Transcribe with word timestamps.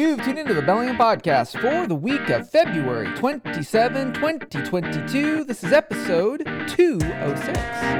You've 0.00 0.22
tuned 0.22 0.38
into 0.38 0.54
the 0.54 0.62
Bellingham 0.62 0.96
Podcast 0.96 1.60
for 1.60 1.86
the 1.86 1.94
week 1.94 2.30
of 2.30 2.48
February 2.48 3.14
27, 3.18 4.14
2022. 4.14 5.44
This 5.44 5.62
is 5.62 5.74
episode 5.74 6.42
206. 6.68 7.58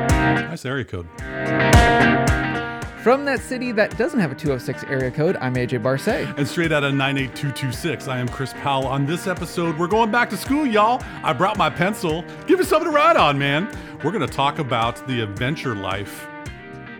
Nice 0.09 0.65
area 0.65 0.87
code. 0.87 1.07
From 3.03 3.27
that 3.27 3.41
city 3.43 3.71
that 3.73 3.99
doesn't 3.99 4.19
have 4.19 4.33
a 4.33 4.35
206 4.35 4.85
area 4.85 5.11
code, 5.11 5.37
I'm 5.43 5.55
AJ 5.57 5.83
Barce. 5.83 6.09
And 6.09 6.49
straight 6.49 6.73
out 6.73 6.85
of 6.85 6.95
98226, 6.95 8.09
I 8.09 8.17
am 8.17 8.29
Chris 8.29 8.55
Powell. 8.55 8.87
On 8.87 9.05
this 9.05 9.27
episode, 9.27 9.77
we're 9.79 9.87
going 9.87 10.11
back 10.11 10.31
to 10.31 10.39
school, 10.39 10.65
y'all. 10.65 11.03
I 11.23 11.35
brought 11.35 11.59
my 11.59 11.69
pencil. 11.69 12.25
Give 12.47 12.61
us 12.61 12.69
something 12.69 12.91
to 12.91 12.97
write 12.97 13.17
on, 13.19 13.39
man. 13.39 13.71
We're 14.03 14.13
going 14.13 14.27
to 14.27 14.35
talk 14.35 14.59
about 14.59 15.07
the 15.07 15.21
adventure 15.21 15.75
life 15.75 16.27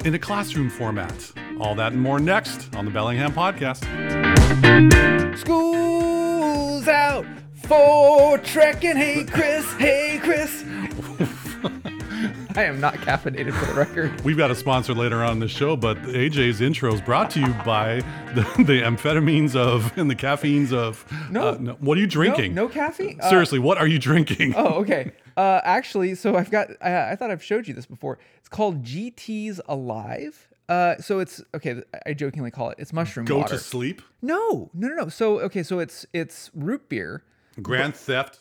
in 0.05 0.15
a 0.15 0.19
classroom 0.19 0.69
format. 0.69 1.33
All 1.59 1.75
that 1.77 1.93
and 1.93 2.03
more 2.03 2.21
next 2.21 2.75
on 2.77 2.85
the 2.85 2.91
Bellingham 2.91 3.33
Podcast. 3.33 4.30
School's 5.37 6.89
out 6.89 7.25
for 7.55 8.37
trekking. 8.39 8.97
Hey, 8.97 9.25
Chris. 9.25 9.73
Hey, 9.75 10.19
Chris. 10.21 10.65
I 12.57 12.65
am 12.65 12.81
not 12.81 12.95
caffeinated 12.95 13.53
for 13.53 13.67
the 13.67 13.75
record. 13.75 14.21
We've 14.23 14.37
got 14.37 14.51
a 14.51 14.57
sponsor 14.57 14.93
later 14.93 15.23
on 15.23 15.35
in 15.35 15.39
the 15.39 15.47
show, 15.47 15.77
but 15.77 15.97
AJ's 16.03 16.61
intro 16.61 16.93
is 16.93 17.01
brought 17.01 17.31
to 17.31 17.41
you 17.41 17.53
by 17.65 18.01
the, 18.35 18.43
the 18.65 18.83
amphetamines 18.83 19.55
of 19.55 19.97
and 19.97 20.11
the 20.11 20.17
caffeines 20.17 20.73
of. 20.73 21.05
No. 21.31 21.43
uh, 21.43 21.57
what 21.75 21.97
are 21.97 22.01
you 22.01 22.09
drinking? 22.09 22.53
No, 22.53 22.65
no 22.65 22.69
caffeine? 22.69 23.21
Uh, 23.21 23.31
Seriously, 23.31 23.61
what 23.61 23.79
are 23.79 23.87
you 23.87 24.01
drinking? 24.01 24.55
Oh, 24.57 24.81
okay. 24.81 25.13
Uh, 25.37 25.59
actually, 25.65 26.15
so 26.17 26.37
I've 26.37 26.51
got. 26.51 26.69
I, 26.83 27.13
I 27.13 27.17
thought 27.17 27.31
I've 27.31 27.43
showed 27.43 27.67
you 27.67 27.73
this 27.73 27.87
before. 27.87 28.19
It's 28.41 28.49
called 28.49 28.83
GT's 28.83 29.59
Alive. 29.69 30.50
Uh, 30.71 30.97
so 30.99 31.19
it's 31.19 31.43
okay. 31.55 31.83
I 32.07 32.15
jokingly 32.15 32.51
call 32.53 32.71
it. 32.71 32.77
It's 32.79 32.93
mushroom 32.93 33.27
Go 33.27 33.39
water. 33.39 33.57
to 33.57 33.59
sleep. 33.59 34.03
No, 34.23 34.71
no, 34.73 34.89
no, 34.89 34.95
no. 34.95 35.09
So 35.09 35.41
okay, 35.41 35.63
so 35.65 35.81
it's 35.81 36.07
it's 36.13 36.51
root 36.55 36.89
beer, 36.89 37.25
Grand 37.61 37.95
Theft. 37.97 38.39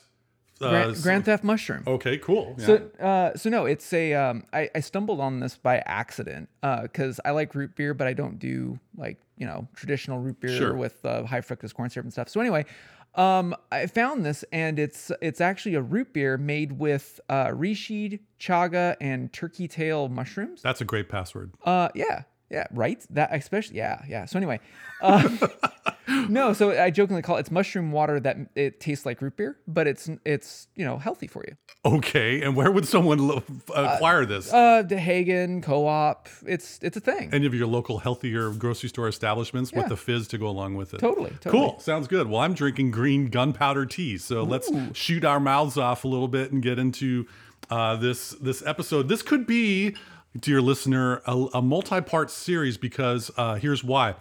Uh, 0.62 0.70
Grand, 0.70 1.02
Grand 1.02 1.26
Theft 1.26 1.44
mushroom. 1.44 1.84
Okay, 1.88 2.18
cool. 2.18 2.54
Yeah. 2.60 2.66
So, 2.66 2.74
uh, 3.00 3.38
so 3.38 3.50
no, 3.50 3.66
it's 3.66 3.94
a. 3.94 4.14
Um, 4.14 4.44
I, 4.52 4.70
I 4.76 4.82
stumbled 4.82 5.22
on 5.22 5.40
this 5.40 5.56
by 5.56 5.78
accident 5.86 6.50
because 6.62 7.20
I 7.24 7.32
like 7.32 7.56
root 7.56 7.76
beer, 7.76 7.94
but 7.94 8.08
I 8.08 8.14
don't 8.14 8.38
do 8.38 8.78
like 8.98 9.18
you 9.38 9.46
know 9.48 9.68
traditional 9.74 10.20
root 10.20 10.40
beer 10.42 10.56
Sure. 10.56 10.76
with 10.76 11.04
uh, 11.06 11.24
high 11.24 11.40
fructose 11.42 11.74
corn 11.74 11.90
syrup 11.90 12.04
and 12.06 12.12
stuff. 12.14 12.28
So 12.30 12.42
anyway, 12.42 12.66
um, 13.16 13.56
I 13.72 13.88
found 13.88 14.26
this, 14.26 14.44
and 14.52 14.80
it's 14.80 15.12
it's 15.22 15.42
actually 15.42 15.76
a 15.76 15.82
root 15.82 16.14
beer 16.14 16.38
made 16.38 16.74
with 16.74 17.20
uh, 17.30 17.48
reishi, 17.48 18.20
chaga, 18.40 18.96
and 19.02 19.32
turkey 19.34 19.68
tail 19.68 20.10
mushrooms. 20.10 20.62
That's 20.62 20.82
a 20.82 20.86
great 20.86 21.10
password. 21.10 21.54
Uh, 21.64 21.90
yeah, 21.96 22.24
yeah, 22.50 22.66
right. 22.72 23.06
That 23.12 23.30
especially, 23.34 23.78
yeah, 23.78 24.02
yeah. 24.08 24.26
So 24.26 24.38
anyway, 24.38 24.60
um, 25.02 25.40
no. 26.30 26.54
So 26.54 26.72
I 26.72 26.90
jokingly 26.90 27.22
call 27.22 27.38
it 27.38 27.42
it's 27.42 27.52
mushroom 27.52 27.92
water 27.92 28.20
that 28.20 28.38
it 28.56 28.80
tastes 28.80 29.06
like 29.06 29.22
root 29.22 29.38
beer, 29.38 29.58
but 29.68 29.88
it's 29.88 30.10
it's 30.26 30.68
you 30.76 30.84
know 30.86 30.98
healthy 30.98 31.28
for 31.28 31.44
you. 31.48 31.56
Okay, 31.86 32.42
and 32.42 32.56
where 32.56 32.72
would 32.72 32.88
someone 32.88 33.20
lo- 33.28 33.44
acquire 33.76 34.26
this? 34.26 34.52
Uh, 34.52 34.82
the 34.82 34.96
Haggen 34.96 35.64
Co-op. 35.64 36.28
It's 36.46 36.80
it's 36.82 36.98
a 36.98 37.00
thing. 37.00 37.30
Any 37.34 37.46
of 37.46 37.54
your 37.54 37.68
local 37.68 38.00
healthier 38.00 38.50
grocery 38.52 38.90
store 38.90 39.08
establishments 39.08 39.72
Yeah. 39.72 39.80
with 39.80 39.90
the 39.90 39.98
fizz 39.98 40.28
to 40.30 40.38
go 40.38 40.48
along 40.48 40.76
with 40.76 40.94
it. 40.94 41.00
Totally, 41.00 41.32
totally. 41.42 41.52
Cool. 41.70 41.80
Sounds 41.80 42.08
good. 42.08 42.28
Well, 42.28 42.42
I'm 42.42 42.54
drinking 42.54 42.92
green 42.92 43.28
gunpowder 43.30 43.86
tea, 43.86 44.18
so 44.18 44.44
let's 44.44 44.70
shoot 44.94 45.24
our 45.24 45.40
mouths 45.40 45.78
off 45.78 46.04
a 46.04 46.08
little 46.08 46.28
bit 46.28 46.52
and 46.52 46.62
get 46.62 46.80
into 46.80 47.28
uh, 47.70 47.96
this 47.96 48.32
this 48.42 48.66
episode. 48.66 49.08
This 49.08 49.22
could 49.22 49.46
be, 49.48 49.96
dear 50.38 50.62
listener, 50.62 51.22
a, 51.26 51.48
a 51.56 51.62
multi-part 51.62 52.32
series 52.32 52.78
because 52.78 53.32
uh, 53.38 53.56
here's 53.56 53.84
why. 53.84 54.16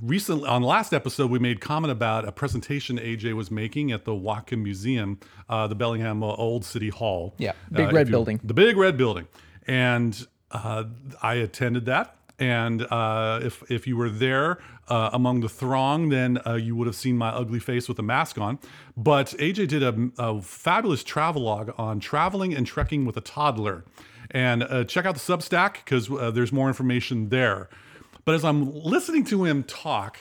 Recently, 0.00 0.48
on 0.48 0.62
the 0.62 0.68
last 0.68 0.94
episode, 0.94 1.30
we 1.30 1.38
made 1.38 1.60
comment 1.60 1.92
about 1.92 2.26
a 2.26 2.32
presentation 2.32 2.98
AJ 2.98 3.34
was 3.34 3.50
making 3.50 3.92
at 3.92 4.06
the 4.06 4.12
Whatcom 4.12 4.62
Museum, 4.62 5.20
uh, 5.50 5.66
the 5.66 5.74
Bellingham 5.74 6.22
uh, 6.22 6.28
Old 6.28 6.64
City 6.64 6.88
Hall. 6.88 7.34
Yeah, 7.36 7.52
big 7.70 7.88
if 7.88 7.92
red 7.94 8.08
you- 8.08 8.12
building. 8.12 8.40
the 8.42 8.54
big 8.54 8.76
red 8.78 8.96
building, 8.96 9.28
and 9.66 10.26
uh, 10.50 10.84
I 11.22 11.34
attended 11.34 11.84
that. 11.86 12.16
And 12.38 12.82
uh, 12.90 13.40
if 13.42 13.70
if 13.70 13.86
you 13.86 13.98
were 13.98 14.08
there 14.08 14.58
uh, 14.88 15.10
among 15.12 15.40
the 15.40 15.48
throng, 15.50 16.08
then 16.08 16.38
uh, 16.46 16.54
you 16.54 16.74
would 16.74 16.86
have 16.86 16.96
seen 16.96 17.18
my 17.18 17.28
ugly 17.28 17.60
face 17.60 17.86
with 17.86 17.98
a 17.98 18.02
mask 18.02 18.38
on. 18.38 18.58
But 18.96 19.28
AJ 19.38 19.68
did 19.68 19.82
a, 19.82 20.10
a 20.18 20.40
fabulous 20.40 21.04
travelogue 21.04 21.72
on 21.76 22.00
traveling 22.00 22.54
and 22.54 22.66
trekking 22.66 23.04
with 23.04 23.18
a 23.18 23.20
toddler, 23.20 23.84
and 24.32 24.62
uh, 24.64 24.84
check 24.84 25.06
out 25.06 25.14
the 25.14 25.20
Substack 25.20 25.74
because 25.74 26.10
uh, 26.10 26.30
there's 26.30 26.52
more 26.52 26.68
information 26.68 27.28
there. 27.28 27.68
But 28.24 28.34
as 28.34 28.44
I'm 28.44 28.72
listening 28.72 29.24
to 29.26 29.44
him 29.44 29.62
talk, 29.62 30.18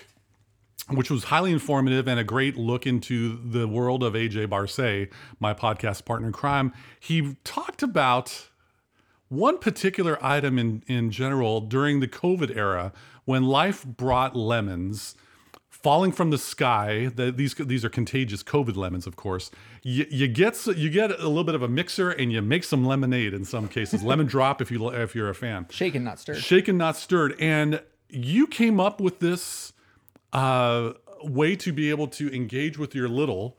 which 0.89 1.09
was 1.09 1.25
highly 1.25 1.51
informative 1.51 2.07
and 2.07 2.19
a 2.19 2.23
great 2.23 2.57
look 2.57 2.85
into 2.85 3.39
the 3.43 3.67
world 3.67 4.03
of 4.03 4.13
AJ 4.13 4.49
Barce, 4.49 5.09
my 5.39 5.53
podcast 5.53 6.05
partner 6.05 6.27
in 6.27 6.33
crime. 6.33 6.73
He 6.99 7.37
talked 7.43 7.81
about 7.81 8.49
one 9.29 9.57
particular 9.57 10.23
item 10.23 10.59
in, 10.59 10.83
in 10.87 11.09
general 11.09 11.61
during 11.61 12.01
the 12.01 12.07
COVID 12.07 12.55
era 12.55 12.91
when 13.23 13.43
life 13.43 13.85
brought 13.85 14.35
lemons 14.35 15.15
falling 15.83 16.11
from 16.11 16.29
the 16.29 16.37
sky. 16.37 17.11
The, 17.13 17.31
these 17.31 17.53
these 17.55 17.83
are 17.85 17.89
contagious 17.89 18.43
COVID 18.43 18.75
lemons, 18.75 19.07
of 19.07 19.15
course. 19.15 19.51
You, 19.83 20.05
you 20.09 20.27
get 20.27 20.65
you 20.67 20.89
get 20.89 21.11
a 21.11 21.27
little 21.27 21.43
bit 21.43 21.55
of 21.55 21.61
a 21.61 21.67
mixer 21.67 22.09
and 22.11 22.31
you 22.31 22.41
make 22.41 22.63
some 22.63 22.85
lemonade 22.85 23.33
in 23.33 23.45
some 23.45 23.67
cases. 23.67 24.03
Lemon 24.03 24.25
drop 24.35 24.61
if 24.61 24.71
you 24.71 24.89
if 24.89 25.15
you're 25.15 25.29
a 25.29 25.35
fan 25.35 25.65
Shaken, 25.69 26.03
not 26.03 26.19
stirred. 26.19 26.37
shaken 26.37 26.77
not 26.77 26.97
stirred 26.97 27.35
and 27.39 27.81
you 28.09 28.47
came 28.47 28.79
up 28.79 28.99
with 28.99 29.19
this 29.19 29.73
uh, 30.33 30.91
way 31.23 31.55
to 31.55 31.71
be 31.73 31.89
able 31.89 32.07
to 32.07 32.33
engage 32.33 32.77
with 32.77 32.93
your 32.93 33.07
little 33.07 33.57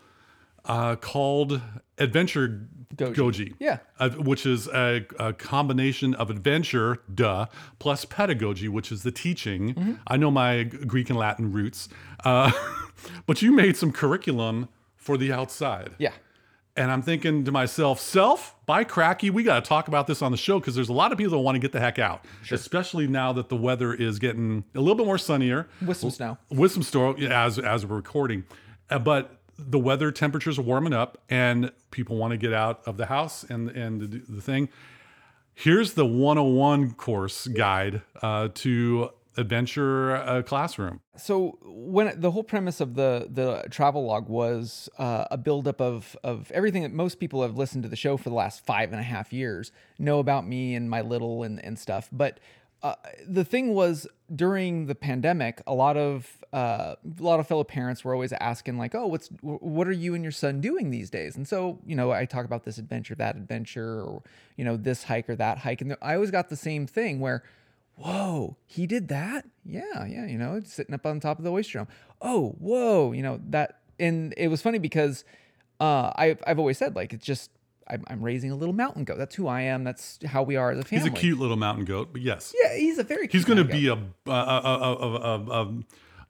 uh, 0.65 0.97
called 0.97 1.60
adventure 1.99 2.69
Goji. 2.97 3.14
goji, 3.14 3.54
Yeah. 3.58 3.78
uh, 3.98 4.10
which 4.10 4.44
is 4.47 4.69
a, 4.69 5.06
a 5.19 5.32
combination 5.32 6.14
of 6.14 6.30
adventure 6.30 6.98
duh 7.12 7.47
plus 7.78 8.04
pedagogy 8.04 8.69
which 8.69 8.92
is 8.92 9.03
the 9.03 9.12
teaching 9.12 9.75
Mm-hmm. 9.75 9.92
i 10.06 10.16
know 10.16 10.30
my 10.30 10.62
greek 10.64 11.08
and 11.10 11.19
latin 11.19 11.53
roots 11.53 11.88
uh, 12.25 12.50
but 13.26 13.42
you 13.42 13.53
made 13.53 13.76
some 13.76 13.92
curriculum 13.92 14.69
for 14.97 15.16
the 15.16 15.32
outside 15.32 15.91
Yeah. 15.98 16.12
and 16.76 16.91
I'm 16.92 17.03
thinking 17.03 17.44
to 17.44 17.53
myself, 17.53 18.00
self, 18.00 18.54
by 18.66 18.84
cracky, 18.84 19.28
we 19.30 19.42
got 19.42 19.62
to 19.64 19.69
talk 19.69 19.88
about 19.88 20.06
this 20.06 20.22
on 20.22 20.30
the 20.30 20.38
show 20.38 20.59
because 20.60 20.74
there's 20.74 20.88
a 20.88 20.92
lot 20.92 21.10
of 21.12 21.19
people 21.19 21.32
that 21.32 21.38
want 21.38 21.56
to 21.56 21.59
get 21.59 21.72
the 21.72 21.80
heck 21.80 21.98
out, 21.98 22.24
especially 22.50 23.06
now 23.09 23.32
that 23.34 23.48
the 23.50 23.56
weather 23.56 23.92
is 23.92 24.19
getting 24.19 24.64
a 24.74 24.80
little 24.80 24.94
bit 24.94 25.04
more 25.04 25.19
sunnier 25.19 25.69
With 25.84 25.97
some 25.98 26.10
snow. 26.10 26.38
with 26.50 26.72
some 26.72 26.82
storm 26.84 27.20
as 27.24 27.59
as 27.59 27.84
we're 27.84 27.97
recording. 27.97 28.44
Uh, 28.88 29.00
but 29.00 29.41
the 29.70 29.78
weather 29.78 30.10
temperatures 30.10 30.58
are 30.58 30.62
warming 30.62 30.92
up 30.92 31.18
and 31.28 31.72
people 31.90 32.16
want 32.16 32.32
to 32.32 32.36
get 32.36 32.52
out 32.52 32.82
of 32.86 32.96
the 32.96 33.06
house 33.06 33.44
and 33.44 33.70
and 33.70 34.00
the, 34.00 34.22
the 34.28 34.40
thing. 34.40 34.68
Here's 35.54 35.94
the 35.94 36.06
101 36.06 36.94
course 36.94 37.46
guide 37.46 38.02
uh, 38.22 38.48
to 38.54 39.10
adventure 39.36 40.16
uh, 40.16 40.42
classroom. 40.42 41.00
So 41.16 41.58
when 41.62 42.20
the 42.20 42.30
whole 42.30 42.42
premise 42.42 42.80
of 42.80 42.94
the 42.94 43.28
the 43.30 43.64
travel 43.70 44.04
log 44.04 44.28
was 44.28 44.88
uh, 44.98 45.24
a 45.30 45.38
buildup 45.38 45.80
of 45.80 46.16
of 46.22 46.50
everything 46.52 46.82
that 46.82 46.92
most 46.92 47.18
people 47.18 47.42
have 47.42 47.56
listened 47.56 47.82
to 47.82 47.88
the 47.88 47.96
show 47.96 48.16
for 48.16 48.28
the 48.28 48.34
last 48.34 48.64
five 48.64 48.92
and 48.92 49.00
a 49.00 49.04
half 49.04 49.32
years 49.32 49.72
know 49.98 50.18
about 50.18 50.46
me 50.46 50.74
and 50.74 50.88
my 50.90 51.00
little 51.00 51.42
and 51.42 51.64
and 51.64 51.78
stuff. 51.78 52.08
But 52.12 52.40
uh, 52.82 52.94
the 53.26 53.44
thing 53.44 53.75
was 53.75 54.06
during 54.34 54.87
the 54.87 54.94
pandemic, 54.94 55.62
a 55.66 55.75
lot 55.75 55.97
of 55.97 56.44
uh, 56.53 56.97
a 57.19 57.22
lot 57.22 57.41
of 57.41 57.47
fellow 57.47 57.65
parents 57.65 58.04
were 58.04 58.12
always 58.12 58.32
asking 58.34 58.78
like, 58.78 58.94
"Oh, 58.94 59.06
what's 59.06 59.28
what 59.41 59.87
are 59.87 59.93
you 59.93 60.15
and 60.15 60.25
your 60.25 60.32
son 60.32 60.60
doing 60.60 60.91
these 60.91 61.10
days?" 61.10 61.37
And 61.37 61.47
so 61.47 61.78
you 61.87 61.94
know, 61.94 62.10
I 62.12 62.25
talk 62.25 62.44
about 62.44 62.65
this 62.65 62.78
adventure, 62.78 63.15
that 63.16 63.37
adventure, 63.37 64.00
or 64.03 64.22
you 64.56 64.65
know, 64.65 64.76
this 64.76 65.04
hike 65.04 65.28
or 65.28 65.37
that 65.37 65.59
hike, 65.59 65.81
and 65.81 65.97
I 66.03 66.15
always 66.15 66.31
got 66.31 66.48
the 66.48 66.56
same 66.56 66.87
thing 66.87 67.21
where 67.21 67.42
whoa, 67.97 68.56
he 68.66 68.87
did 68.87 69.09
that? 69.09 69.47
Yeah, 69.65 70.06
yeah, 70.06 70.26
you 70.26 70.38
know, 70.38 70.60
sitting 70.65 70.94
up 70.94 71.06
on 71.06 71.21
top 71.21 71.38
of 71.38 71.44
the 71.44 71.53
oyster 71.53 71.78
dome. 71.78 71.88
Oh, 72.21 72.56
whoa, 72.59 73.12
you 73.12 73.22
know, 73.22 73.41
that, 73.51 73.80
and 73.98 74.34
it 74.36 74.48
was 74.48 74.62
funny 74.62 74.78
because 74.78 75.24
uh, 75.80 76.12
I've, 76.16 76.42
I've 76.47 76.59
always 76.59 76.78
said, 76.78 76.97
like, 76.97 77.12
it's 77.12 77.24
just, 77.24 77.51
I'm, 77.88 78.04
I'm 78.08 78.22
raising 78.22 78.50
a 78.50 78.56
little 78.56 78.74
mountain 78.74 79.04
goat. 79.04 79.18
That's 79.18 79.34
who 79.34 79.46
I 79.48 79.62
am. 79.62 79.84
That's 79.84 80.18
how 80.24 80.42
we 80.42 80.56
are 80.56 80.70
as 80.70 80.78
a 80.78 80.84
family. 80.84 81.10
He's 81.10 81.18
a 81.18 81.20
cute 81.20 81.38
little 81.38 81.56
mountain 81.56 81.84
goat, 81.84 82.10
but 82.12 82.22
yes. 82.22 82.54
Yeah, 82.62 82.76
he's 82.76 82.98
a 82.98 83.04
very 83.04 83.28
He's 83.28 83.44
going 83.44 83.58
to 83.58 83.64
be 83.64 83.88
a, 83.88 83.94
a, 83.94 84.30
a, 84.30 84.32
a, 84.32 85.06
a, 85.16 85.64
a, 85.64 85.74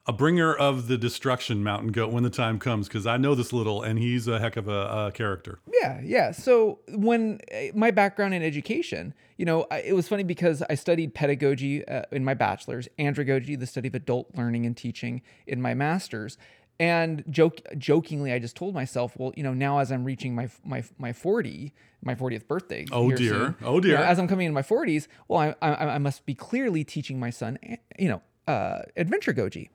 a 0.05 0.13
bringer 0.13 0.53
of 0.53 0.87
the 0.87 0.97
destruction 0.97 1.63
mountain 1.63 1.91
goat 1.91 2.11
when 2.11 2.23
the 2.23 2.29
time 2.29 2.59
comes 2.59 2.87
because 2.87 3.07
I 3.07 3.17
know 3.17 3.35
this 3.35 3.53
little 3.53 3.81
and 3.81 3.97
he's 3.97 4.27
a 4.27 4.39
heck 4.39 4.57
of 4.57 4.67
a, 4.67 5.07
a 5.07 5.11
character. 5.13 5.59
Yeah, 5.81 6.01
yeah. 6.03 6.31
So 6.31 6.79
when 6.89 7.39
uh, 7.53 7.67
my 7.73 7.91
background 7.91 8.33
in 8.33 8.43
education, 8.43 9.13
you 9.37 9.45
know, 9.45 9.65
it 9.71 9.95
was 9.95 10.07
funny 10.07 10.23
because 10.23 10.61
I 10.69 10.75
studied 10.75 11.13
pedagogy 11.13 11.87
uh, 11.87 12.03
in 12.11 12.25
my 12.25 12.33
bachelor's, 12.33 12.89
andragogy, 12.99 13.57
the 13.57 13.67
study 13.67 13.87
of 13.87 13.95
adult 13.95 14.35
learning 14.35 14.65
and 14.65 14.75
teaching, 14.75 15.21
in 15.47 15.61
my 15.61 15.73
master's. 15.73 16.37
And 16.79 17.23
joke, 17.29 17.61
jokingly, 17.77 18.33
I 18.33 18.39
just 18.39 18.55
told 18.55 18.73
myself, 18.73 19.15
well, 19.17 19.31
you 19.37 19.43
know, 19.43 19.53
now 19.53 19.79
as 19.79 19.91
I'm 19.91 20.03
reaching 20.03 20.33
my 20.35 20.49
my 20.65 20.83
my 20.97 21.13
40, 21.13 21.71
my 22.03 22.15
40th 22.15 22.47
birthday. 22.47 22.85
Oh, 22.91 23.11
dear. 23.11 23.29
soon, 23.33 23.55
Oh, 23.61 23.75
you 23.75 23.75
know, 23.75 23.79
dear. 23.81 23.97
as 23.97 24.17
I'm 24.19 24.27
coming 24.27 24.47
into 24.47 24.55
my 24.55 24.63
40s, 24.63 25.07
well, 25.27 25.39
I, 25.39 25.55
I 25.67 25.85
I 25.95 25.97
must 25.99 26.25
be 26.25 26.33
clearly 26.33 26.83
teaching 26.83 27.19
my 27.19 27.29
son, 27.29 27.59
eh, 27.63 27.75
you 27.99 28.09
know, 28.09 28.21
uh, 28.51 28.81
adventurgogy. 28.97 29.69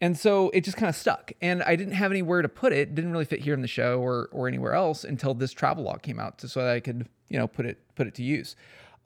And 0.00 0.18
so 0.18 0.50
it 0.50 0.64
just 0.64 0.76
kind 0.76 0.88
of 0.88 0.96
stuck. 0.96 1.32
And 1.40 1.62
I 1.62 1.76
didn't 1.76 1.94
have 1.94 2.10
anywhere 2.10 2.42
to 2.42 2.48
put 2.48 2.72
it. 2.72 2.94
Didn't 2.94 3.12
really 3.12 3.24
fit 3.24 3.40
here 3.40 3.54
in 3.54 3.60
the 3.62 3.68
show 3.68 4.00
or 4.00 4.28
or 4.32 4.46
anywhere 4.48 4.74
else 4.74 5.02
until 5.04 5.34
this 5.34 5.52
travel 5.52 5.84
log 5.84 6.02
came 6.02 6.18
out 6.20 6.38
to, 6.38 6.48
so 6.48 6.60
that 6.60 6.70
I 6.70 6.80
could, 6.80 7.08
you 7.28 7.38
know, 7.38 7.46
put 7.48 7.66
it 7.66 7.78
put 7.96 8.06
it 8.06 8.14
to 8.14 8.22
use. 8.22 8.54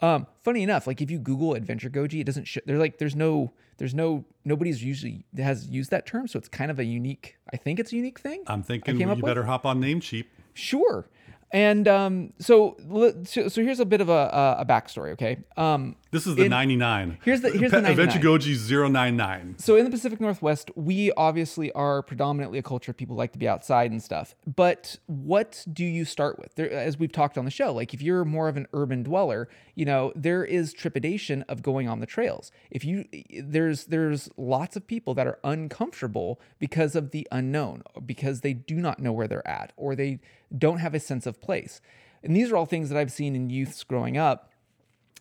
Um, 0.01 0.27
funny 0.43 0.63
enough, 0.63 0.87
like 0.87 1.01
if 1.01 1.11
you 1.11 1.19
Google 1.19 1.55
adventurgogy, 1.55 2.21
it 2.21 2.25
doesn't. 2.25 2.45
Sh- 2.45 2.59
there's 2.67 2.79
like 2.79 2.99
there's 2.99 3.17
no 3.17 3.53
there's 3.79 3.95
no 3.95 4.25
nobody's 4.45 4.83
usually 4.85 5.25
has 5.37 5.67
used 5.69 5.91
that 5.91 6.05
term, 6.07 6.29
so 6.29 6.39
it's 6.39 6.49
kind 6.49 6.71
of 6.71 6.79
a 6.79 6.85
unique. 6.85 7.37
I 7.53 7.57
think 7.57 7.81
it's 7.81 7.93
a 7.93 7.97
unique 7.97 8.19
thing. 8.21 8.43
I'm 8.47 8.63
thinking 8.63 9.01
you 9.01 9.09
up 9.09 9.17
with? 9.19 9.25
better 9.25 9.45
hop 9.45 9.65
on 9.65 9.81
Namecheap. 9.81 10.27
Sure. 10.53 11.09
And 11.51 11.89
um, 11.89 12.33
so, 12.39 12.77
so 13.25 13.49
so 13.49 13.63
here's 13.63 13.81
a 13.81 13.87
bit 13.87 14.01
of 14.03 14.09
a 14.11 14.57
a, 14.59 14.67
backstory. 14.67 15.13
Okay. 15.13 15.39
Um, 15.57 15.97
This 16.11 16.27
is 16.27 16.37
the 16.37 16.45
In- 16.45 16.51
99. 16.51 17.19
here's 17.25 17.41
the 17.41 17.51
here's 17.51 17.71
the 17.71 17.81
Pe- 17.83 17.91
Adventure 17.93 18.19
99. 18.19 18.39
Goji 18.39 18.91
099. 18.93 19.55
So 19.59 19.77
in 19.77 19.85
the 19.85 19.91
Pacific 19.91 20.21
Northwest, 20.21 20.71
we 20.75 21.11
obviously 21.13 21.73
are 21.73 22.03
predominantly 22.03 22.59
a 22.59 22.63
culture 22.63 22.91
of 22.91 22.99
people 22.99 23.17
like 23.17 23.33
to 23.33 23.39
be 23.39 23.49
outside 23.49 23.91
and 23.91 24.03
stuff. 24.03 24.35
But 24.47 24.97
what 25.07 25.65
do 25.73 25.85
you 25.87 26.05
start 26.05 26.39
with? 26.39 26.55
There, 26.57 26.71
as 26.71 26.99
we've 26.99 27.13
talked 27.13 27.39
on 27.39 27.47
the 27.47 27.51
show, 27.51 27.73
like 27.73 27.95
if 27.95 28.03
you're 28.03 28.27
more 28.27 28.49
of 28.49 28.59
an 28.59 28.67
urban 28.75 29.03
dweller, 29.03 29.49
you 29.75 29.87
know 29.87 30.13
there 30.15 30.45
is 30.45 30.75
trepidation 30.75 31.43
of 31.49 31.63
going 31.63 31.89
on 31.89 32.01
the 32.01 32.07
trails. 32.07 32.53
If 32.71 32.85
you 32.85 33.07
there's 33.43 33.87
there's 33.87 34.29
lots 34.37 34.77
of 34.77 34.87
people 34.87 35.15
that 35.15 35.27
are 35.27 35.39
uncomfortable 35.45 36.41
because 36.59 36.95
of 36.95 37.11
the 37.11 37.27
unknown, 37.33 37.85
because 38.05 38.43
they 38.43 38.53
do 38.53 38.77
not 38.77 38.99
know 38.99 39.13
where 39.13 39.27
they're 39.29 39.47
at, 39.49 39.73
or 39.79 39.95
they 39.97 40.21
don't 40.57 40.79
have 40.79 40.95
a 40.95 41.01
sense 41.01 41.27
of 41.27 41.41
place. 41.41 41.81
And 42.23 42.35
these 42.35 42.51
are 42.51 42.57
all 42.57 42.67
things 42.67 42.89
that 42.89 42.99
I've 42.99 43.13
seen 43.13 43.35
in 43.37 43.51
youths 43.51 43.85
growing 43.85 44.17
up 44.17 44.51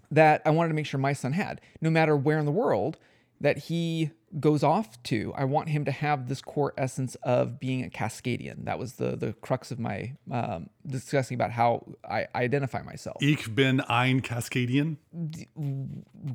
that 0.09 0.41
I 0.45 0.51
wanted 0.51 0.69
to 0.69 0.73
make 0.75 0.85
sure 0.85 0.99
my 0.99 1.13
son 1.13 1.33
had, 1.33 1.61
no 1.81 1.89
matter 1.89 2.15
where 2.15 2.39
in 2.39 2.45
the 2.45 2.51
world 2.51 2.97
that 3.39 3.57
he 3.57 4.11
goes 4.39 4.63
off 4.63 5.01
to. 5.03 5.33
I 5.35 5.45
want 5.45 5.69
him 5.69 5.85
to 5.85 5.91
have 5.91 6.27
this 6.27 6.41
core 6.41 6.73
essence 6.77 7.15
of 7.23 7.59
being 7.59 7.83
a 7.83 7.89
Cascadian. 7.89 8.65
That 8.65 8.79
was 8.79 8.93
the 8.93 9.15
the 9.15 9.33
crux 9.33 9.71
of 9.71 9.79
my 9.79 10.13
um, 10.31 10.69
discussing 10.85 11.35
about 11.35 11.51
how 11.51 11.85
I 12.03 12.27
identify 12.35 12.81
myself. 12.81 13.17
Ich 13.21 13.53
bin 13.53 13.81
ein 13.81 14.21
Cascadian. 14.21 14.97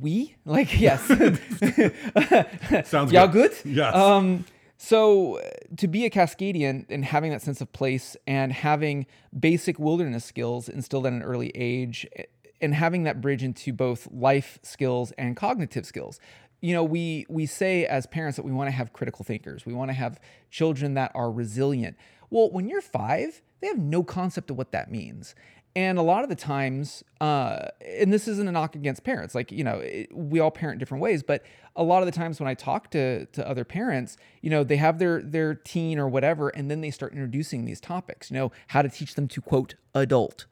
We 0.00 0.36
like 0.44 0.80
yes, 0.80 1.06
Sounds 2.88 3.10
good. 3.10 3.12
yeah, 3.12 3.26
good. 3.26 3.32
good. 3.32 3.56
Yes. 3.64 3.94
Um, 3.94 4.44
so 4.84 5.38
uh, 5.38 5.42
to 5.76 5.86
be 5.86 6.04
a 6.06 6.10
Cascadian 6.10 6.86
and 6.88 7.04
having 7.04 7.30
that 7.30 7.40
sense 7.40 7.60
of 7.60 7.72
place 7.72 8.16
and 8.26 8.52
having 8.52 9.06
basic 9.38 9.78
wilderness 9.78 10.24
skills 10.24 10.68
instilled 10.68 11.06
at 11.06 11.12
an 11.12 11.22
early 11.22 11.52
age 11.54 12.04
eh, 12.16 12.24
and 12.60 12.74
having 12.74 13.04
that 13.04 13.20
bridge 13.20 13.44
into 13.44 13.72
both 13.72 14.08
life 14.10 14.58
skills 14.64 15.12
and 15.12 15.36
cognitive 15.36 15.86
skills. 15.86 16.18
You 16.60 16.74
know, 16.74 16.82
we 16.82 17.26
we 17.28 17.46
say 17.46 17.86
as 17.86 18.06
parents 18.06 18.34
that 18.34 18.44
we 18.44 18.50
want 18.50 18.66
to 18.66 18.72
have 18.72 18.92
critical 18.92 19.24
thinkers. 19.24 19.64
We 19.64 19.72
want 19.72 19.90
to 19.90 19.94
have 19.94 20.18
children 20.50 20.94
that 20.94 21.12
are 21.14 21.30
resilient. 21.30 21.96
Well, 22.30 22.50
when 22.50 22.68
you're 22.68 22.80
5, 22.80 23.40
they 23.60 23.68
have 23.68 23.78
no 23.78 24.02
concept 24.02 24.50
of 24.50 24.58
what 24.58 24.72
that 24.72 24.90
means. 24.90 25.36
And 25.74 25.98
a 25.98 26.02
lot 26.02 26.22
of 26.22 26.28
the 26.28 26.36
times, 26.36 27.02
uh, 27.20 27.68
and 27.80 28.12
this 28.12 28.28
isn't 28.28 28.46
a 28.46 28.52
knock 28.52 28.74
against 28.74 29.04
parents, 29.04 29.34
like, 29.34 29.50
you 29.50 29.64
know, 29.64 29.78
it, 29.78 30.14
we 30.14 30.38
all 30.38 30.50
parent 30.50 30.78
different 30.78 31.00
ways, 31.00 31.22
but 31.22 31.42
a 31.76 31.82
lot 31.82 32.02
of 32.02 32.06
the 32.06 32.12
times 32.12 32.38
when 32.38 32.46
I 32.46 32.52
talk 32.52 32.90
to, 32.90 33.24
to 33.24 33.48
other 33.48 33.64
parents, 33.64 34.18
you 34.42 34.50
know, 34.50 34.64
they 34.64 34.76
have 34.76 34.98
their, 34.98 35.22
their 35.22 35.54
teen 35.54 35.98
or 35.98 36.08
whatever, 36.08 36.50
and 36.50 36.70
then 36.70 36.82
they 36.82 36.90
start 36.90 37.12
introducing 37.12 37.64
these 37.64 37.80
topics, 37.80 38.30
you 38.30 38.34
know, 38.36 38.52
how 38.68 38.82
to 38.82 38.90
teach 38.90 39.14
them 39.14 39.26
to 39.28 39.40
quote 39.40 39.76
adult. 39.94 40.44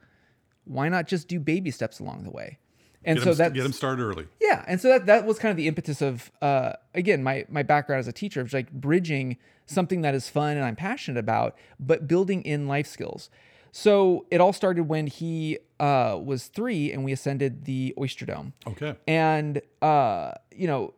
Why 0.64 0.88
not 0.88 1.06
just 1.06 1.28
do 1.28 1.38
baby 1.38 1.70
steps 1.70 2.00
along 2.00 2.24
the 2.24 2.30
way? 2.30 2.58
And 3.04 3.16
Get 3.18 3.24
so 3.24 3.30
him, 3.30 3.36
that's 3.36 3.54
get 3.54 3.62
them 3.62 3.72
started 3.72 4.02
early. 4.02 4.26
yeah, 4.40 4.62
and 4.68 4.78
so 4.78 4.88
that 4.88 5.06
that 5.06 5.24
was 5.24 5.38
kind 5.38 5.50
of 5.50 5.56
the 5.56 5.66
impetus 5.68 6.02
of 6.02 6.30
uh, 6.42 6.74
again 6.94 7.22
my 7.22 7.46
my 7.48 7.62
background 7.62 8.00
as 8.00 8.08
a 8.08 8.12
teacher 8.12 8.42
was 8.42 8.52
like 8.52 8.70
bridging 8.72 9.38
something 9.64 10.02
that 10.02 10.14
is 10.14 10.28
fun 10.28 10.58
and 10.58 10.66
I'm 10.66 10.76
passionate 10.76 11.18
about, 11.18 11.56
but 11.78 12.06
building 12.06 12.42
in 12.42 12.68
life 12.68 12.86
skills. 12.86 13.30
So 13.72 14.26
it 14.30 14.40
all 14.40 14.52
started 14.52 14.84
when 14.88 15.06
he 15.06 15.58
uh, 15.78 16.18
was 16.22 16.46
three 16.46 16.92
and 16.92 17.04
we 17.04 17.12
ascended 17.12 17.64
the 17.64 17.94
Oyster 17.98 18.26
Dome. 18.26 18.52
Okay. 18.66 18.96
And 19.06 19.60
uh, 19.82 20.32
you 20.52 20.66
know, 20.66 20.94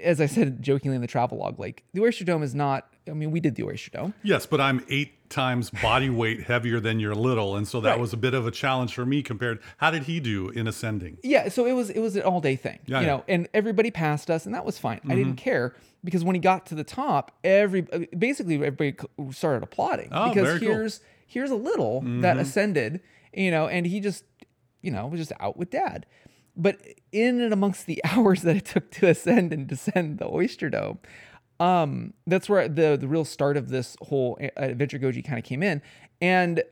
as 0.00 0.20
I 0.20 0.26
said 0.26 0.62
jokingly 0.62 0.94
in 0.96 1.00
the 1.02 1.06
travel 1.08 1.38
log, 1.38 1.58
like 1.58 1.84
the 1.92 2.02
Oyster 2.02 2.24
Dome 2.24 2.42
is 2.42 2.54
not. 2.54 2.86
I 3.08 3.12
mean, 3.12 3.30
we 3.32 3.40
did 3.40 3.56
the 3.56 3.64
Oyster 3.64 3.90
Dome. 3.90 4.14
Yes, 4.22 4.46
but 4.46 4.60
I'm 4.60 4.84
eight 4.88 5.30
times 5.30 5.70
body 5.70 6.10
weight 6.10 6.42
heavier 6.44 6.78
than 6.80 7.00
your 7.00 7.14
little, 7.14 7.56
and 7.56 7.66
so 7.66 7.80
that 7.80 7.90
Right. 7.92 7.98
was 8.00 8.12
a 8.12 8.16
bit 8.16 8.34
of 8.34 8.46
a 8.46 8.50
challenge 8.50 8.94
for 8.94 9.04
me 9.06 9.22
compared. 9.22 9.58
How 9.78 9.90
did 9.90 10.04
he 10.04 10.20
do 10.20 10.50
in 10.50 10.68
ascending? 10.68 11.16
Yeah, 11.24 11.48
so 11.48 11.66
it 11.66 11.72
was 11.72 11.90
it 11.90 11.98
was 12.00 12.14
an 12.16 12.22
all 12.22 12.40
day 12.40 12.56
thing, 12.56 12.78
Yeah, 12.86 13.00
you 13.00 13.06
yeah. 13.06 13.12
know, 13.12 13.24
and 13.26 13.48
everybody 13.54 13.90
passed 13.90 14.30
us, 14.30 14.44
and 14.46 14.54
that 14.54 14.64
was 14.64 14.78
fine. 14.78 15.00
I 15.08 15.14
didn't 15.16 15.36
care 15.36 15.74
because 16.04 16.22
when 16.22 16.34
he 16.36 16.40
got 16.40 16.66
to 16.66 16.74
the 16.74 16.84
top, 16.84 17.32
every 17.42 17.80
basically 18.16 18.54
everybody 18.56 18.94
started 19.32 19.62
applauding 19.64 20.08
Oh, 20.12 20.28
because 20.28 20.46
very 20.46 20.60
cool. 20.60 20.68
Here's 21.30 21.52
a 21.52 21.56
little 21.56 22.00
that 22.22 22.38
ascended, 22.38 23.00
you 23.32 23.52
know, 23.52 23.68
and 23.68 23.86
he 23.86 24.00
just 24.00 24.24
you 24.82 24.90
know 24.90 25.06
was 25.06 25.20
just 25.20 25.32
out 25.38 25.56
with 25.56 25.70
dad. 25.70 26.06
But 26.56 26.80
in 27.12 27.40
and 27.40 27.52
amongst 27.52 27.86
the 27.86 28.02
hours 28.12 28.42
that 28.42 28.56
it 28.56 28.64
took 28.64 28.90
to 28.92 29.06
ascend 29.06 29.52
and 29.52 29.68
descend 29.68 30.18
the 30.18 30.26
Oyster 30.28 30.68
Dome, 30.70 30.98
um, 31.60 32.14
that's 32.26 32.48
where 32.48 32.68
the 32.68 32.96
the 33.00 33.06
real 33.06 33.24
start 33.24 33.56
of 33.56 33.68
this 33.68 33.96
whole 34.02 34.38
adventurgogy 34.56 35.22
kind 35.22 35.38
of 35.38 35.44
came 35.44 35.62
in, 35.62 35.82
and 36.20 36.64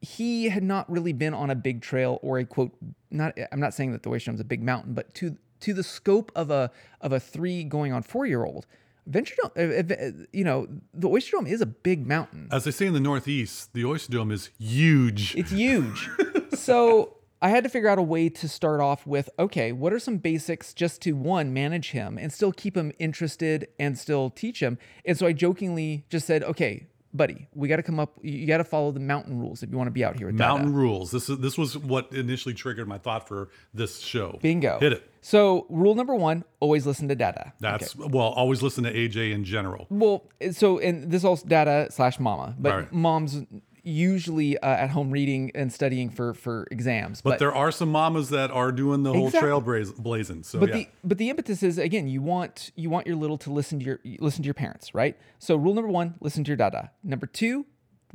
he 0.00 0.48
had 0.48 0.62
not 0.62 0.90
really 0.90 1.12
been 1.12 1.34
on 1.34 1.50
a 1.50 1.54
big 1.54 1.82
trail 1.82 2.18
or 2.22 2.38
a 2.38 2.46
quote. 2.46 2.72
Not 3.10 3.36
I'm 3.52 3.60
not 3.60 3.74
saying 3.74 3.92
that 3.92 4.02
the 4.02 4.08
Oyster 4.08 4.30
Dome 4.30 4.36
is 4.36 4.40
a 4.40 4.44
big 4.44 4.62
mountain, 4.62 4.94
but 4.94 5.14
to 5.16 5.36
to 5.60 5.74
the 5.74 5.82
scope 5.82 6.32
of 6.34 6.50
a 6.50 6.70
of 7.02 7.12
a 7.12 7.20
three 7.20 7.64
going 7.64 7.92
on 7.92 8.02
four 8.02 8.24
year 8.24 8.44
old. 8.44 8.66
Adventure 9.06 9.34
Dome, 9.40 9.52
uh, 9.56 9.94
uh, 9.94 10.10
you 10.32 10.44
know, 10.44 10.66
the 10.92 11.08
Oyster 11.08 11.36
Dome 11.36 11.46
is 11.46 11.60
a 11.60 11.66
big 11.66 12.06
mountain. 12.06 12.48
As 12.50 12.64
they 12.64 12.72
say 12.72 12.86
in 12.86 12.92
the 12.92 13.00
Northeast, 13.00 13.72
the 13.72 13.84
Oyster 13.84 14.12
Dome 14.12 14.32
is 14.32 14.50
huge. 14.58 15.34
It's 15.36 15.52
huge. 15.52 16.08
so 16.54 17.16
I 17.40 17.50
had 17.50 17.62
to 17.64 17.70
figure 17.70 17.88
out 17.88 17.98
a 17.98 18.02
way 18.02 18.28
to 18.28 18.48
start 18.48 18.80
off 18.80 19.06
with 19.06 19.30
okay, 19.38 19.70
what 19.70 19.92
are 19.92 19.98
some 19.98 20.16
basics 20.18 20.74
just 20.74 21.02
to 21.02 21.12
one, 21.12 21.52
manage 21.52 21.90
him 21.90 22.18
and 22.18 22.32
still 22.32 22.52
keep 22.52 22.76
him 22.76 22.92
interested 22.98 23.68
and 23.78 23.96
still 23.96 24.30
teach 24.30 24.60
him. 24.60 24.78
And 25.04 25.16
so 25.16 25.26
I 25.26 25.32
jokingly 25.32 26.04
just 26.08 26.26
said, 26.26 26.42
okay, 26.42 26.86
buddy, 27.16 27.48
we 27.54 27.68
got 27.68 27.76
to 27.76 27.82
come 27.82 27.98
up, 27.98 28.18
you 28.22 28.46
got 28.46 28.58
to 28.58 28.64
follow 28.64 28.92
the 28.92 29.00
mountain 29.00 29.38
rules 29.38 29.62
if 29.62 29.70
you 29.70 29.76
want 29.76 29.88
to 29.88 29.92
be 29.92 30.04
out 30.04 30.16
here 30.16 30.26
with 30.26 30.36
Dada." 30.38 30.54
Mountain 30.54 30.74
rules. 30.74 31.10
This 31.10 31.28
is 31.28 31.38
this 31.38 31.56
was 31.58 31.76
what 31.78 32.12
initially 32.12 32.54
triggered 32.54 32.86
my 32.88 32.98
thought 32.98 33.26
for 33.28 33.48
this 33.74 33.98
show. 34.00 34.38
Bingo. 34.42 34.78
Hit 34.78 34.92
it. 34.92 35.10
So 35.20 35.66
rule 35.68 35.96
number 35.96 36.14
one, 36.14 36.44
always 36.60 36.86
listen 36.86 37.08
to 37.08 37.16
Dada. 37.16 37.52
That's 37.58 37.96
well. 37.96 38.28
Always 38.28 38.62
listen 38.62 38.84
to 38.84 38.92
AJ 38.92 39.32
in 39.32 39.42
general. 39.44 39.86
Well, 39.90 40.24
so 40.52 40.78
and 40.78 41.10
this 41.10 41.22
is 41.22 41.24
also 41.24 41.46
Dada 41.48 41.88
slash 41.90 42.20
Mama, 42.20 42.54
but 42.58 42.74
Right. 42.74 42.92
mom's 42.92 43.42
usually 43.86 44.58
uh, 44.58 44.66
at 44.66 44.90
home 44.90 45.10
reading 45.10 45.50
and 45.54 45.72
studying 45.72 46.10
for 46.10 46.34
for 46.34 46.66
exams. 46.70 47.22
But, 47.22 47.38
there 47.38 47.54
are 47.54 47.70
some 47.70 47.90
mamas 47.90 48.30
that 48.30 48.50
are 48.50 48.72
doing 48.72 49.02
the 49.04 49.12
whole 49.12 49.26
Exactly. 49.26 49.46
trail 49.48 49.60
blaze, 49.60 49.92
blazing. 49.92 50.42
So 50.42 50.58
but 50.58 50.68
yeah. 50.70 50.74
the 50.76 50.88
but 51.04 51.18
the 51.18 51.30
impetus 51.30 51.62
is 51.62 51.78
again 51.78 52.08
you 52.08 52.20
want 52.22 52.72
you 52.74 52.90
want 52.90 53.06
your 53.06 53.16
little 53.16 53.38
to 53.38 53.50
listen 53.50 53.78
to 53.78 53.84
your 53.84 54.00
listen 54.18 54.42
to 54.42 54.46
your 54.46 54.54
parents 54.54 54.94
right 54.94 55.16
so 55.38 55.56
rule 55.56 55.74
number 55.74 55.90
one 55.90 56.14
listen 56.20 56.42
to 56.44 56.48
your 56.48 56.56
dada 56.56 56.90
number 57.04 57.26
two 57.26 57.64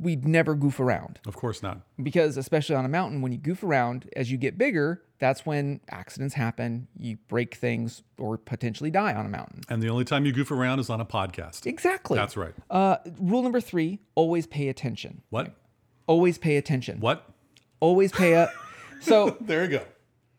we'd 0.00 0.26
never 0.26 0.54
goof 0.54 0.80
around 0.80 1.20
of 1.26 1.36
course 1.36 1.62
not. 1.62 1.80
because 2.02 2.36
especially 2.36 2.74
on 2.74 2.84
a 2.84 2.88
mountain 2.88 3.20
when 3.22 3.30
you 3.32 3.38
goof 3.38 3.62
around 3.62 4.08
as 4.16 4.30
you 4.30 4.36
get 4.38 4.56
bigger 4.58 5.02
that's 5.18 5.46
when 5.46 5.80
accidents 5.90 6.34
happen 6.34 6.88
you 6.98 7.16
break 7.28 7.54
things 7.54 8.02
or 8.18 8.36
potentially 8.36 8.90
die 8.90 9.14
on 9.14 9.24
a 9.26 9.28
mountain 9.28 9.60
And 9.68 9.82
the 9.82 9.88
only 9.88 10.04
time 10.04 10.24
you 10.26 10.32
goof 10.32 10.50
around 10.50 10.80
is 10.80 10.90
on 10.90 11.00
a 11.00 11.04
podcast. 11.06 11.66
exactly 11.66 12.16
That's 12.18 12.36
right. 12.36 12.54
uh, 12.70 12.96
rule 13.20 13.42
number 13.42 13.60
three 13.60 14.00
always 14.14 14.46
pay 14.46 14.68
attention 14.68 15.22
What? 15.30 15.54
Always 16.06 16.38
pay 16.38 16.56
attention 16.56 17.00
What? 17.00 17.28
always 17.80 18.12
pay 18.12 18.34
up 18.34 18.50
so 19.00 19.36
There 19.40 19.64
you 19.64 19.70
go. 19.78 19.84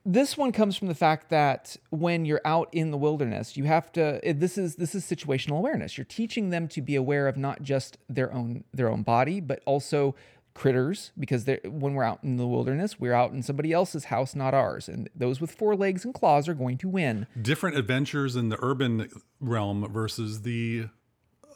this 0.05 0.37
one 0.37 0.51
comes 0.51 0.75
from 0.77 0.87
the 0.87 0.95
fact 0.95 1.29
that 1.29 1.75
when 1.89 2.25
you're 2.25 2.41
out 2.45 2.69
in 2.73 2.91
the 2.91 2.97
wilderness 2.97 3.55
you 3.57 3.63
have 3.65 3.91
to 3.93 4.19
this 4.23 4.57
is 4.57 4.75
this 4.75 4.93
is 4.95 5.03
situational 5.05 5.57
awareness 5.57 5.97
you're 5.97 6.05
teaching 6.05 6.49
them 6.49 6.67
to 6.69 6.81
be 6.81 6.95
aware 6.95 7.27
of 7.27 7.37
not 7.37 7.61
just 7.61 7.97
their 8.09 8.31
own 8.33 8.63
their 8.73 8.89
own 8.89 9.03
body 9.03 9.39
but 9.39 9.61
also 9.65 10.15
critters 10.55 11.11
because 11.17 11.45
they're, 11.45 11.59
when 11.65 11.95
we're 11.95 12.03
out 12.03 12.19
in 12.23 12.37
the 12.37 12.45
wilderness 12.45 12.99
we're 12.99 13.13
out 13.13 13.31
in 13.31 13.41
somebody 13.41 13.71
else's 13.73 14.05
house 14.05 14.35
not 14.35 14.53
ours 14.53 14.87
and 14.87 15.09
those 15.15 15.41
with 15.41 15.51
four 15.51 15.75
legs 15.75 16.05
and 16.05 16.13
claws 16.13 16.47
are 16.47 16.53
going 16.53 16.77
to 16.77 16.87
win 16.87 17.25
Different 17.41 17.75
adventures 17.75 18.35
in 18.35 18.49
the 18.49 18.57
urban 18.61 19.09
realm 19.39 19.91
versus 19.91 20.43
the 20.43 20.89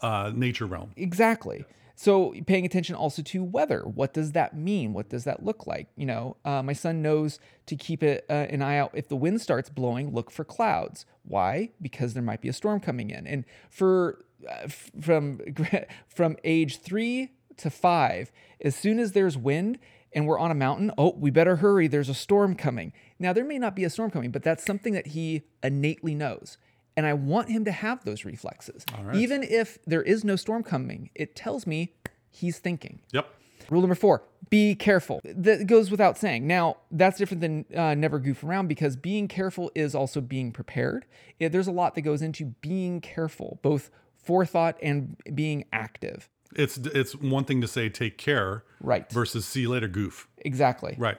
uh, 0.01 0.31
nature 0.33 0.65
realm. 0.65 0.91
Exactly. 0.95 1.63
So 1.99 2.35
paying 2.45 2.63
attention 2.63 2.93
also 2.93 3.23
to 3.23 3.43
weather. 3.43 3.81
What 3.81 4.13
does 4.13 4.33
that 4.33 4.55
mean? 4.55 4.93
What 4.93 5.09
does 5.09 5.23
that 5.23 5.43
look 5.43 5.65
like? 5.65 5.87
You 5.95 6.05
know, 6.05 6.37
uh, 6.45 6.61
my 6.61 6.73
son 6.73 7.01
knows 7.01 7.39
to 7.65 7.75
keep 7.75 8.03
it, 8.03 8.23
uh, 8.29 8.33
an 8.33 8.61
eye 8.61 8.77
out. 8.77 8.91
If 8.93 9.07
the 9.07 9.15
wind 9.15 9.41
starts 9.41 9.71
blowing, 9.71 10.13
look 10.13 10.29
for 10.29 10.45
clouds. 10.45 11.07
Why? 11.23 11.71
Because 11.81 12.13
there 12.13 12.21
might 12.21 12.39
be 12.39 12.49
a 12.49 12.53
storm 12.53 12.81
coming 12.81 13.09
in. 13.09 13.25
And 13.25 13.45
for 13.71 14.23
uh, 14.47 14.67
from 15.01 15.41
from 16.07 16.37
age 16.43 16.81
three 16.81 17.31
to 17.57 17.71
five, 17.71 18.31
as 18.61 18.75
soon 18.75 18.99
as 18.99 19.13
there's 19.13 19.35
wind 19.35 19.79
and 20.13 20.27
we're 20.27 20.37
on 20.37 20.51
a 20.51 20.55
mountain, 20.55 20.91
oh, 20.99 21.15
we 21.17 21.31
better 21.31 21.55
hurry. 21.55 21.87
There's 21.87 22.09
a 22.09 22.13
storm 22.13 22.53
coming. 22.53 22.93
Now 23.17 23.33
there 23.33 23.43
may 23.43 23.57
not 23.57 23.75
be 23.75 23.83
a 23.83 23.89
storm 23.89 24.11
coming, 24.11 24.29
but 24.29 24.43
that's 24.43 24.63
something 24.63 24.93
that 24.93 25.07
he 25.07 25.47
innately 25.63 26.13
knows. 26.13 26.59
And 26.97 27.05
I 27.05 27.13
want 27.13 27.49
him 27.49 27.63
to 27.65 27.71
have 27.71 28.03
those 28.03 28.25
reflexes. 28.25 28.83
Even 29.13 29.43
if 29.43 29.77
there 29.85 30.01
is 30.01 30.23
no 30.25 30.35
storm 30.35 30.63
coming, 30.63 31.11
it 31.15 31.35
tells 31.35 31.65
me 31.65 31.93
he's 32.29 32.57
thinking. 32.59 32.99
Yep. 33.13 33.27
Rule 33.69 33.81
number 33.81 33.95
four, 33.95 34.23
be 34.49 34.75
careful. 34.75 35.19
That 35.23 35.67
goes 35.67 35.91
without 35.91 36.17
saying. 36.17 36.47
Now, 36.47 36.77
that's 36.89 37.17
different 37.17 37.41
than 37.41 37.65
uh, 37.75 37.93
never 37.95 38.17
goof 38.17 38.43
around 38.43 38.67
because 38.67 38.95
being 38.95 39.27
careful 39.27 39.71
is 39.75 39.93
also 39.93 40.21
being 40.21 40.51
prepared. 40.51 41.05
Yeah, 41.39 41.49
there's 41.49 41.67
a 41.67 41.71
lot 41.71 41.93
that 41.95 42.01
goes 42.01 42.21
into 42.21 42.45
being 42.61 42.99
careful, 43.01 43.59
both 43.61 43.91
forethought 44.15 44.77
and 44.81 45.17
being 45.35 45.65
active. 45.71 46.29
It's 46.55 46.77
it's 46.77 47.13
one 47.13 47.43
thing 47.43 47.59
to 47.61 47.67
say 47.67 47.89
take 47.89 48.17
care 48.17 48.63
Right. 48.79 49.11
versus 49.11 49.45
see 49.45 49.61
you 49.61 49.69
later 49.69 49.89
goof. 49.89 50.27
Exactly. 50.39 50.95
Right. 50.97 51.17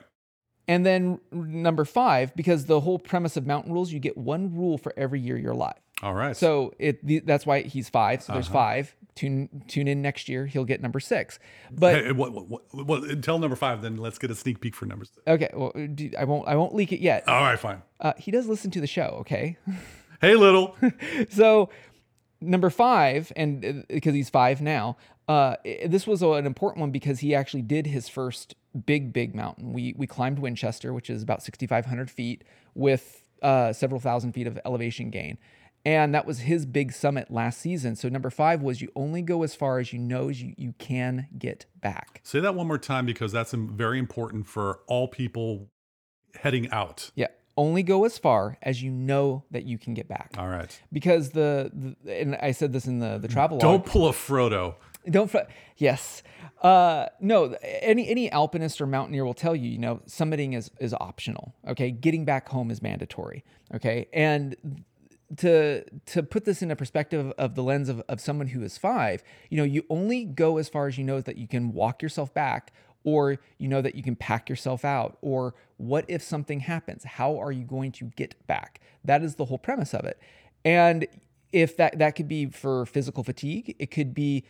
And 0.69 0.85
then 0.85 1.19
number 1.31 1.83
five, 1.83 2.35
because 2.35 2.65
the 2.65 2.79
whole 2.79 2.99
premise 2.99 3.35
of 3.35 3.45
mountain 3.47 3.73
rules, 3.73 3.91
you 3.91 3.99
get 3.99 4.17
one 4.17 4.55
rule 4.55 4.77
for 4.77 4.93
every 4.95 5.19
year 5.19 5.37
you're 5.37 5.51
alive. 5.51 5.79
All 6.01 6.13
right. 6.13 6.37
So 6.37 6.73
it 6.79 7.05
the, 7.05 7.19
that's 7.19 7.45
why 7.45 7.63
he's 7.63 7.89
five. 7.89 8.21
So 8.23 8.31
there's 8.33 8.45
Uh-huh. 8.47 8.53
five. 8.53 8.95
Tune 9.15 9.63
tune 9.67 9.87
in 9.89 10.01
next 10.01 10.29
year. 10.29 10.45
He'll 10.45 10.63
get 10.63 10.81
number 10.81 10.99
six. 11.01 11.39
But 11.71 11.95
Hey, 12.05 12.11
what, 12.13 12.31
what, 12.31 12.47
what, 12.49 12.85
what, 12.85 13.21
tell 13.23 13.37
number 13.39 13.57
five, 13.57 13.81
then 13.81 13.97
let's 13.97 14.17
get 14.17 14.31
a 14.31 14.35
sneak 14.35 14.61
peek 14.61 14.75
for 14.75 14.85
number 14.85 15.03
six. 15.05 15.17
okay, 15.27 15.49
well, 15.53 15.73
do- 15.95 16.11
I 16.17 16.23
won't 16.23 16.47
I 16.47 16.55
won't 16.55 16.73
leak 16.73 16.93
it 16.93 17.01
yet. 17.01 17.27
All 17.27 17.41
right, 17.43 17.59
fine. 17.59 17.81
Uh, 17.99 18.13
he 18.17 18.31
does 18.31 18.47
listen 18.47 18.71
to 18.71 18.79
the 18.79 18.87
show. 18.87 19.17
Okay. 19.21 19.57
Hey, 20.21 20.35
little. 20.35 20.75
so 21.29 21.69
number 22.41 22.69
five 22.69 23.31
and 23.35 23.65
uh, 23.65 23.73
because 23.89 24.13
he's 24.13 24.29
five 24.29 24.61
now 24.61 24.97
uh, 25.29 25.55
this 25.85 26.07
was 26.07 26.23
an 26.23 26.47
important 26.47 26.81
one 26.81 26.89
because 26.89 27.19
he 27.19 27.35
actually 27.35 27.61
did 27.61 27.85
his 27.85 28.09
first 28.09 28.55
big 28.85 29.13
big 29.13 29.35
mountain. 29.35 29.73
We 29.73 29.93
we 29.95 30.07
climbed 30.07 30.39
winchester 30.39 30.91
which 30.91 31.09
is 31.09 31.21
about 31.21 31.43
6500 31.43 32.09
feet 32.09 32.43
with 32.73 33.21
uh, 33.43 33.71
several 33.71 34.01
thousand 34.01 34.31
feet 34.33 34.47
of 34.47 34.59
elevation 34.65 35.11
gain. 35.11 35.37
And 35.85 36.13
that 36.13 36.25
was 36.25 36.39
his 36.39 36.65
big 36.65 36.91
summit 36.91 37.31
last 37.31 37.61
season. 37.61 37.95
So 37.95 38.09
number 38.09 38.29
five 38.29 38.61
was 38.61 38.81
you 38.81 38.91
only 38.95 39.21
go 39.21 39.43
as 39.43 39.55
far 39.55 39.79
as 39.79 39.93
you 39.93 39.99
know 39.99 40.27
you, 40.27 40.53
you 40.57 40.73
can 40.77 41.27
get 41.37 41.67
back. 41.79 42.19
Say 42.23 42.41
that 42.41 42.53
one 42.55 42.67
more 42.67 42.77
time 42.77 43.05
because 43.05 43.31
that's 43.31 43.53
very 43.53 43.97
important 43.97 44.45
for 44.45 44.79
all 44.87 45.07
people 45.07 45.69
heading 46.35 46.69
out. 46.71 47.11
yeah 47.15 47.27
only 47.59 47.83
go 47.83 48.05
as 48.05 48.17
far 48.17 48.57
as 48.61 48.81
you 48.81 48.89
know 48.89 49.43
that 49.51 49.65
you 49.65 49.77
can 49.77 49.93
get 49.93 50.07
back 50.07 50.29
All 50.37 50.47
right. 50.47 50.71
because 50.91 51.31
the, 51.31 51.71
the 52.03 52.21
and 52.21 52.35
i 52.37 52.51
said 52.51 52.71
this 52.73 52.85
in 52.85 52.99
the 52.99 53.17
the 53.17 53.27
travel 53.27 53.57
Don't 53.59 53.85
pull 53.85 54.07
a 54.07 54.13
Frodo. 54.13 54.75
Don't. 55.09 55.29
Fr- 55.31 55.49
yes. 55.77 56.23
Uh, 56.61 57.07
no. 57.19 57.55
Any 57.63 58.07
any 58.09 58.31
alpinist 58.31 58.81
or 58.81 58.85
mountaineer 58.85 59.25
will 59.25 59.33
tell 59.33 59.55
you. 59.55 59.69
You 59.69 59.77
know, 59.77 60.01
summiting 60.07 60.55
is 60.55 60.69
is 60.79 60.93
optional. 60.93 61.55
Okay. 61.67 61.89
Getting 61.91 62.25
back 62.25 62.49
home 62.49 62.69
is 62.69 62.81
mandatory. 62.81 63.43
Okay. 63.73 64.07
And 64.13 64.55
to 65.37 65.83
to 66.07 66.23
put 66.23 66.45
this 66.45 66.61
in 66.61 66.71
a 66.71 66.75
perspective 66.75 67.31
of 67.37 67.55
the 67.55 67.63
lens 67.63 67.87
of, 67.89 68.01
of 68.09 68.19
someone 68.19 68.47
who 68.47 68.61
is 68.61 68.77
five, 68.77 69.23
you 69.49 69.57
know, 69.57 69.63
you 69.63 69.83
only 69.89 70.25
go 70.25 70.57
as 70.57 70.67
far 70.69 70.87
as 70.87 70.97
you 70.97 71.03
know 71.03 71.21
that 71.21 71.37
you 71.37 71.47
can 71.47 71.71
walk 71.71 72.01
yourself 72.01 72.33
back, 72.33 72.73
or 73.03 73.37
you 73.57 73.67
know 73.67 73.81
that 73.81 73.95
you 73.95 74.03
can 74.03 74.15
pack 74.15 74.49
yourself 74.49 74.83
out, 74.85 75.17
or 75.21 75.53
what 75.77 76.05
if 76.07 76.21
something 76.21 76.59
happens? 76.61 77.03
How 77.03 77.39
are 77.39 77.51
you 77.51 77.63
going 77.63 77.91
to 77.93 78.05
get 78.15 78.35
back? 78.47 78.81
That 79.03 79.23
is 79.23 79.35
the 79.35 79.45
whole 79.45 79.57
premise 79.57 79.93
of 79.93 80.05
it. 80.05 80.19
And 80.65 81.07
if 81.51 81.77
that 81.77 81.97
that 81.99 82.11
could 82.15 82.27
be 82.27 82.47
for 82.47 82.85
physical 82.85 83.23
fatigue, 83.23 83.75
it 83.79 83.91
could 83.91 84.13
be, 84.13 84.43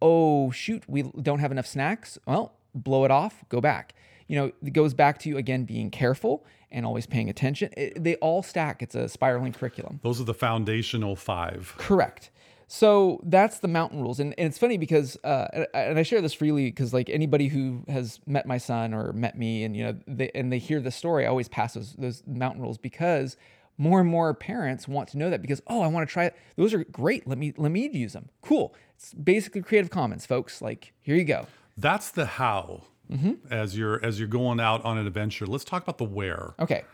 oh 0.00 0.50
shoot, 0.50 0.84
we 0.88 1.02
don't 1.02 1.40
have 1.40 1.52
enough 1.52 1.66
snacks. 1.66 2.18
Well, 2.26 2.54
blow 2.74 3.04
it 3.04 3.10
off, 3.10 3.44
go 3.48 3.60
back. 3.60 3.94
You 4.28 4.36
know, 4.36 4.52
it 4.64 4.72
goes 4.72 4.94
back 4.94 5.18
to 5.20 5.36
again 5.36 5.64
being 5.64 5.90
careful 5.90 6.44
and 6.70 6.84
always 6.84 7.06
paying 7.06 7.28
attention. 7.30 7.70
It- 7.76 8.02
they 8.02 8.16
all 8.16 8.42
stack. 8.42 8.82
It's 8.82 8.94
a 8.94 9.08
spiraling 9.08 9.52
curriculum. 9.52 10.00
Those 10.02 10.20
are 10.20 10.24
the 10.24 10.34
foundational 10.34 11.14
five. 11.16 11.74
Correct. 11.78 12.30
So 12.68 13.20
that's 13.22 13.60
the 13.60 13.68
mountain 13.68 14.00
rules, 14.00 14.18
and, 14.18 14.34
and 14.36 14.48
it's 14.48 14.58
funny 14.58 14.76
because, 14.76 15.16
uh, 15.22 15.46
and- 15.52 15.66
and 15.74 15.98
I 15.98 16.02
share 16.02 16.20
this 16.20 16.32
freely 16.34 16.64
because 16.66 16.92
like 16.92 17.08
anybody 17.08 17.46
who 17.46 17.84
has 17.88 18.18
met 18.26 18.46
my 18.46 18.58
son 18.58 18.92
or 18.92 19.12
met 19.12 19.38
me, 19.38 19.62
and 19.62 19.76
you 19.76 19.84
know, 19.84 19.96
they, 20.08 20.30
and 20.34 20.52
they 20.52 20.58
hear 20.58 20.80
the 20.80 20.90
story, 20.90 21.24
I 21.26 21.28
always 21.28 21.48
pass 21.48 21.74
those, 21.74 21.92
those 21.94 22.24
mountain 22.26 22.60
rules 22.60 22.76
because 22.76 23.36
more 23.78 24.00
and 24.00 24.08
more 24.08 24.34
parents 24.34 24.88
want 24.88 25.08
to 25.10 25.18
know 25.18 25.30
that 25.30 25.42
because 25.42 25.62
oh, 25.68 25.82
I 25.82 25.86
want 25.86 26.08
to 26.08 26.12
try 26.12 26.24
it. 26.24 26.36
Those 26.56 26.74
are 26.74 26.82
great. 26.84 27.26
Let 27.28 27.38
me 27.38 27.52
let 27.56 27.70
me 27.70 27.88
use 27.88 28.14
them. 28.14 28.30
Cool. 28.42 28.74
It's 28.96 29.12
basically 29.14 29.62
Creative 29.62 29.90
Commons, 29.90 30.26
folks. 30.26 30.62
Like 30.62 30.92
here 31.02 31.14
you 31.14 31.24
go. 31.24 31.46
That's 31.76 32.10
the 32.10 32.26
how. 32.26 32.84
Mm-hmm. 33.10 33.52
As 33.52 33.76
you're 33.78 34.04
as 34.04 34.18
you're 34.18 34.28
going 34.28 34.58
out 34.60 34.84
on 34.84 34.98
an 34.98 35.06
adventure, 35.06 35.46
let's 35.46 35.64
talk 35.64 35.82
about 35.82 35.98
the 35.98 36.04
where. 36.04 36.54
Okay. 36.58 36.84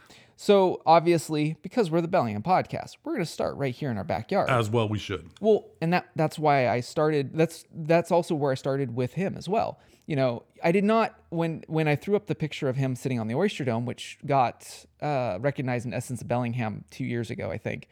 So 0.43 0.83
obviously, 0.85 1.57
because 1.63 1.89
we're 1.89 2.01
the 2.01 2.09
Bellingham 2.09 2.43
podcast, 2.43 2.97
we're 3.05 3.13
going 3.13 3.25
to 3.25 3.31
start 3.31 3.55
right 3.55 3.73
here 3.73 3.93
in 3.93 3.97
our 3.97 4.03
backyard. 4.03 4.51
As 4.51 4.69
well, 4.69 4.89
we 4.89 4.99
should. 4.99 5.31
Well, 5.41 5.69
and 5.81 5.93
that 5.93 6.09
that's 6.17 6.37
why 6.37 6.69
I 6.69 6.81
started. 6.81 7.31
That's 7.33 7.65
that's 7.73 8.11
also 8.11 8.35
where 8.35 8.51
I 8.51 8.57
started 8.57 8.97
with 8.97 9.13
him 9.13 9.37
as 9.37 9.49
well. 9.49 9.79
You 10.07 10.17
know, 10.17 10.43
I 10.65 10.73
did 10.73 10.83
not 10.83 11.15
when 11.29 11.63
when 11.69 11.87
I 11.87 11.95
threw 11.95 12.17
up 12.17 12.27
the 12.27 12.35
picture 12.35 12.69
of 12.69 12.75
him 12.75 12.97
sitting 12.97 13.21
on 13.21 13.29
the 13.29 13.37
Oyster 13.37 13.65
Dome, 13.65 13.87
which 13.87 14.19
got 14.27 14.85
uh, 15.01 15.39
recognized 15.41 15.87
in 15.87 15.95
Essence 15.95 16.23
of 16.23 16.27
Bellingham 16.27 16.87
two 16.91 17.05
years 17.05 17.31
ago, 17.31 17.53
I 17.53 17.57
think. 17.59 17.87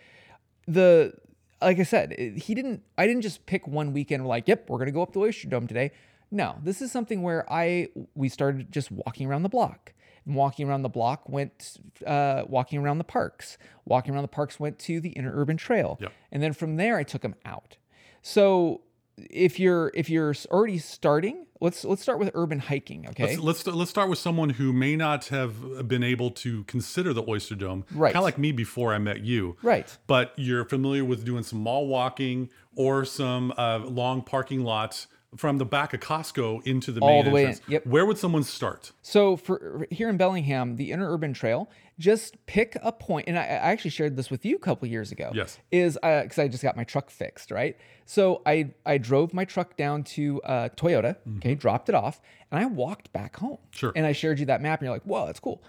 The 0.67 1.15
like 1.63 1.79
I 1.79 1.85
said, 1.85 2.19
he 2.19 2.57
didn't. 2.57 2.83
I 2.99 3.07
didn't 3.07 3.23
just 3.23 3.47
pick 3.47 3.69
one 3.69 3.93
weekend. 3.93 4.27
Like, 4.27 4.49
yep, 4.49 4.69
we're 4.69 4.79
gonna 4.81 4.91
go 4.91 5.03
up 5.03 5.13
the 5.13 5.21
Oyster 5.21 5.47
Dome 5.47 5.69
today. 5.69 5.93
No, 6.33 6.57
this 6.65 6.83
is 6.83 6.91
something 6.91 7.23
where 7.23 7.47
I 7.49 7.91
we 8.17 8.29
started 8.29 8.73
just 8.73 8.91
walking 8.91 9.29
around 9.29 9.45
the 9.45 9.49
block. 9.49 9.93
Walking 10.27 10.69
around 10.69 10.83
the 10.83 10.89
block 10.89 11.29
went 11.29 11.79
uh, 12.07 12.45
walking 12.47 12.79
around 12.79 12.99
the 12.99 13.05
parks. 13.05 13.59
Walking 13.85 14.15
around 14.15 14.23
the 14.23 14.29
parks 14.29 14.61
went 14.61 14.79
to 14.81 15.01
the 15.01 15.15
interurban 15.15 15.59
trail. 15.59 15.99
Yep. 16.01 16.13
And 16.31 16.43
then 16.43 16.53
from 16.53 16.77
there, 16.77 16.97
I 16.97 17.03
took 17.03 17.23
them 17.23 17.35
out. 17.45 17.77
So 18.23 18.83
if 19.17 19.59
you're 19.59 19.91
if 19.95 20.09
you're 20.09 20.35
already 20.51 20.79
starting, 20.79 21.47
let's 21.61 21.85
let's 21.85 22.03
start 22.03 22.19
with 22.19 22.31
urban 22.35 22.59
hiking. 22.59 23.07
Okay. 23.09 23.37
Let's 23.37 23.67
let's 23.67 23.91
start 23.91 24.09
with 24.09 24.19
someone 24.19 24.51
who 24.51 24.73
may 24.73 24.97
not 24.97 25.27
have 25.27 25.89
been 25.89 26.03
able 26.03 26.31
to 26.33 26.65
consider 26.65 27.13
the 27.13 27.25
Oyster 27.27 27.55
Dome, 27.55 27.85
Right. 27.93 28.13
Kind 28.13 28.23
of 28.23 28.25
like 28.25 28.39
me 28.39 28.53
before 28.53 28.95
I 28.95 28.99
met 28.99 29.21
you, 29.21 29.57
Right. 29.63 29.97
But 30.07 30.33
you're 30.37 30.65
familiar 30.65 31.05
with 31.05 31.25
doing 31.25 31.43
some 31.43 31.61
mall 31.61 31.87
walking 31.87 32.51
or 32.77 33.05
some 33.05 33.53
uh, 33.57 33.79
long 33.79 34.23
parking 34.23 34.65
lots 34.65 35.07
from 35.37 35.59
the 35.59 35.65
back 35.65 35.95
of 35.95 36.01
Costco 36.01 36.67
into 36.67 36.91
the 36.91 37.01
All 37.01 37.23
main 37.23 37.25
the 37.25 37.31
way 37.31 37.45
in, 37.47 37.57
yep. 37.69 37.87
Where 37.87 38.05
would 38.05 38.19
someone 38.19 38.43
start? 38.43 38.93
So 39.03 39.37
for 39.37 39.87
here 39.91 40.09
in 40.09 40.17
Bellingham, 40.17 40.77
the 40.77 40.91
interurban 40.91 41.35
trail, 41.35 41.71
just 41.99 42.45
pick 42.47 42.77
a 42.83 42.91
point, 42.91 43.29
and 43.29 43.39
I, 43.39 43.43
I 43.43 43.71
actually 43.71 43.91
shared 43.91 44.17
this 44.17 44.31
with 44.31 44.45
you 44.45 44.57
a 44.57 44.59
couple 44.59 44.89
years 44.89 45.13
ago. 45.13 45.31
Yes. 45.33 45.59
Is 45.71 45.99
because 46.03 46.39
I 46.39 46.49
just 46.49 46.63
got 46.63 46.77
my 46.77 46.85
truck 46.85 47.11
fixed, 47.11 47.51
right? 47.51 47.77
So 48.07 48.43
I 48.45 48.73
I 48.85 48.99
drove 48.99 49.33
my 49.33 49.45
truck 49.45 49.77
down 49.77 50.03
to 50.05 50.43
uh, 50.43 50.69
Toyota, 50.71 51.17
okay, 51.37 51.55
dropped 51.55 51.89
it 51.89 51.95
off, 51.95 52.21
and 52.51 52.61
I 52.61 52.67
walked 52.67 53.13
back 53.13 53.37
home. 53.37 53.59
Mm-hmm. 53.59 53.77
Sure. 53.77 53.93
And 53.95 54.07
I 54.07 54.13
shared 54.13 54.41
you 54.41 54.47
that 54.47 54.61
map, 54.61 54.81
and 54.81 54.87
you're 54.87 54.95
like, 54.95 55.05
"Whoa, 55.05 55.27
that's 55.27 55.41
cool." 55.41 55.63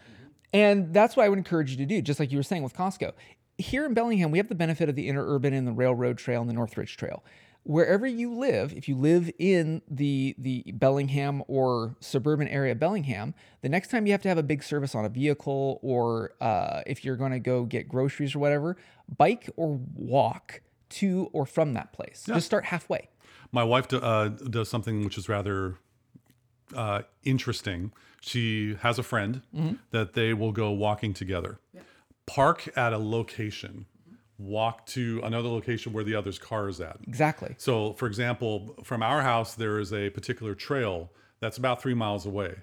And 0.53 0.93
that's 0.93 1.15
what 1.15 1.25
I 1.25 1.29
would 1.29 1.37
encourage 1.37 1.71
you 1.71 1.77
to 1.77 1.85
do, 1.85 2.01
just 2.01 2.19
like 2.19 2.31
you 2.31 2.37
were 2.37 2.43
saying 2.43 2.63
with 2.63 2.75
Costco. 2.75 3.13
Here 3.57 3.85
in 3.85 3.93
Bellingham, 3.93 4.31
we 4.31 4.37
have 4.39 4.49
the 4.49 4.55
benefit 4.55 4.89
of 4.89 4.95
the 4.95 5.07
interurban 5.07 5.53
and 5.53 5.67
the 5.67 5.71
railroad 5.71 6.17
trail 6.17 6.41
and 6.41 6.49
the 6.49 6.53
Northridge 6.53 6.97
Trail. 6.97 7.23
Wherever 7.63 8.07
you 8.07 8.33
live, 8.33 8.73
if 8.73 8.87
you 8.89 8.95
live 8.95 9.29
in 9.37 9.81
the 9.87 10.35
the 10.37 10.63
Bellingham 10.73 11.43
or 11.47 11.95
suburban 11.99 12.47
area 12.47 12.71
of 12.71 12.79
Bellingham, 12.79 13.35
the 13.61 13.69
next 13.69 13.89
time 13.89 14.05
you 14.07 14.13
have 14.13 14.21
to 14.23 14.29
have 14.29 14.39
a 14.39 14.43
big 14.43 14.63
service 14.63 14.95
on 14.95 15.05
a 15.05 15.09
vehicle, 15.09 15.79
or 15.83 16.31
uh, 16.41 16.81
if 16.87 17.05
you're 17.05 17.15
going 17.15 17.31
to 17.31 17.39
go 17.39 17.63
get 17.65 17.87
groceries 17.87 18.33
or 18.33 18.39
whatever, 18.39 18.77
bike 19.15 19.47
or 19.57 19.79
walk 19.95 20.61
to 20.89 21.29
or 21.33 21.45
from 21.45 21.73
that 21.73 21.93
place. 21.93 22.23
Just 22.25 22.47
start 22.47 22.65
halfway. 22.65 23.09
My 23.51 23.63
wife 23.63 23.87
do, 23.87 23.97
uh, 23.99 24.29
does 24.29 24.67
something 24.69 25.03
which 25.03 25.17
is 25.17 25.29
rather 25.29 25.75
uh, 26.75 27.03
interesting. 27.23 27.91
She 28.21 28.75
has 28.81 28.97
a 28.97 29.03
friend 29.03 29.41
Mm-hmm. 29.55 29.75
that 29.91 30.13
they 30.13 30.33
will 30.33 30.51
go 30.51 30.71
walking 30.71 31.13
together, 31.13 31.59
park 32.25 32.69
at 32.77 32.91
a 32.93 32.97
location, 32.97 33.85
walk 34.41 34.86
to 34.88 35.21
another 35.24 35.48
location 35.48 35.93
where 35.93 36.03
the 36.03 36.15
other's 36.15 36.39
car 36.39 36.67
is 36.67 36.81
at. 36.81 36.98
Exactly. 37.07 37.55
So, 37.57 37.93
for 37.93 38.07
example, 38.07 38.75
from 38.83 39.03
our 39.03 39.21
house, 39.21 39.55
there 39.55 39.79
is 39.79 39.93
a 39.93 40.10
particular 40.10 40.55
trail 40.55 41.12
that's 41.39 41.57
about 41.57 41.81
three 41.81 41.93
miles 41.93 42.25
away. 42.25 42.55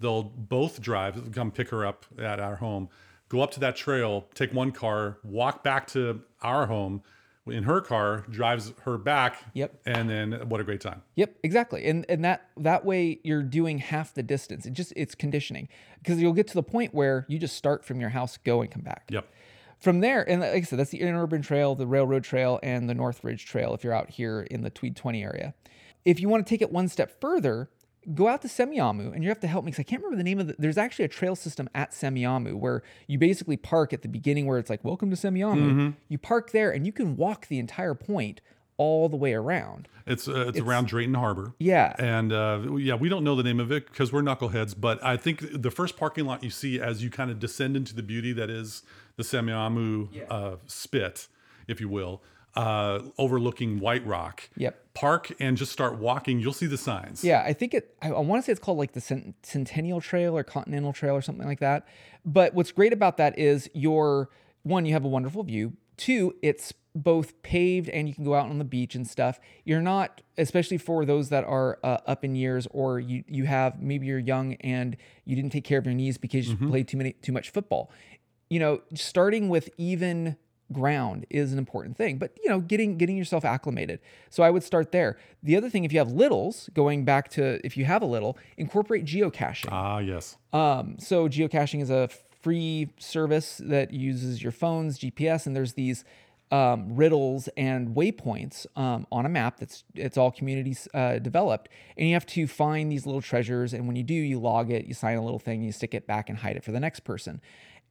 They'll 0.00 0.24
both 0.24 0.80
drive, 0.80 1.32
come 1.32 1.50
pick 1.50 1.70
her 1.70 1.86
up 1.86 2.06
at 2.18 2.40
our 2.40 2.56
home, 2.56 2.88
go 3.28 3.40
up 3.40 3.52
to 3.52 3.60
that 3.60 3.76
trail, 3.76 4.26
take 4.34 4.52
one 4.52 4.72
car, 4.72 5.18
walk 5.22 5.62
back 5.62 5.86
to 5.88 6.22
our 6.42 6.66
home 6.66 7.02
in 7.46 7.64
her 7.64 7.80
car, 7.80 8.24
drives 8.30 8.72
her 8.82 8.98
back. 8.98 9.42
Yep. 9.54 9.80
And 9.86 10.08
then 10.08 10.32
what 10.48 10.60
a 10.60 10.64
great 10.64 10.80
time. 10.80 11.02
Yep, 11.16 11.38
exactly. 11.42 11.84
And 11.86 12.04
and 12.08 12.24
that 12.24 12.48
that 12.56 12.84
way 12.84 13.20
you're 13.24 13.42
doing 13.42 13.78
half 13.78 14.14
the 14.14 14.22
distance. 14.22 14.66
It 14.66 14.72
just 14.72 14.92
it's 14.96 15.14
conditioning 15.14 15.68
because 15.98 16.20
you'll 16.20 16.32
get 16.32 16.46
to 16.48 16.54
the 16.54 16.62
point 16.62 16.94
where 16.94 17.26
you 17.28 17.38
just 17.38 17.56
start 17.56 17.84
from 17.84 18.00
your 18.00 18.10
house, 18.10 18.36
go 18.36 18.60
and 18.60 18.70
come 18.70 18.82
back. 18.82 19.08
Yep. 19.10 19.28
From 19.82 19.98
there, 19.98 20.28
and 20.30 20.40
like 20.40 20.52
I 20.52 20.60
said, 20.60 20.78
that's 20.78 20.90
the 20.90 21.00
interurban 21.00 21.42
trail, 21.42 21.74
the 21.74 21.88
railroad 21.88 22.22
trail, 22.22 22.60
and 22.62 22.88
the 22.88 22.94
Northridge 22.94 23.44
Trail 23.44 23.74
if 23.74 23.82
you're 23.82 23.92
out 23.92 24.10
here 24.10 24.42
in 24.42 24.62
the 24.62 24.70
Tweed 24.70 24.94
20 24.94 25.24
area. 25.24 25.54
If 26.04 26.20
you 26.20 26.28
want 26.28 26.46
to 26.46 26.48
take 26.48 26.62
it 26.62 26.70
one 26.70 26.88
step 26.88 27.20
further, 27.20 27.68
go 28.14 28.28
out 28.28 28.42
to 28.42 28.48
Semiahmoo 28.48 29.12
and 29.12 29.24
you 29.24 29.28
have 29.28 29.40
to 29.40 29.48
help 29.48 29.64
me 29.64 29.72
because 29.72 29.80
I 29.80 29.84
can't 29.84 30.00
remember 30.00 30.18
the 30.18 30.28
name 30.28 30.38
of 30.38 30.46
the. 30.46 30.56
There's 30.56 30.78
actually 30.78 31.06
a 31.06 31.08
trail 31.08 31.34
system 31.34 31.68
at 31.74 31.90
Semiahmoo 31.90 32.54
where 32.54 32.84
you 33.08 33.18
basically 33.18 33.56
park 33.56 33.92
at 33.92 34.02
the 34.02 34.08
beginning 34.08 34.46
where 34.46 34.58
it's 34.58 34.70
like, 34.70 34.84
welcome 34.84 35.10
to 35.10 35.16
Semiahmoo. 35.16 35.94
You 36.08 36.18
park 36.18 36.52
there 36.52 36.70
and 36.70 36.86
you 36.86 36.92
can 36.92 37.16
walk 37.16 37.48
the 37.48 37.58
entire 37.58 37.94
point 37.94 38.40
all 38.76 39.08
the 39.08 39.16
way 39.16 39.34
around. 39.34 39.88
It's 40.06 40.26
uh, 40.26 40.46
it's, 40.48 40.58
around 40.58 40.88
Drayton 40.88 41.14
Harbor. 41.14 41.54
Yeah. 41.58 41.94
And 41.98 42.32
uh, 42.32 42.76
yeah, 42.76 42.94
we 42.94 43.08
don't 43.08 43.22
know 43.22 43.36
the 43.36 43.42
name 43.42 43.60
of 43.60 43.70
it 43.70 43.86
because 43.86 44.12
we're 44.12 44.22
knuckleheads. 44.22 44.74
But 44.78 45.02
I 45.04 45.16
think 45.16 45.62
the 45.62 45.70
first 45.70 45.96
parking 45.96 46.24
lot 46.24 46.42
you 46.42 46.50
see 46.50 46.80
as 46.80 47.02
you 47.02 47.10
kind 47.10 47.30
of 47.30 47.38
descend 47.38 47.76
into 47.76 47.94
the 47.94 48.02
beauty 48.02 48.32
that 48.32 48.50
is 48.50 48.82
the 49.16 49.22
Semiahmoo 49.22 50.08
uh, 50.30 50.56
spit, 50.66 51.28
if 51.68 51.80
you 51.80 51.88
will, 51.88 52.22
uh, 52.54 53.00
overlooking 53.18 53.80
White 53.80 54.06
Rock. 54.06 54.50
Yep. 54.56 54.78
Park 54.94 55.32
and 55.40 55.56
just 55.56 55.72
start 55.72 55.96
walking. 55.98 56.38
You'll 56.38 56.52
see 56.52 56.66
the 56.66 56.76
signs. 56.76 57.24
Yeah, 57.24 57.42
I 57.46 57.54
think 57.54 57.72
it. 57.72 57.96
I, 58.02 58.10
I 58.10 58.20
want 58.20 58.42
to 58.42 58.46
say 58.46 58.52
it's 58.52 58.60
called 58.60 58.78
like 58.78 58.92
the 58.92 59.00
Cent- 59.00 59.36
Centennial 59.42 60.00
Trail 60.00 60.36
or 60.36 60.44
Continental 60.44 60.92
Trail 60.92 61.14
or 61.14 61.22
something 61.22 61.46
like 61.46 61.60
that. 61.60 61.86
But 62.24 62.52
what's 62.54 62.72
great 62.72 62.92
about 62.92 63.16
that 63.16 63.38
is 63.38 63.70
your 63.72 64.28
one, 64.62 64.84
you 64.84 64.92
have 64.92 65.04
a 65.04 65.08
wonderful 65.08 65.42
view. 65.42 65.72
Two, 65.96 66.34
it's 66.42 66.74
both 66.94 67.40
paved 67.42 67.88
and 67.88 68.06
you 68.06 68.14
can 68.14 68.24
go 68.24 68.34
out 68.34 68.50
on 68.50 68.58
the 68.58 68.64
beach 68.64 68.94
and 68.94 69.06
stuff. 69.06 69.40
You're 69.64 69.80
not, 69.80 70.20
especially 70.36 70.78
for 70.78 71.04
those 71.04 71.30
that 71.30 71.44
are 71.44 71.78
uh, 71.82 71.98
up 72.06 72.22
in 72.24 72.34
years 72.34 72.66
or 72.70 73.00
you 73.00 73.24
you 73.28 73.44
have 73.44 73.80
maybe 73.80 74.06
you're 74.06 74.18
young 74.18 74.54
and 74.54 74.96
you 75.24 75.34
didn't 75.34 75.52
take 75.52 75.64
care 75.64 75.78
of 75.78 75.86
your 75.86 75.94
knees 75.94 76.18
because 76.18 76.48
you 76.48 76.56
played 76.56 76.88
too 76.88 76.98
many 76.98 77.12
too 77.12 77.32
much 77.32 77.50
football. 77.50 77.90
You 78.52 78.58
know, 78.60 78.82
starting 78.94 79.48
with 79.48 79.70
even 79.78 80.36
ground 80.72 81.26
is 81.28 81.52
an 81.52 81.58
important 81.58 81.98
thing 81.98 82.16
but 82.16 82.30
you 82.42 82.48
know 82.48 82.58
getting 82.58 82.96
getting 82.96 83.14
yourself 83.14 83.44
acclimated 83.44 84.00
so 84.30 84.42
i 84.42 84.48
would 84.48 84.62
start 84.62 84.90
there 84.90 85.18
the 85.42 85.54
other 85.54 85.68
thing 85.68 85.84
if 85.84 85.92
you 85.92 85.98
have 85.98 86.10
littles 86.10 86.70
going 86.72 87.04
back 87.04 87.28
to 87.28 87.60
if 87.62 87.76
you 87.76 87.84
have 87.84 88.00
a 88.00 88.06
little 88.06 88.38
incorporate 88.56 89.04
geocaching 89.04 89.68
Ah, 89.70 89.98
yes. 89.98 90.38
um, 90.54 90.96
so 90.98 91.28
geocaching 91.28 91.82
is 91.82 91.90
a 91.90 92.08
free 92.40 92.90
service 92.98 93.60
that 93.64 93.92
uses 93.92 94.42
your 94.42 94.52
phone's 94.52 94.98
GPS, 94.98 95.46
and 95.46 95.54
there's 95.54 95.74
these 95.74 96.04
um, 96.50 96.96
riddles 96.96 97.48
and 97.56 97.94
waypoints 97.96 98.66
um, 98.76 99.06
on 99.12 99.24
a 99.24 99.28
map 99.28 99.58
that's 99.58 99.84
it's 99.94 100.16
all 100.18 100.30
communities 100.30 100.88
uh, 100.94 101.18
developed, 101.18 101.68
and 101.96 102.08
you 102.08 102.14
have 102.14 102.26
to 102.26 102.46
find 102.46 102.90
these 102.90 103.06
little 103.06 103.22
treasures. 103.22 103.72
And 103.72 103.86
when 103.86 103.96
you 103.96 104.02
do, 104.02 104.14
you 104.14 104.38
log 104.40 104.70
it, 104.70 104.86
you 104.86 104.94
sign 104.94 105.16
a 105.16 105.22
little 105.24 105.38
thing, 105.38 105.62
you 105.62 105.72
stick 105.72 105.94
it 105.94 106.06
back 106.06 106.28
and 106.28 106.38
hide 106.38 106.56
it 106.56 106.64
for 106.64 106.72
the 106.72 106.80
next 106.80 107.00
person. 107.00 107.40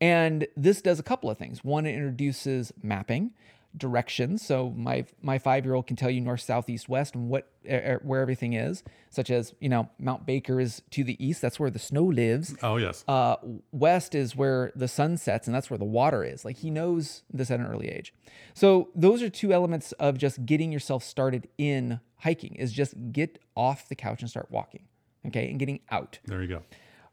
And 0.01 0.47
this 0.57 0.81
does 0.81 0.99
a 0.99 1.03
couple 1.03 1.29
of 1.29 1.37
things. 1.37 1.63
One, 1.63 1.85
it 1.85 1.93
introduces 1.93 2.73
mapping 2.81 3.31
directions. 3.77 4.45
So 4.45 4.71
my 4.71 5.05
my 5.21 5.37
five 5.37 5.65
year 5.65 5.75
old 5.75 5.87
can 5.87 5.95
tell 5.95 6.09
you 6.09 6.21
north, 6.21 6.41
south, 6.41 6.69
east, 6.69 6.89
west, 6.89 7.15
and 7.15 7.29
what 7.29 7.49
er, 7.69 7.99
where 8.03 8.21
everything 8.21 8.53
is. 8.53 8.83
Such 9.09 9.29
as 9.29 9.53
you 9.59 9.69
know 9.69 9.89
Mount 9.99 10.25
Baker 10.25 10.59
is 10.59 10.81
to 10.91 11.03
the 11.03 11.23
east. 11.25 11.41
That's 11.41 11.59
where 11.59 11.69
the 11.69 11.79
snow 11.79 12.03
lives. 12.03 12.55
Oh, 12.61 12.77
yes. 12.77 13.05
Uh, 13.07 13.37
west 13.71 14.15
is 14.15 14.35
where 14.35 14.71
the 14.75 14.87
sun 14.87 15.17
sets, 15.17 15.47
and 15.47 15.55
that's 15.55 15.69
where 15.69 15.77
the 15.77 15.85
water 15.85 16.23
is. 16.23 16.43
Like 16.43 16.57
he 16.57 16.69
knows 16.69 17.23
this 17.31 17.51
at 17.51 17.59
an 17.59 17.65
early 17.65 17.89
age. 17.89 18.13
So 18.53 18.89
those 18.95 19.21
are 19.21 19.29
two 19.29 19.53
elements 19.53 19.91
of 19.93 20.17
just 20.17 20.45
getting 20.45 20.71
yourself 20.71 21.03
started 21.03 21.47
in 21.57 21.99
hiking. 22.17 22.55
Is 22.55 22.73
just 22.73 22.95
get 23.11 23.39
off 23.55 23.87
the 23.87 23.95
couch 23.95 24.21
and 24.21 24.29
start 24.29 24.49
walking. 24.49 24.87
Okay, 25.27 25.49
and 25.49 25.59
getting 25.59 25.81
out. 25.91 26.17
there 26.25 26.41
you 26.41 26.47
go. 26.47 26.63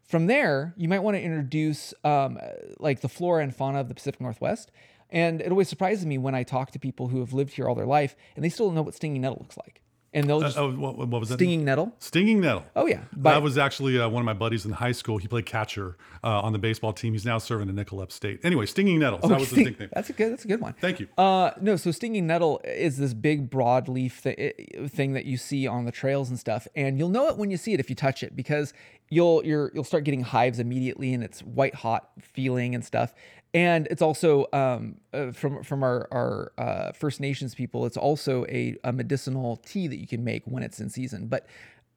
From 0.09 0.25
there, 0.25 0.73
you 0.75 0.89
might 0.89 1.03
want 1.03 1.17
to 1.17 1.21
introduce 1.21 1.93
um, 2.03 2.39
like 2.79 3.01
the 3.01 3.07
flora 3.07 3.43
and 3.43 3.55
fauna 3.55 3.79
of 3.79 3.89
the 3.89 3.93
Pacific 3.93 4.19
Northwest. 4.19 4.71
And 5.11 5.39
it 5.39 5.51
always 5.51 5.69
surprises 5.69 6.03
me 6.03 6.17
when 6.17 6.33
I 6.33 6.41
talk 6.41 6.71
to 6.71 6.79
people 6.79 7.09
who 7.09 7.19
have 7.19 7.31
lived 7.31 7.53
here 7.53 7.69
all 7.69 7.75
their 7.75 7.85
life 7.85 8.15
and 8.35 8.43
they 8.43 8.49
still 8.49 8.65
don't 8.65 8.75
know 8.75 8.81
what 8.81 8.95
stinging 8.95 9.21
nettle 9.21 9.37
looks 9.39 9.55
like. 9.55 9.83
And 10.13 10.27
they'll 10.27 10.41
just 10.41 10.57
Oh, 10.57 10.71
what, 10.71 10.97
what 10.97 11.19
was 11.19 11.29
that? 11.29 11.35
stinging 11.35 11.63
nettle. 11.63 11.93
Stinging 11.99 12.41
nettle. 12.41 12.65
Oh 12.75 12.87
yeah, 12.87 13.03
that 13.17 13.43
was 13.43 13.57
actually 13.59 13.99
uh, 13.99 14.09
one 14.09 14.21
of 14.21 14.25
my 14.25 14.33
buddies 14.33 14.65
in 14.65 14.71
high 14.71 14.91
school. 14.91 15.17
He 15.19 15.27
played 15.27 15.45
catcher 15.45 15.97
uh, 16.23 16.41
on 16.41 16.51
the 16.51 16.57
baseball 16.59 16.93
team. 16.93 17.13
He's 17.13 17.25
now 17.25 17.37
serving 17.37 17.69
in 17.69 17.75
Nickel 17.75 18.01
Upstate. 18.01 18.39
Anyway, 18.43 18.65
stinging 18.65 18.97
nettles. 18.99 19.21
that 19.29 19.39
was 19.39 19.55
nickname. 19.55 19.89
that's 19.93 20.09
a 20.09 20.13
good. 20.13 20.31
That's 20.31 20.45
a 20.45 20.47
good 20.47 20.61
one. 20.61 20.73
Thank 20.81 20.99
you. 20.99 21.07
Uh, 21.17 21.51
no, 21.61 21.75
so 21.75 21.91
stinging 21.91 22.25
nettle 22.25 22.59
is 22.63 22.97
this 22.97 23.13
big 23.13 23.51
broadleaf 23.51 24.23
th- 24.23 24.89
thing 24.91 25.13
that 25.13 25.25
you 25.25 25.37
see 25.37 25.67
on 25.67 25.85
the 25.85 25.91
trails 25.91 26.29
and 26.29 26.39
stuff, 26.39 26.67
and 26.75 26.97
you'll 26.97 27.09
know 27.09 27.27
it 27.27 27.37
when 27.37 27.51
you 27.51 27.57
see 27.57 27.73
it 27.73 27.79
if 27.79 27.89
you 27.89 27.95
touch 27.95 28.23
it 28.23 28.35
because 28.35 28.73
you'll 29.11 29.45
you're 29.45 29.71
you'll 29.75 29.83
start 29.83 30.03
getting 30.05 30.21
hives 30.21 30.59
immediately, 30.59 31.13
and 31.13 31.23
it's 31.23 31.41
white 31.41 31.75
hot 31.75 32.09
feeling 32.19 32.73
and 32.73 32.83
stuff. 32.83 33.13
And 33.53 33.87
it's 33.89 34.01
also 34.01 34.45
um, 34.53 34.97
uh, 35.11 35.31
from 35.31 35.63
from 35.63 35.83
our 35.83 36.07
our 36.11 36.51
uh, 36.57 36.91
First 36.91 37.19
Nations 37.19 37.55
people. 37.55 37.85
It's 37.85 37.97
also 37.97 38.45
a, 38.45 38.75
a 38.83 38.93
medicinal 38.93 39.57
tea 39.57 39.87
that 39.87 39.97
you 39.97 40.05
can 40.07 40.23
make 40.23 40.43
when 40.45 40.61
it's 40.61 40.79
in 40.79 40.89
season. 40.89 41.27
But 41.27 41.47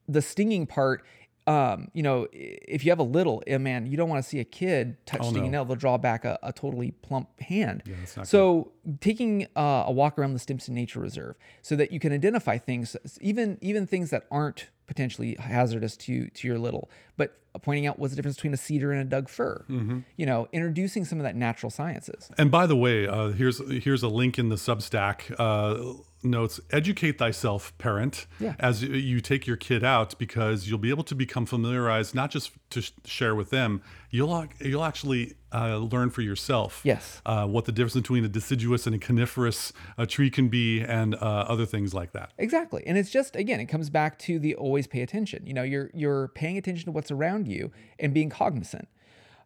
the 0.08 0.22
stinging 0.22 0.66
part, 0.66 1.04
um, 1.46 1.88
you 1.92 2.02
know, 2.02 2.26
if 2.32 2.84
you 2.84 2.90
have 2.90 2.98
a 2.98 3.04
little, 3.04 3.42
eh, 3.46 3.58
man, 3.58 3.86
you 3.86 3.96
don't 3.96 4.08
want 4.08 4.22
to 4.22 4.28
see 4.28 4.40
a 4.40 4.44
kid 4.44 4.96
touch 5.04 5.26
stinging 5.26 5.50
nail. 5.50 5.64
They'll 5.66 5.76
draw 5.76 5.98
back 5.98 6.24
a, 6.24 6.38
a 6.42 6.52
totally 6.54 6.92
plump 6.92 7.38
hand. 7.40 7.82
not 8.16 8.26
so 8.28 8.72
taking 9.00 9.46
uh, 9.54 9.84
a 9.86 9.92
walk 9.92 10.18
around 10.18 10.32
the 10.32 10.38
Stimpson 10.38 10.74
Nature 10.74 11.00
Reserve 11.00 11.36
so 11.60 11.76
that 11.76 11.92
you 11.92 12.00
can 12.00 12.12
identify 12.12 12.56
things, 12.58 12.96
even 13.20 13.58
even 13.60 13.86
things 13.86 14.10
that 14.10 14.26
aren't 14.30 14.70
potentially 14.86 15.36
hazardous 15.38 15.96
to 15.96 16.28
to 16.28 16.46
your 16.46 16.58
little, 16.58 16.90
but 17.22 17.62
pointing 17.62 17.86
out 17.86 17.98
what's 17.98 18.12
the 18.12 18.16
difference 18.16 18.36
between 18.36 18.54
a 18.54 18.56
cedar 18.56 18.92
and 18.92 19.00
a 19.02 19.04
Doug 19.04 19.28
fir. 19.28 19.64
You 20.16 20.26
know, 20.26 20.48
introducing 20.52 21.04
some 21.04 21.18
of 21.18 21.24
that 21.24 21.36
natural 21.36 21.70
sciences. 21.70 22.30
And 22.38 22.50
by 22.50 22.66
the 22.66 22.76
way, 22.76 23.06
uh, 23.06 23.28
here's 23.40 23.58
here's 23.84 24.02
a 24.02 24.08
link 24.08 24.38
in 24.38 24.48
the 24.48 24.56
Substack 24.56 25.16
uh, 25.38 26.02
notes. 26.22 26.60
Educate 26.70 27.18
thyself, 27.18 27.76
parent, 27.78 28.26
Yeah. 28.40 28.54
as 28.58 28.82
you- 28.82 29.20
take 29.20 29.46
your 29.46 29.56
kid 29.68 29.82
out, 29.84 30.18
because 30.18 30.66
you'll 30.68 30.78
be 30.88 30.90
able 30.96 31.04
to 31.04 31.14
become 31.14 31.44
familiarized, 31.46 32.14
not 32.14 32.30
just 32.30 32.52
to 32.70 32.80
sh- 32.80 32.92
share 33.04 33.34
with 33.34 33.50
them. 33.50 33.82
You'll 34.10 34.46
you'll 34.60 34.84
actually 34.84 35.34
uh, 35.54 35.76
learn 35.94 36.10
for 36.10 36.22
yourself. 36.22 36.80
Yes. 36.84 37.20
Uh, 37.26 37.46
what 37.46 37.64
the 37.66 37.72
difference 37.72 37.94
between 37.94 38.24
a 38.24 38.28
deciduous 38.28 38.86
and 38.86 38.94
a 38.94 38.98
coniferous 38.98 39.72
uh, 39.98 40.06
tree 40.06 40.30
can 40.30 40.48
be, 40.48 40.80
and 40.98 41.14
uh, 41.14 41.18
other 41.52 41.66
things 41.66 41.92
like 41.94 42.12
that. 42.12 42.28
Exactly. 42.38 42.82
And 42.86 42.96
it's 42.98 43.10
just 43.10 43.36
again, 43.36 43.60
it 43.60 43.66
comes 43.66 43.88
back 43.90 44.18
to 44.26 44.38
the 44.38 44.54
always 44.54 44.86
pay 44.86 45.02
attention. 45.02 45.46
You 45.46 45.54
know, 45.54 45.62
you're 45.72 45.90
you're 45.94 46.28
paying 46.28 46.56
attention 46.58 46.86
to 46.86 46.92
what's 46.92 47.10
around 47.12 47.48
you 47.48 47.70
and 47.98 48.12
being 48.12 48.30
cognizant. 48.30 48.88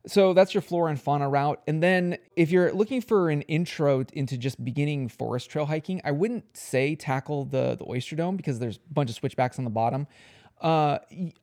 So 0.07 0.35
that's 0.35 0.55
your 0.55 0.61
flora 0.61 0.91
and 0.91 1.01
fauna 1.01 1.29
route. 1.29 1.61
And 1.67 1.83
then 1.83 2.19
if 2.37 2.53
you're 2.53 2.73
looking 2.73 3.01
for 3.01 3.29
an 3.29 3.43
intro 3.43 4.05
into 4.13 4.39
just 4.39 4.65
beginning 4.65 5.09
forest 5.09 5.51
trail 5.51 5.67
hiking, 5.67 6.01
I 6.05 6.13
wouldn't 6.13 6.57
say 6.57 6.95
tackle 6.95 7.45
the 7.45 7.77
the 7.77 7.85
oyster 7.89 8.15
dome 8.15 8.37
because 8.37 8.61
there's 8.61 8.77
a 8.77 8.95
bunch 8.95 9.11
of 9.11 9.17
switchbacks 9.17 9.59
on 9.59 9.65
the 9.65 9.71
bottom. 9.71 10.07
Uh, 10.61 10.99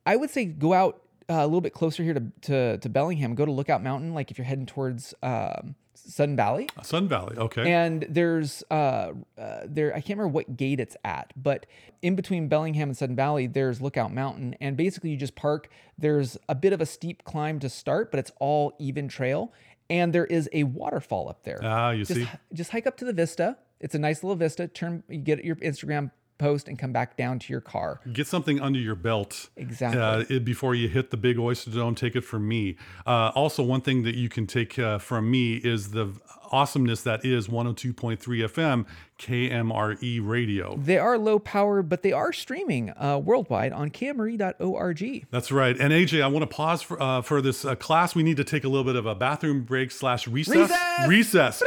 I 0.06 0.16
would 0.16 0.30
say 0.30 0.46
go 0.46 0.72
out 0.72 1.02
uh, 1.28 1.34
a 1.34 1.46
little 1.46 1.60
bit 1.60 1.74
closer 1.74 2.02
here 2.02 2.14
to, 2.14 2.22
to 2.42 2.78
to 2.78 2.88
Bellingham. 2.88 3.34
Go 3.34 3.44
to 3.44 3.52
Lookout 3.52 3.82
Mountain, 3.82 4.14
like 4.14 4.30
if 4.30 4.38
you're 4.38 4.46
heading 4.46 4.66
towards 4.66 5.14
um, 5.22 5.74
Sudden 5.94 6.36
Valley. 6.36 6.68
Sun 6.82 7.08
Valley, 7.08 7.36
okay. 7.36 7.72
And 7.72 8.06
there's 8.08 8.62
uh, 8.70 9.12
uh 9.38 9.60
there 9.66 9.92
I 9.92 10.00
can't 10.00 10.18
remember 10.18 10.28
what 10.28 10.56
gate 10.56 10.80
it's 10.80 10.96
at, 11.04 11.32
but 11.36 11.66
in 12.02 12.16
between 12.16 12.48
Bellingham 12.48 12.90
and 12.90 12.96
Sun 12.96 13.16
Valley, 13.16 13.46
there's 13.46 13.80
Lookout 13.80 14.12
Mountain, 14.12 14.56
and 14.60 14.76
basically 14.76 15.10
you 15.10 15.16
just 15.16 15.34
park. 15.34 15.68
There's 15.96 16.36
a 16.48 16.54
bit 16.54 16.72
of 16.72 16.80
a 16.80 16.86
steep 16.86 17.24
climb 17.24 17.58
to 17.60 17.68
start, 17.68 18.10
but 18.10 18.20
it's 18.20 18.32
all 18.40 18.74
even 18.78 19.08
trail, 19.08 19.52
and 19.88 20.12
there 20.12 20.26
is 20.26 20.48
a 20.52 20.64
waterfall 20.64 21.28
up 21.28 21.44
there. 21.44 21.60
ah, 21.62 21.90
you 21.90 22.04
just 22.04 22.20
see. 22.20 22.28
just 22.52 22.70
hike 22.70 22.86
up 22.86 22.96
to 22.98 23.04
the 23.04 23.12
vista. 23.12 23.56
It's 23.80 23.94
a 23.94 23.98
nice 23.98 24.22
little 24.22 24.36
vista. 24.36 24.68
Turn, 24.68 25.02
you 25.08 25.18
get 25.18 25.44
your 25.44 25.56
Instagram 25.56 26.10
post 26.38 26.68
and 26.68 26.78
come 26.78 26.92
back 26.92 27.16
down 27.16 27.38
to 27.38 27.52
your 27.52 27.60
car. 27.60 28.00
Get 28.12 28.26
something 28.26 28.60
under 28.60 28.78
your 28.78 28.94
belt 28.94 29.48
Exactly. 29.56 30.00
uh, 30.00 30.24
it- 30.28 30.44
before 30.44 30.74
you 30.74 30.88
hit 30.88 31.10
the 31.10 31.16
big 31.16 31.38
oyster 31.38 31.70
dome. 31.70 31.94
Take 31.94 32.16
it 32.16 32.22
from 32.22 32.46
me. 32.48 32.76
Uh, 33.06 33.30
also, 33.34 33.62
one 33.62 33.80
thing 33.80 34.02
that 34.02 34.14
you 34.14 34.28
can 34.28 34.46
take 34.46 34.78
uh, 34.78 34.98
from 34.98 35.30
me 35.30 35.54
is 35.56 35.90
the 35.92 36.12
awesomeness 36.52 37.02
that 37.02 37.24
is 37.24 37.48
102.3 37.48 38.18
FM 38.18 38.86
KMRE 39.18 40.20
radio. 40.26 40.76
They 40.76 40.98
are 40.98 41.16
low 41.18 41.38
power, 41.38 41.82
but 41.82 42.02
they 42.02 42.12
are 42.12 42.32
streaming 42.32 42.90
uh, 42.90 43.20
worldwide 43.22 43.72
on 43.72 43.90
camry.org. 43.90 45.26
That's 45.30 45.52
right. 45.52 45.76
And 45.78 45.92
AJ, 45.92 46.22
I 46.22 46.26
want 46.26 46.42
to 46.42 46.54
pause 46.54 46.82
for, 46.82 47.00
uh, 47.00 47.22
for 47.22 47.40
this 47.40 47.64
uh, 47.64 47.74
class. 47.76 48.14
We 48.14 48.22
need 48.22 48.36
to 48.38 48.44
take 48.44 48.64
a 48.64 48.68
little 48.68 48.84
bit 48.84 48.96
of 48.96 49.06
a 49.06 49.14
bathroom 49.14 49.62
break 49.62 49.90
slash 49.90 50.26
recess. 50.26 50.70
Recess! 51.08 51.08
Recess. 51.08 51.62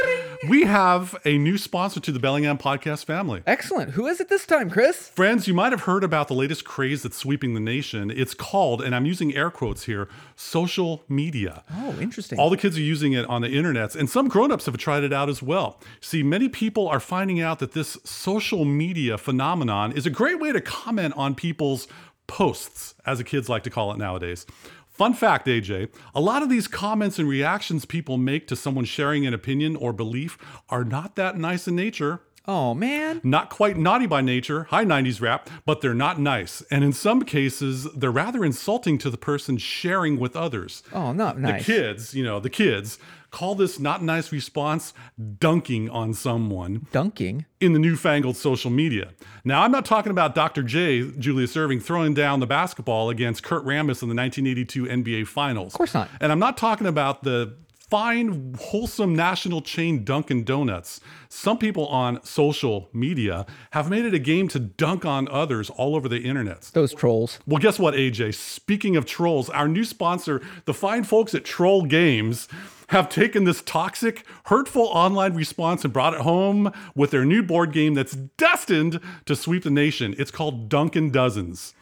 We 0.48 0.62
have 0.64 1.16
a 1.24 1.36
new 1.38 1.58
sponsor 1.58 2.00
to 2.00 2.12
the 2.12 2.20
Bellingham 2.20 2.58
podcast 2.58 3.04
family. 3.06 3.42
Excellent. 3.46 3.92
Who 3.92 4.06
is 4.06 4.20
it 4.20 4.28
this 4.28 4.46
time, 4.46 4.70
Chris? 4.70 5.08
Friends, 5.08 5.48
you 5.48 5.54
might 5.54 5.72
have 5.72 5.82
heard 5.82 6.04
about 6.04 6.28
the 6.28 6.34
latest 6.34 6.64
craze 6.64 7.02
that's 7.02 7.16
sweeping 7.16 7.54
the 7.54 7.60
nation. 7.60 8.10
It's 8.10 8.34
called, 8.34 8.80
and 8.82 8.94
I'm 8.94 9.04
using 9.04 9.34
air 9.34 9.50
quotes 9.50 9.84
here, 9.84 10.08
social 10.36 11.02
media. 11.08 11.64
Oh, 11.74 11.96
interesting. 12.00 12.38
All 12.38 12.50
the 12.50 12.56
kids 12.56 12.76
are 12.76 12.82
using 12.82 13.14
it 13.14 13.26
on 13.26 13.42
the 13.42 13.48
internets, 13.48 13.96
and 13.96 14.08
some 14.08 14.28
grown-ups 14.28 14.67
have 14.68 14.78
tried 14.78 15.04
it 15.04 15.12
out 15.12 15.28
as 15.28 15.42
well. 15.42 15.80
See, 16.00 16.22
many 16.22 16.48
people 16.48 16.88
are 16.88 17.00
finding 17.00 17.40
out 17.40 17.58
that 17.58 17.72
this 17.72 17.98
social 18.04 18.64
media 18.64 19.18
phenomenon 19.18 19.92
is 19.92 20.06
a 20.06 20.10
great 20.10 20.38
way 20.38 20.52
to 20.52 20.60
comment 20.60 21.14
on 21.16 21.34
people's 21.34 21.88
posts, 22.26 22.94
as 23.04 23.18
the 23.18 23.24
kids 23.24 23.48
like 23.48 23.64
to 23.64 23.70
call 23.70 23.90
it 23.92 23.98
nowadays. 23.98 24.46
Fun 24.90 25.14
fact, 25.14 25.46
AJ, 25.46 25.90
a 26.14 26.20
lot 26.20 26.42
of 26.42 26.50
these 26.50 26.66
comments 26.66 27.18
and 27.18 27.28
reactions 27.28 27.84
people 27.84 28.18
make 28.18 28.48
to 28.48 28.56
someone 28.56 28.84
sharing 28.84 29.26
an 29.26 29.32
opinion 29.32 29.76
or 29.76 29.92
belief 29.92 30.36
are 30.68 30.84
not 30.84 31.14
that 31.14 31.38
nice 31.38 31.68
in 31.68 31.76
nature. 31.76 32.20
Oh 32.48 32.74
man. 32.74 33.20
Not 33.22 33.50
quite 33.50 33.76
naughty 33.76 34.06
by 34.06 34.22
nature, 34.22 34.64
high 34.64 34.86
90s 34.86 35.20
rap, 35.20 35.50
but 35.66 35.82
they're 35.82 35.94
not 35.94 36.18
nice. 36.18 36.62
And 36.70 36.82
in 36.82 36.94
some 36.94 37.22
cases, 37.22 37.84
they're 37.92 38.10
rather 38.10 38.44
insulting 38.44 38.96
to 38.98 39.10
the 39.10 39.18
person 39.18 39.58
sharing 39.58 40.18
with 40.18 40.34
others. 40.34 40.82
Oh, 40.92 41.12
not 41.12 41.38
nice. 41.38 41.64
The 41.64 41.72
kids, 41.72 42.14
you 42.14 42.24
know, 42.24 42.40
the 42.40 42.50
kids 42.50 42.98
call 43.30 43.54
this 43.54 43.78
not 43.78 44.02
nice 44.02 44.32
response 44.32 44.94
dunking 45.38 45.90
on 45.90 46.14
someone 46.14 46.86
Dunking. 46.92 47.44
in 47.60 47.72
the 47.72 47.78
newfangled 47.78 48.36
social 48.36 48.70
media. 48.70 49.10
Now, 49.44 49.62
I'm 49.62 49.70
not 49.72 49.84
talking 49.84 50.10
about 50.10 50.34
Dr. 50.34 50.62
J, 50.62 51.10
Julius 51.18 51.54
Erving, 51.54 51.82
throwing 51.82 52.14
down 52.14 52.40
the 52.40 52.46
basketball 52.46 53.10
against 53.10 53.42
Kurt 53.42 53.64
Rambis 53.64 54.02
in 54.02 54.08
the 54.08 54.14
1982 54.14 54.84
NBA 54.84 55.26
Finals. 55.26 55.74
Of 55.74 55.78
course 55.78 55.94
not. 55.94 56.08
And 56.20 56.32
I'm 56.32 56.38
not 56.38 56.56
talking 56.56 56.86
about 56.86 57.22
the 57.22 57.54
fine, 57.90 58.54
wholesome 58.60 59.14
national 59.16 59.62
chain 59.62 60.04
Dunkin' 60.04 60.44
Donuts. 60.44 61.00
Some 61.30 61.56
people 61.56 61.86
on 61.86 62.22
social 62.22 62.90
media 62.92 63.46
have 63.70 63.88
made 63.88 64.04
it 64.04 64.12
a 64.12 64.18
game 64.18 64.46
to 64.48 64.58
dunk 64.58 65.06
on 65.06 65.26
others 65.28 65.70
all 65.70 65.96
over 65.96 66.06
the 66.08 66.18
internet. 66.20 66.70
Those 66.74 66.92
trolls. 66.92 67.38
Well, 67.46 67.58
guess 67.58 67.78
what, 67.78 67.94
AJ? 67.94 68.34
Speaking 68.34 68.96
of 68.96 69.06
trolls, 69.06 69.48
our 69.48 69.68
new 69.68 69.84
sponsor, 69.84 70.42
the 70.66 70.74
fine 70.74 71.02
folks 71.04 71.34
at 71.34 71.44
Troll 71.44 71.84
Games, 71.84 72.46
have 72.88 73.08
taken 73.08 73.44
this 73.44 73.62
toxic, 73.62 74.24
hurtful 74.44 74.84
online 74.84 75.34
response 75.34 75.84
and 75.84 75.92
brought 75.92 76.14
it 76.14 76.20
home 76.20 76.72
with 76.94 77.10
their 77.10 77.24
new 77.24 77.42
board 77.42 77.72
game 77.72 77.94
that's 77.94 78.16
destined 78.16 79.00
to 79.26 79.36
sweep 79.36 79.62
the 79.62 79.70
nation. 79.70 80.14
It's 80.18 80.30
called 80.30 80.68
Dunkin' 80.68 81.10
Dozens. 81.10 81.74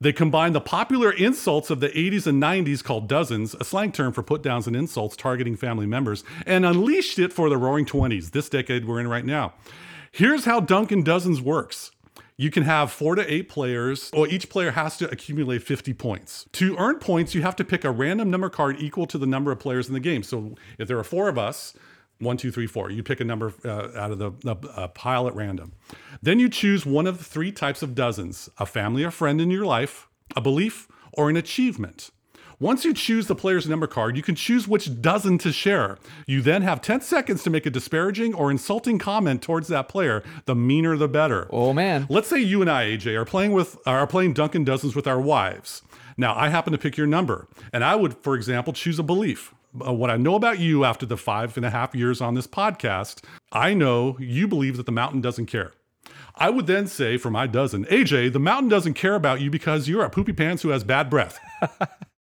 They 0.00 0.12
combine 0.12 0.52
the 0.52 0.60
popular 0.60 1.10
insults 1.10 1.70
of 1.70 1.80
the 1.80 1.88
80s 1.88 2.26
and 2.26 2.42
90s 2.42 2.84
called 2.84 3.08
dozens, 3.08 3.54
a 3.54 3.64
slang 3.64 3.92
term 3.92 4.12
for 4.12 4.22
put 4.22 4.42
downs 4.42 4.66
and 4.66 4.76
insults 4.76 5.16
targeting 5.16 5.56
family 5.56 5.86
members, 5.86 6.22
and 6.44 6.66
unleashed 6.66 7.18
it 7.18 7.32
for 7.32 7.48
the 7.48 7.56
roaring 7.56 7.86
20s, 7.86 8.32
this 8.32 8.50
decade 8.50 8.84
we're 8.84 9.00
in 9.00 9.08
right 9.08 9.24
now. 9.24 9.54
Here's 10.12 10.44
how 10.44 10.60
Dunkin' 10.60 11.02
Dozens 11.02 11.40
works. 11.40 11.92
You 12.38 12.50
can 12.50 12.64
have 12.64 12.92
four 12.92 13.14
to 13.14 13.32
eight 13.32 13.48
players, 13.48 14.10
or 14.12 14.28
each 14.28 14.50
player 14.50 14.72
has 14.72 14.98
to 14.98 15.10
accumulate 15.10 15.62
50 15.62 15.94
points. 15.94 16.46
To 16.52 16.76
earn 16.76 16.98
points, 16.98 17.34
you 17.34 17.40
have 17.42 17.56
to 17.56 17.64
pick 17.64 17.82
a 17.82 17.90
random 17.90 18.30
number 18.30 18.50
card 18.50 18.76
equal 18.78 19.06
to 19.06 19.16
the 19.16 19.26
number 19.26 19.52
of 19.52 19.58
players 19.58 19.88
in 19.88 19.94
the 19.94 20.00
game. 20.00 20.22
So 20.22 20.54
if 20.78 20.86
there 20.86 20.98
are 20.98 21.04
four 21.04 21.28
of 21.28 21.38
us, 21.38 21.74
one, 22.18 22.36
two, 22.36 22.50
three, 22.50 22.66
four. 22.66 22.90
You 22.90 23.02
pick 23.02 23.20
a 23.20 23.24
number 23.24 23.52
uh, 23.64 23.90
out 23.98 24.10
of 24.10 24.18
the, 24.18 24.32
the 24.42 24.56
uh, 24.70 24.88
pile 24.88 25.28
at 25.28 25.34
random. 25.34 25.72
Then 26.22 26.38
you 26.38 26.48
choose 26.48 26.86
one 26.86 27.06
of 27.06 27.18
the 27.18 27.24
three 27.24 27.52
types 27.52 27.82
of 27.82 27.94
dozens 27.94 28.48
a 28.58 28.66
family 28.66 29.04
or 29.04 29.10
friend 29.10 29.40
in 29.40 29.50
your 29.50 29.66
life, 29.66 30.08
a 30.34 30.40
belief, 30.40 30.88
or 31.12 31.28
an 31.30 31.36
achievement. 31.36 32.10
Once 32.58 32.86
you 32.86 32.94
choose 32.94 33.26
the 33.26 33.34
player's 33.34 33.68
number 33.68 33.86
card, 33.86 34.16
you 34.16 34.22
can 34.22 34.34
choose 34.34 34.66
which 34.66 35.02
dozen 35.02 35.36
to 35.36 35.52
share. 35.52 35.98
You 36.26 36.40
then 36.40 36.62
have 36.62 36.80
10 36.80 37.02
seconds 37.02 37.42
to 37.42 37.50
make 37.50 37.66
a 37.66 37.70
disparaging 37.70 38.32
or 38.32 38.50
insulting 38.50 38.98
comment 38.98 39.42
towards 39.42 39.68
that 39.68 39.88
player. 39.88 40.22
The 40.46 40.54
meaner 40.54 40.96
the 40.96 41.06
better. 41.06 41.48
Oh 41.50 41.74
man. 41.74 42.06
Let's 42.08 42.28
say 42.28 42.40
you 42.40 42.62
and 42.62 42.70
I, 42.70 42.86
AJ, 42.86 43.14
are 43.14 43.26
playing 43.26 43.52
with 43.52 43.76
are 43.86 44.06
playing 44.06 44.32
Dunkin' 44.32 44.64
Dozens 44.64 44.96
with 44.96 45.06
our 45.06 45.20
wives. 45.20 45.82
Now, 46.16 46.34
I 46.34 46.48
happen 46.48 46.72
to 46.72 46.78
pick 46.78 46.96
your 46.96 47.06
number, 47.06 47.46
and 47.74 47.84
I 47.84 47.94
would, 47.94 48.16
for 48.22 48.34
example, 48.34 48.72
choose 48.72 48.98
a 48.98 49.02
belief. 49.02 49.54
Uh, 49.86 49.92
what 49.92 50.08
I 50.08 50.16
know 50.16 50.34
about 50.34 50.58
you 50.58 50.86
after 50.86 51.04
the 51.04 51.18
five 51.18 51.58
and 51.58 51.66
a 51.66 51.70
half 51.70 51.94
years 51.94 52.22
on 52.22 52.32
this 52.32 52.46
podcast, 52.46 53.22
I 53.52 53.74
know 53.74 54.16
you 54.18 54.48
believe 54.48 54.78
that 54.78 54.86
the 54.86 54.92
mountain 54.92 55.20
doesn't 55.20 55.44
care. 55.44 55.74
I 56.34 56.48
would 56.48 56.66
then 56.66 56.86
say 56.86 57.18
for 57.18 57.30
my 57.30 57.46
dozen, 57.46 57.84
AJ, 57.86 58.32
the 58.32 58.38
mountain 58.38 58.70
doesn't 58.70 58.94
care 58.94 59.14
about 59.14 59.42
you 59.42 59.50
because 59.50 59.88
you're 59.88 60.04
a 60.04 60.10
poopy 60.10 60.32
pants 60.32 60.62
who 60.62 60.70
has 60.70 60.84
bad 60.84 61.10
breath. 61.10 61.38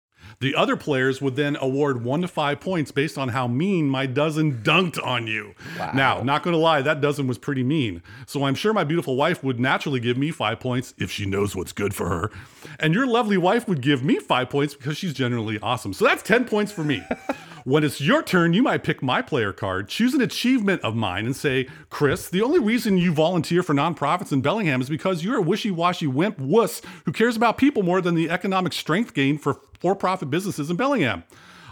The 0.42 0.56
other 0.56 0.76
players 0.76 1.22
would 1.22 1.36
then 1.36 1.56
award 1.60 2.02
one 2.02 2.22
to 2.22 2.26
five 2.26 2.58
points 2.58 2.90
based 2.90 3.16
on 3.16 3.28
how 3.28 3.46
mean 3.46 3.88
my 3.88 4.06
dozen 4.06 4.54
dunked 4.64 5.00
on 5.00 5.28
you. 5.28 5.54
Wow. 5.78 5.92
Now, 5.94 6.22
not 6.24 6.42
going 6.42 6.52
to 6.52 6.58
lie, 6.58 6.82
that 6.82 7.00
dozen 7.00 7.28
was 7.28 7.38
pretty 7.38 7.62
mean. 7.62 8.02
So 8.26 8.42
I'm 8.42 8.56
sure 8.56 8.72
my 8.72 8.82
beautiful 8.82 9.14
wife 9.14 9.44
would 9.44 9.60
naturally 9.60 10.00
give 10.00 10.18
me 10.18 10.32
five 10.32 10.58
points 10.58 10.94
if 10.98 11.12
she 11.12 11.26
knows 11.26 11.54
what's 11.54 11.70
good 11.70 11.94
for 11.94 12.08
her. 12.08 12.32
And 12.80 12.92
your 12.92 13.06
lovely 13.06 13.36
wife 13.36 13.68
would 13.68 13.80
give 13.82 14.02
me 14.02 14.18
five 14.18 14.50
points 14.50 14.74
because 14.74 14.98
she's 14.98 15.14
generally 15.14 15.60
awesome. 15.60 15.92
So 15.92 16.06
that's 16.06 16.24
10 16.24 16.46
points 16.46 16.72
for 16.72 16.82
me. 16.82 17.04
when 17.64 17.84
it's 17.84 18.00
your 18.00 18.22
turn, 18.22 18.52
you 18.52 18.62
might 18.62 18.84
pick 18.84 19.02
my 19.02 19.22
player 19.22 19.52
card, 19.52 19.88
choose 19.88 20.14
an 20.14 20.20
achievement 20.20 20.82
of 20.82 20.94
mine, 20.94 21.26
and 21.26 21.36
say, 21.36 21.68
Chris, 21.90 22.28
the 22.28 22.42
only 22.42 22.58
reason 22.58 22.98
you 22.98 23.12
volunteer 23.12 23.62
for 23.62 23.74
nonprofits 23.74 24.32
in 24.32 24.40
Bellingham 24.40 24.80
is 24.80 24.88
because 24.88 25.24
you're 25.24 25.38
a 25.38 25.42
wishy 25.42 25.70
washy 25.70 26.06
wimp 26.06 26.38
wuss 26.38 26.82
who 27.04 27.12
cares 27.12 27.36
about 27.36 27.58
people 27.58 27.82
more 27.82 28.00
than 28.00 28.14
the 28.14 28.30
economic 28.30 28.72
strength 28.72 29.14
gain 29.14 29.38
for 29.38 29.60
for 29.80 29.96
profit 29.96 30.30
businesses 30.30 30.70
in 30.70 30.76
Bellingham. 30.76 31.24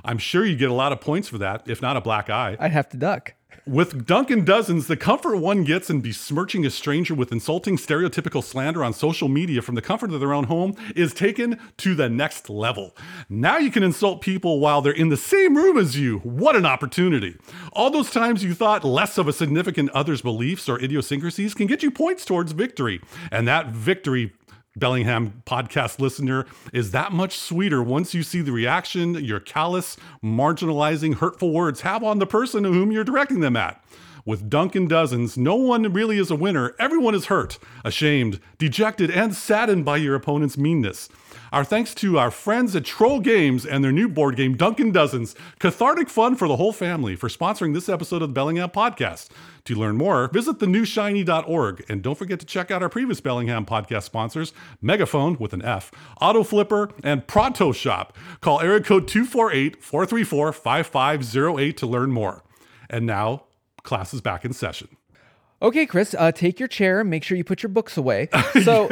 I'm 0.04 0.18
sure 0.18 0.44
you 0.44 0.56
get 0.56 0.70
a 0.70 0.74
lot 0.74 0.92
of 0.92 1.00
points 1.00 1.28
for 1.28 1.38
that, 1.38 1.62
if 1.66 1.80
not 1.80 1.96
a 1.96 2.00
black 2.00 2.28
eye. 2.28 2.56
I'd 2.58 2.72
have 2.72 2.88
to 2.90 2.96
duck. 2.96 3.34
With 3.66 4.06
Dunkin' 4.06 4.46
Dozens, 4.46 4.86
the 4.86 4.96
comfort 4.96 5.36
one 5.36 5.64
gets 5.64 5.90
in 5.90 6.00
besmirching 6.00 6.64
a 6.64 6.70
stranger 6.70 7.14
with 7.14 7.30
insulting 7.30 7.76
stereotypical 7.76 8.42
slander 8.42 8.82
on 8.82 8.94
social 8.94 9.28
media 9.28 9.60
from 9.60 9.74
the 9.74 9.82
comfort 9.82 10.12
of 10.12 10.18
their 10.18 10.32
own 10.32 10.44
home 10.44 10.74
is 10.96 11.12
taken 11.12 11.60
to 11.76 11.94
the 11.94 12.08
next 12.08 12.48
level. 12.48 12.96
Now 13.28 13.58
you 13.58 13.70
can 13.70 13.82
insult 13.82 14.22
people 14.22 14.60
while 14.60 14.80
they're 14.80 14.92
in 14.92 15.10
the 15.10 15.16
same 15.16 15.56
room 15.56 15.76
as 15.76 15.94
you. 15.94 16.20
What 16.20 16.56
an 16.56 16.64
opportunity. 16.64 17.36
All 17.74 17.90
those 17.90 18.10
times 18.10 18.42
you 18.42 18.54
thought 18.54 18.82
less 18.82 19.18
of 19.18 19.28
a 19.28 19.32
significant 19.32 19.90
other's 19.90 20.22
beliefs 20.22 20.66
or 20.66 20.82
idiosyncrasies 20.82 21.52
can 21.52 21.66
get 21.66 21.82
you 21.82 21.90
points 21.90 22.24
towards 22.24 22.52
victory. 22.52 23.02
And 23.30 23.46
that 23.46 23.68
victory 23.68 24.32
Bellingham 24.76 25.42
podcast 25.46 25.98
listener 25.98 26.46
is 26.72 26.92
that 26.92 27.12
much 27.12 27.36
sweeter 27.36 27.82
once 27.82 28.14
you 28.14 28.22
see 28.22 28.40
the 28.40 28.52
reaction 28.52 29.14
your 29.14 29.40
callous, 29.40 29.96
marginalizing, 30.22 31.14
hurtful 31.14 31.52
words 31.52 31.80
have 31.80 32.04
on 32.04 32.20
the 32.20 32.26
person 32.26 32.62
whom 32.62 32.92
you're 32.92 33.02
directing 33.02 33.40
them 33.40 33.56
at. 33.56 33.84
With 34.24 34.48
Dunkin' 34.48 34.86
Dozens, 34.86 35.36
no 35.36 35.56
one 35.56 35.92
really 35.92 36.18
is 36.18 36.30
a 36.30 36.36
winner. 36.36 36.76
Everyone 36.78 37.16
is 37.16 37.26
hurt, 37.26 37.58
ashamed, 37.84 38.38
dejected, 38.58 39.10
and 39.10 39.34
saddened 39.34 39.84
by 39.84 39.96
your 39.96 40.14
opponent's 40.14 40.56
meanness. 40.56 41.08
Our 41.52 41.64
thanks 41.64 41.94
to 41.96 42.16
our 42.16 42.30
friends 42.30 42.76
at 42.76 42.84
Troll 42.84 43.18
Games 43.18 43.66
and 43.66 43.82
their 43.82 43.90
new 43.90 44.08
board 44.08 44.36
game, 44.36 44.56
Dunkin' 44.56 44.92
Dozens. 44.92 45.34
Cathartic 45.58 46.08
fun 46.08 46.36
for 46.36 46.46
the 46.46 46.54
whole 46.54 46.72
family 46.72 47.16
for 47.16 47.28
sponsoring 47.28 47.74
this 47.74 47.88
episode 47.88 48.22
of 48.22 48.28
the 48.28 48.34
Bellingham 48.34 48.70
Podcast. 48.70 49.30
To 49.64 49.74
learn 49.74 49.96
more, 49.96 50.28
visit 50.28 50.60
thenewshiny.org. 50.60 51.84
And 51.88 52.02
don't 52.02 52.14
forget 52.14 52.38
to 52.38 52.46
check 52.46 52.70
out 52.70 52.84
our 52.84 52.88
previous 52.88 53.20
Bellingham 53.20 53.66
podcast 53.66 54.04
sponsors, 54.04 54.52
Megaphone 54.80 55.38
with 55.40 55.52
an 55.52 55.62
F, 55.62 55.90
Auto 56.20 56.44
Flipper, 56.44 56.90
and 57.02 57.26
Pronto 57.26 57.72
Shop. 57.72 58.16
Call 58.40 58.60
area 58.60 58.80
code 58.80 59.08
248 59.08 59.82
434 59.82 60.52
5508 60.52 61.76
to 61.76 61.86
learn 61.86 62.12
more. 62.12 62.44
And 62.88 63.06
now, 63.06 63.44
class 63.82 64.14
is 64.14 64.20
back 64.20 64.44
in 64.44 64.52
session. 64.52 64.88
Okay, 65.62 65.84
Chris, 65.84 66.14
uh, 66.18 66.32
take 66.32 66.58
your 66.58 66.68
chair. 66.68 67.04
Make 67.04 67.22
sure 67.22 67.36
you 67.36 67.44
put 67.44 67.62
your 67.62 67.70
books 67.70 67.96
away. 67.96 68.28
So, 68.64 68.88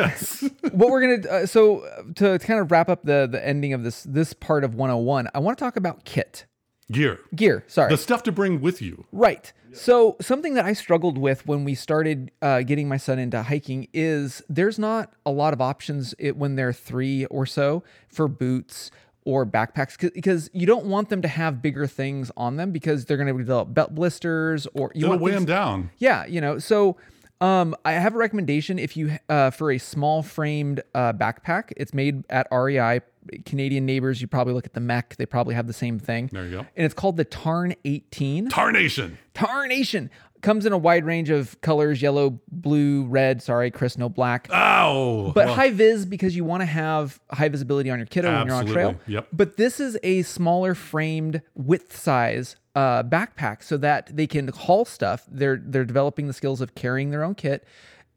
what 0.73 0.91
we're 0.91 1.01
gonna 1.17 1.29
uh, 1.29 1.47
so 1.47 1.81
uh, 1.81 2.03
to 2.17 2.39
kind 2.39 2.61
of 2.61 2.71
wrap 2.71 2.89
up 2.89 3.03
the 3.05 3.29
the 3.31 3.45
ending 3.45 3.73
of 3.73 3.83
this 3.83 4.03
this 4.05 4.33
part 4.33 4.65
of 4.65 4.75
101, 4.75 5.29
I 5.35 5.39
want 5.41 5.59
to 5.59 5.65
talk 5.65 5.77
about 5.77 6.05
kit 6.05 6.47
Gear. 6.91 7.21
gear. 7.35 7.65
Sorry, 7.67 7.91
The 7.91 7.99
stuff 7.99 8.23
to 8.25 8.33
bring 8.33 8.61
with 8.61 8.81
you. 8.81 9.05
Right. 9.13 9.53
So 9.73 10.17
something 10.21 10.55
that 10.55 10.65
I 10.65 10.73
struggled 10.73 11.19
with 11.19 11.47
when 11.47 11.65
we 11.65 11.75
started 11.75 12.31
uh, 12.41 12.63
getting 12.63 12.89
my 12.89 12.97
son 12.97 13.19
into 13.19 13.43
hiking 13.43 13.89
is 13.93 14.43
there's 14.49 14.79
not 14.79 15.13
a 15.27 15.31
lot 15.31 15.53
of 15.53 15.61
options 15.61 16.15
it, 16.19 16.37
when 16.37 16.57
they're 16.57 16.73
three 16.73 17.27
or 17.27 17.45
so 17.45 17.83
for 18.09 18.27
boots 18.29 18.91
or 19.29 19.45
backpacks 19.45 19.99
because 20.15 20.49
you 20.55 20.67
don't 20.67 20.87
want 20.87 21.11
them 21.11 21.21
to 21.21 21.29
have 21.29 21.61
bigger 21.61 21.87
things 21.87 22.31
on 22.35 22.57
them 22.57 22.71
because 22.73 23.05
they're 23.05 23.19
going 23.19 23.31
to 23.31 23.37
develop 23.39 23.75
belt 23.75 23.95
blisters 23.95 24.67
or 24.73 24.91
you 24.95 25.01
It'll 25.05 25.11
want 25.11 25.21
weigh 25.23 25.33
things- 25.33 25.45
them 25.45 25.55
down. 25.55 25.91
yeah, 25.99 26.25
you 26.25 26.41
know, 26.41 26.59
so 26.59 26.97
um, 27.43 27.77
I 27.85 27.93
have 27.93 28.15
a 28.15 28.19
recommendation 28.19 28.79
if 28.79 28.97
you 28.97 29.19
uh, 29.29 29.51
for 29.51 29.71
a 29.71 29.77
small 29.79 30.23
framed 30.23 30.81
uh, 30.95 31.13
backpack. 31.13 31.73
It's 31.77 31.93
made 31.93 32.25
at 32.31 32.47
REI. 32.51 33.03
Canadian 33.45 33.85
neighbors, 33.85 34.23
you 34.23 34.27
probably 34.27 34.55
look 34.55 34.65
at 34.65 34.73
the 34.73 34.81
MEC. 34.81 35.17
They 35.17 35.27
probably 35.27 35.55
have 35.55 35.67
the 35.67 35.75
same 35.75 35.99
thing. 35.99 36.31
There 36.33 36.45
you 36.47 36.51
go. 36.51 36.59
And 36.61 36.87
it's 36.87 36.95
called 36.95 37.19
the 37.19 37.27
Tarn 37.27 37.75
18. 37.85 38.49
Tarnation. 38.49 39.19
Tarnation 39.35 40.09
comes 40.43 40.67
in 40.67 40.73
a 40.73 40.79
wide 40.79 41.05
range 41.05 41.31
of 41.31 41.61
colors: 41.61 42.01
yellow, 42.01 42.41
blue, 42.51 43.05
red. 43.07 43.43
Sorry, 43.43 43.71
Chris, 43.71 43.99
no 43.99 44.09
black. 44.09 44.49
Oh. 44.53 45.33
But 45.35 45.47
Well, 45.47 45.55
high 45.55 45.71
vis 45.71 46.05
because 46.05 46.37
you 46.37 46.45
want 46.45 46.61
to 46.63 46.67
have 46.67 47.21
high 47.31 47.49
visibility 47.49 47.91
on 47.91 47.99
your 47.99 48.07
kiddo 48.07 48.33
when 48.33 48.47
you're 48.47 48.57
on 48.57 48.67
trail. 48.67 48.89
Absolutely, 48.91 49.15
yep. 49.15 49.29
But 49.33 49.57
this 49.57 49.81
is 49.81 49.99
a 50.03 50.23
smaller 50.23 50.75
framed 50.75 51.43
width 51.55 51.97
size 51.97 52.57
uh, 52.75 53.03
backpack 53.03 53.63
so 53.63 53.77
that 53.79 54.15
they 54.15 54.27
can 54.27 54.49
haul 54.49 54.85
stuff. 54.85 55.25
They're 55.29 55.61
they're 55.63 55.85
developing 55.85 56.27
the 56.27 56.33
skills 56.33 56.61
of 56.61 56.75
carrying 56.75 57.11
their 57.11 57.25
own 57.25 57.35
kit. 57.35 57.67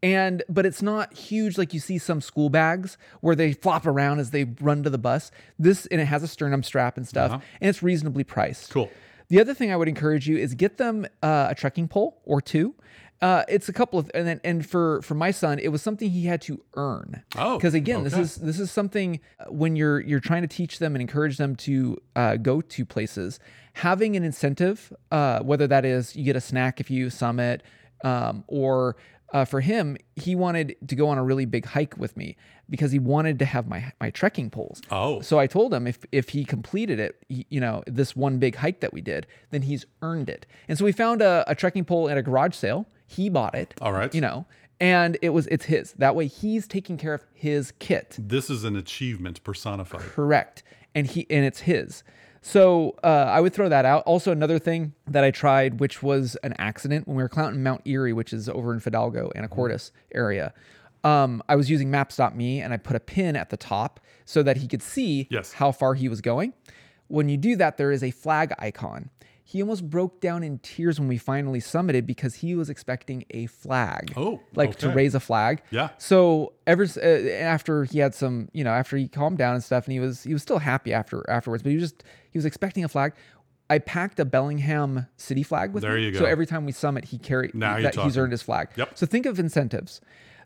And 0.04 0.42
but 0.48 0.66
it's 0.66 0.82
not 0.82 1.14
huge 1.14 1.56
like 1.56 1.72
you 1.72 1.78
see 1.78 1.96
some 1.98 2.20
school 2.20 2.50
bags 2.50 2.98
where 3.20 3.36
they 3.36 3.52
flop 3.52 3.86
around 3.86 4.18
as 4.18 4.30
they 4.30 4.44
run 4.60 4.82
to 4.82 4.90
the 4.90 4.98
bus. 4.98 5.30
This 5.58 5.86
and 5.86 6.00
it 6.00 6.06
has 6.06 6.22
a 6.24 6.28
sternum 6.28 6.62
strap 6.64 6.96
and 6.96 7.06
stuff, 7.06 7.30
and 7.32 7.68
it's 7.68 7.82
reasonably 7.84 8.24
priced. 8.24 8.64
Uh-huh. 8.70 8.86
Cool. 8.86 8.90
The 9.28 9.40
other 9.40 9.54
thing 9.54 9.72
I 9.72 9.76
would 9.76 9.88
encourage 9.88 10.28
you 10.28 10.36
is 10.36 10.54
get 10.54 10.78
them 10.78 11.06
uh, 11.22 11.48
a 11.50 11.54
trekking 11.54 11.88
pole 11.88 12.20
or 12.24 12.40
two. 12.40 12.74
Uh, 13.20 13.44
it's 13.48 13.68
a 13.68 13.72
couple 13.72 13.98
of 14.00 14.10
and 14.14 14.26
then 14.26 14.40
and 14.42 14.66
for 14.68 15.00
for 15.02 15.14
my 15.14 15.30
son, 15.30 15.60
it 15.60 15.68
was 15.68 15.80
something 15.80 16.10
he 16.10 16.26
had 16.26 16.40
to 16.42 16.60
earn. 16.74 17.22
Oh, 17.36 17.56
because 17.56 17.72
again, 17.72 18.02
this 18.02 18.16
is 18.16 18.36
this 18.36 18.58
is 18.58 18.70
something 18.70 19.20
uh, 19.38 19.44
when 19.44 19.76
you're 19.76 20.00
you're 20.00 20.20
trying 20.20 20.42
to 20.42 20.48
teach 20.48 20.80
them 20.80 20.96
and 20.96 21.00
encourage 21.00 21.36
them 21.36 21.54
to 21.56 21.96
uh, 22.16 22.36
go 22.36 22.60
to 22.60 22.84
places. 22.84 23.38
Having 23.74 24.16
an 24.16 24.24
incentive, 24.24 24.92
uh, 25.12 25.38
whether 25.40 25.68
that 25.68 25.84
is 25.84 26.16
you 26.16 26.24
get 26.24 26.34
a 26.36 26.40
snack 26.40 26.80
if 26.80 26.90
you 26.90 27.10
summit, 27.10 27.62
Um, 28.04 28.42
or 28.48 28.96
uh, 29.32 29.44
for 29.44 29.60
him, 29.60 29.96
he 30.16 30.34
wanted 30.34 30.76
to 30.86 30.94
go 30.94 31.08
on 31.08 31.18
a 31.18 31.22
really 31.24 31.44
big 31.46 31.64
hike 31.66 31.96
with 31.96 32.16
me 32.16 32.36
because 32.68 32.92
he 32.92 32.98
wanted 32.98 33.38
to 33.38 33.44
have 33.44 33.66
my 33.66 33.92
my 34.00 34.10
trekking 34.10 34.50
poles. 34.50 34.80
Oh. 34.90 35.20
So 35.20 35.38
I 35.38 35.46
told 35.46 35.72
him 35.74 35.86
if 35.86 36.04
if 36.12 36.28
he 36.30 36.44
completed 36.44 37.00
it, 37.00 37.22
he- 37.28 37.46
you 37.50 37.60
know, 37.60 37.82
this 37.86 38.14
one 38.14 38.38
big 38.38 38.56
hike 38.56 38.80
that 38.80 38.92
we 38.92 39.00
did, 39.00 39.26
then 39.50 39.62
he's 39.62 39.84
earned 40.02 40.28
it. 40.28 40.46
And 40.68 40.78
so 40.78 40.84
we 40.84 40.92
found 40.92 41.22
a, 41.22 41.44
a 41.46 41.54
trekking 41.54 41.84
pole 41.84 42.08
at 42.08 42.16
a 42.18 42.22
garage 42.22 42.54
sale. 42.54 42.86
He 43.06 43.28
bought 43.28 43.54
it. 43.54 43.74
All 43.80 43.92
right. 43.92 44.14
You 44.14 44.20
know, 44.20 44.46
and 44.80 45.16
it 45.22 45.30
was 45.30 45.46
it's 45.48 45.66
his. 45.66 45.92
That 45.94 46.14
way 46.14 46.26
he's 46.26 46.66
taking 46.66 46.96
care 46.96 47.14
of 47.14 47.24
his 47.32 47.72
kit. 47.78 48.16
This 48.18 48.50
is 48.50 48.64
an 48.64 48.76
achievement 48.76 49.42
personified. 49.44 50.00
Correct. 50.00 50.62
And 50.94 51.06
he 51.06 51.26
and 51.30 51.44
it's 51.44 51.60
his. 51.60 52.02
So 52.44 52.96
uh, 53.04 53.06
I 53.06 53.40
would 53.40 53.52
throw 53.54 53.68
that 53.68 53.84
out. 53.84 54.02
Also, 54.04 54.32
another 54.32 54.58
thing 54.58 54.94
that 55.06 55.22
I 55.22 55.30
tried, 55.30 55.78
which 55.78 56.02
was 56.02 56.36
an 56.42 56.54
accident 56.58 57.06
when 57.06 57.16
we 57.16 57.22
were 57.22 57.28
climbing 57.28 57.62
Mount 57.62 57.82
Erie, 57.84 58.12
which 58.12 58.32
is 58.32 58.48
over 58.48 58.74
in 58.74 58.80
Fidalgo, 58.80 59.30
Anacortes 59.36 59.92
area. 60.12 60.52
Um, 61.04 61.42
I 61.48 61.54
was 61.56 61.70
using 61.70 61.90
Maps.me 61.90 62.60
and 62.60 62.72
I 62.72 62.76
put 62.78 62.96
a 62.96 63.00
pin 63.00 63.36
at 63.36 63.50
the 63.50 63.56
top 63.56 64.00
so 64.24 64.42
that 64.42 64.56
he 64.56 64.66
could 64.66 64.82
see 64.82 65.28
Yes. 65.30 65.52
how 65.52 65.70
far 65.72 65.94
he 65.94 66.08
was 66.08 66.20
going. 66.20 66.52
When 67.08 67.28
you 67.28 67.36
do 67.36 67.54
that, 67.56 67.76
there 67.76 67.92
is 67.92 68.02
a 68.02 68.10
flag 68.10 68.52
icon. 68.58 69.10
He 69.44 69.60
almost 69.60 69.90
broke 69.90 70.20
down 70.20 70.42
in 70.42 70.58
tears 70.60 70.98
when 71.00 71.08
we 71.08 71.18
finally 71.18 71.60
summited 71.60 72.06
because 72.06 72.36
he 72.36 72.54
was 72.54 72.70
expecting 72.70 73.24
a 73.30 73.46
flag. 73.46 74.12
Oh, 74.16 74.40
like 74.54 74.76
to 74.76 74.90
raise 74.90 75.14
a 75.14 75.20
flag. 75.20 75.62
Yeah. 75.70 75.90
So 75.98 76.52
ever 76.66 76.84
uh, 76.84 77.06
after 77.06 77.84
he 77.84 77.98
had 77.98 78.14
some, 78.14 78.48
you 78.52 78.64
know, 78.64 78.70
after 78.70 78.96
he 78.96 79.08
calmed 79.08 79.38
down 79.38 79.54
and 79.54 79.62
stuff, 79.64 79.84
and 79.86 79.92
he 79.92 80.00
was 80.00 80.22
he 80.22 80.32
was 80.32 80.42
still 80.42 80.58
happy 80.58 80.94
after 80.94 81.28
afterwards, 81.28 81.62
but 81.62 81.70
he 81.70 81.76
was 81.76 81.90
just 81.90 82.04
he 82.30 82.38
was 82.38 82.44
expecting 82.46 82.84
a 82.84 82.88
flag. 82.88 83.14
I 83.68 83.78
packed 83.78 84.20
a 84.20 84.24
Bellingham 84.24 85.06
city 85.16 85.42
flag 85.42 85.72
with 85.72 85.82
There 85.82 85.96
me. 85.96 86.08
you 86.08 86.14
So 86.14 86.24
every 86.26 86.46
time 86.46 86.66
we 86.66 86.72
summit, 86.72 87.06
he 87.06 87.18
carried 87.18 87.54
Now 87.54 87.80
that 87.80 87.94
he's 87.94 88.18
earned 88.18 88.32
his 88.32 88.42
flag. 88.42 88.68
Yep. 88.76 88.98
So 88.98 89.06
think 89.06 89.26
of 89.26 89.38
incentives. 89.38 90.00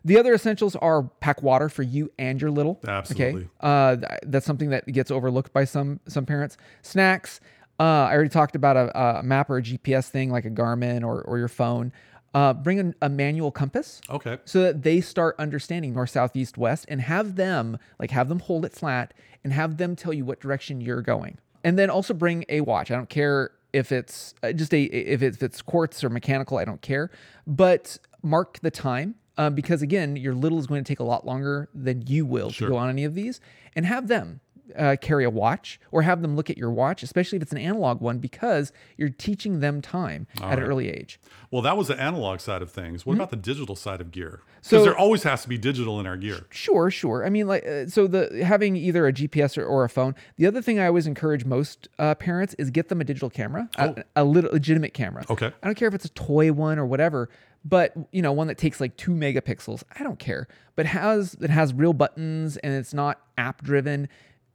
The 0.05 0.17
other 0.17 0.33
essentials 0.33 0.75
are 0.77 1.03
pack 1.03 1.43
water 1.43 1.67
for 1.67 1.83
you 1.83 2.11
and 2.17 2.41
your 2.41 2.51
little. 2.51 2.79
Absolutely. 2.87 3.41
Okay. 3.41 3.49
Uh, 3.59 3.95
th- 3.97 4.19
that's 4.23 4.45
something 4.45 4.69
that 4.69 4.85
gets 4.87 5.11
overlooked 5.11 5.51
by 5.51 5.65
some 5.65 5.99
some 6.07 6.25
parents. 6.25 6.55
Snacks. 6.81 7.41
Uh, 7.79 7.83
I 7.83 8.13
already 8.13 8.29
talked 8.29 8.55
about 8.55 8.75
a, 8.75 9.19
a 9.19 9.23
map 9.23 9.49
or 9.49 9.57
a 9.57 9.61
GPS 9.61 10.09
thing 10.09 10.31
like 10.31 10.45
a 10.45 10.49
Garmin 10.49 11.03
or 11.03 11.21
or 11.21 11.37
your 11.37 11.47
phone. 11.47 11.91
Uh, 12.33 12.53
bring 12.53 12.77
an, 12.79 12.93
a 13.01 13.09
manual 13.09 13.51
compass 13.51 13.99
Okay. 14.09 14.37
so 14.45 14.61
that 14.61 14.83
they 14.83 15.01
start 15.01 15.35
understanding 15.39 15.93
north, 15.93 16.09
south, 16.11 16.35
east, 16.35 16.57
west, 16.57 16.85
and 16.87 17.01
have 17.01 17.35
them 17.35 17.77
like 17.99 18.11
have 18.11 18.29
them 18.29 18.39
hold 18.39 18.65
it 18.65 18.73
flat 18.73 19.13
and 19.43 19.53
have 19.53 19.77
them 19.77 19.95
tell 19.95 20.13
you 20.13 20.25
what 20.25 20.39
direction 20.39 20.81
you're 20.81 21.01
going. 21.01 21.37
And 21.63 21.79
then 21.79 21.89
also 21.89 22.13
bring 22.13 22.45
a 22.49 22.61
watch. 22.61 22.91
I 22.91 22.95
don't 22.95 23.09
care 23.09 23.51
if 23.73 23.91
it's 23.91 24.35
uh, 24.43 24.51
just 24.51 24.73
a 24.73 24.83
if 24.83 25.21
it's, 25.21 25.37
if 25.37 25.43
it's 25.43 25.61
quartz 25.61 26.03
or 26.03 26.09
mechanical. 26.09 26.57
I 26.57 26.65
don't 26.65 26.81
care, 26.81 27.09
but 27.45 27.97
mark 28.21 28.59
the 28.61 28.71
time. 28.71 29.15
Um, 29.39 29.53
because 29.53 29.83
again, 29.83 30.15
your 30.15 30.33
little 30.33 30.57
is 30.57 30.65
going 30.65 30.83
to 30.83 30.87
take 30.87 30.99
a 30.99 31.03
lot 31.03 31.23
longer 31.25 31.69
than 31.71 32.05
you 32.07 32.25
will 32.25 32.49
to 32.49 32.69
go 32.69 32.75
on 32.77 32.89
any 32.89 33.03
of 33.03 33.13
these, 33.13 33.39
and 33.75 33.85
have 33.85 34.07
them 34.07 34.39
uh, 34.75 34.95
carry 35.01 35.23
a 35.23 35.29
watch 35.29 35.79
or 35.91 36.01
have 36.01 36.21
them 36.21 36.35
look 36.35 36.49
at 36.49 36.57
your 36.57 36.71
watch, 36.71 37.03
especially 37.03 37.37
if 37.37 37.41
it's 37.43 37.51
an 37.51 37.57
analog 37.57 38.01
one, 38.01 38.17
because 38.19 38.71
you're 38.97 39.09
teaching 39.09 39.59
them 39.59 39.81
time 39.81 40.27
at 40.41 40.57
an 40.59 40.65
early 40.65 40.89
age. 40.89 41.19
Well, 41.51 41.61
that 41.61 41.77
was 41.77 41.87
the 41.87 41.99
analog 41.99 42.39
side 42.39 42.61
of 42.61 42.71
things. 42.71 43.05
What 43.05 43.15
about 43.15 43.29
the 43.29 43.37
digital 43.37 43.75
side 43.75 44.01
of 44.01 44.11
gear? 44.11 44.41
Because 44.41 44.47
Mm-hmm. 44.57 44.75
So- 44.77 44.83
there 44.83 44.97
always 44.97 45.23
has 45.23 45.43
to 45.43 45.49
be 45.49 45.57
digital 45.57 45.99
in 45.99 46.05
our 46.07 46.17
gear. 46.17 46.45
Sure, 46.49 46.91
sure. 46.91 47.25
I 47.25 47.29
mean, 47.29 47.47
like, 47.47 47.65
uh, 47.65 47.87
so 47.87 48.07
the 48.07 48.43
having 48.45 48.75
either 48.75 49.07
a 49.07 49.13
GPS 49.13 49.57
or, 49.57 49.63
or 49.63 49.83
a 49.85 49.89
phone. 49.89 50.13
The 50.37 50.45
other 50.45 50.61
thing 50.61 50.77
I 50.79 50.87
always 50.87 51.07
encourage 51.07 51.45
most 51.45 51.87
uh, 51.99 52.15
parents 52.15 52.53
is 52.59 52.69
get 52.69 52.89
them 52.89 52.99
a 52.99 53.03
digital 53.05 53.29
camera, 53.29 53.69
a, 53.77 54.03
a 54.17 54.23
little 54.25 54.51
legitimate 54.51 54.93
camera. 54.93 55.23
Oh. 55.29 55.33
Okay. 55.33 55.51
I 55.63 55.65
don't 55.67 55.75
care 55.75 55.87
if 55.87 55.93
it's 55.93 56.05
a 56.05 56.09
toy 56.09 56.51
one 56.51 56.79
or 56.79 56.85
whatever, 56.85 57.29
but 57.63 57.93
you 58.11 58.21
know, 58.21 58.33
one 58.33 58.47
that 58.47 58.57
takes 58.57 58.81
like 58.81 58.97
two 58.97 59.11
megapixels. 59.11 59.83
I 59.97 60.03
don't 60.03 60.19
care, 60.19 60.47
but 60.75 60.85
has 60.87 61.33
that 61.33 61.49
has 61.49 61.73
real 61.73 61.93
buttons 61.93 62.57
and 62.57 62.73
it's 62.73 62.93
not 62.93 63.21
app 63.37 63.61
driven, 63.63 64.09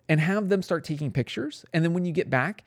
and 0.09 0.21
have 0.21 0.49
them 0.49 0.63
start 0.63 0.85
taking 0.85 1.11
pictures, 1.11 1.65
and 1.73 1.85
then 1.85 1.95
when 1.95 2.05
you 2.05 2.13
get 2.13 2.29
back, 2.31 2.65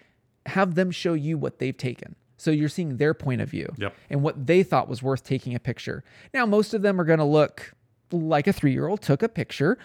have 0.48 0.76
them 0.76 0.92
show 0.92 1.14
you 1.14 1.38
what 1.38 1.60
they've 1.60 1.78
taken. 1.78 2.16
So 2.38 2.52
you're 2.52 2.70
seeing 2.70 2.98
their 2.98 3.14
point 3.14 3.42
of 3.42 3.50
view 3.50 3.74
Yep. 3.78 3.94
and 4.10 4.22
what 4.22 4.46
they 4.48 4.62
thought 4.64 4.88
was 4.90 5.02
worth 5.02 5.24
taking 5.24 5.56
a 5.56 5.60
picture. 5.60 6.04
Now, 6.34 6.46
most 6.46 6.74
of 6.74 6.82
them 6.82 7.00
are 7.00 7.06
going 7.06 7.20
to 7.20 7.26
look 7.26 7.74
like 8.12 8.46
a 8.48 8.54
three 8.54 8.72
year 8.74 8.88
old 8.88 9.02
took 9.02 9.24
a 9.24 9.30
picture, 9.30 9.78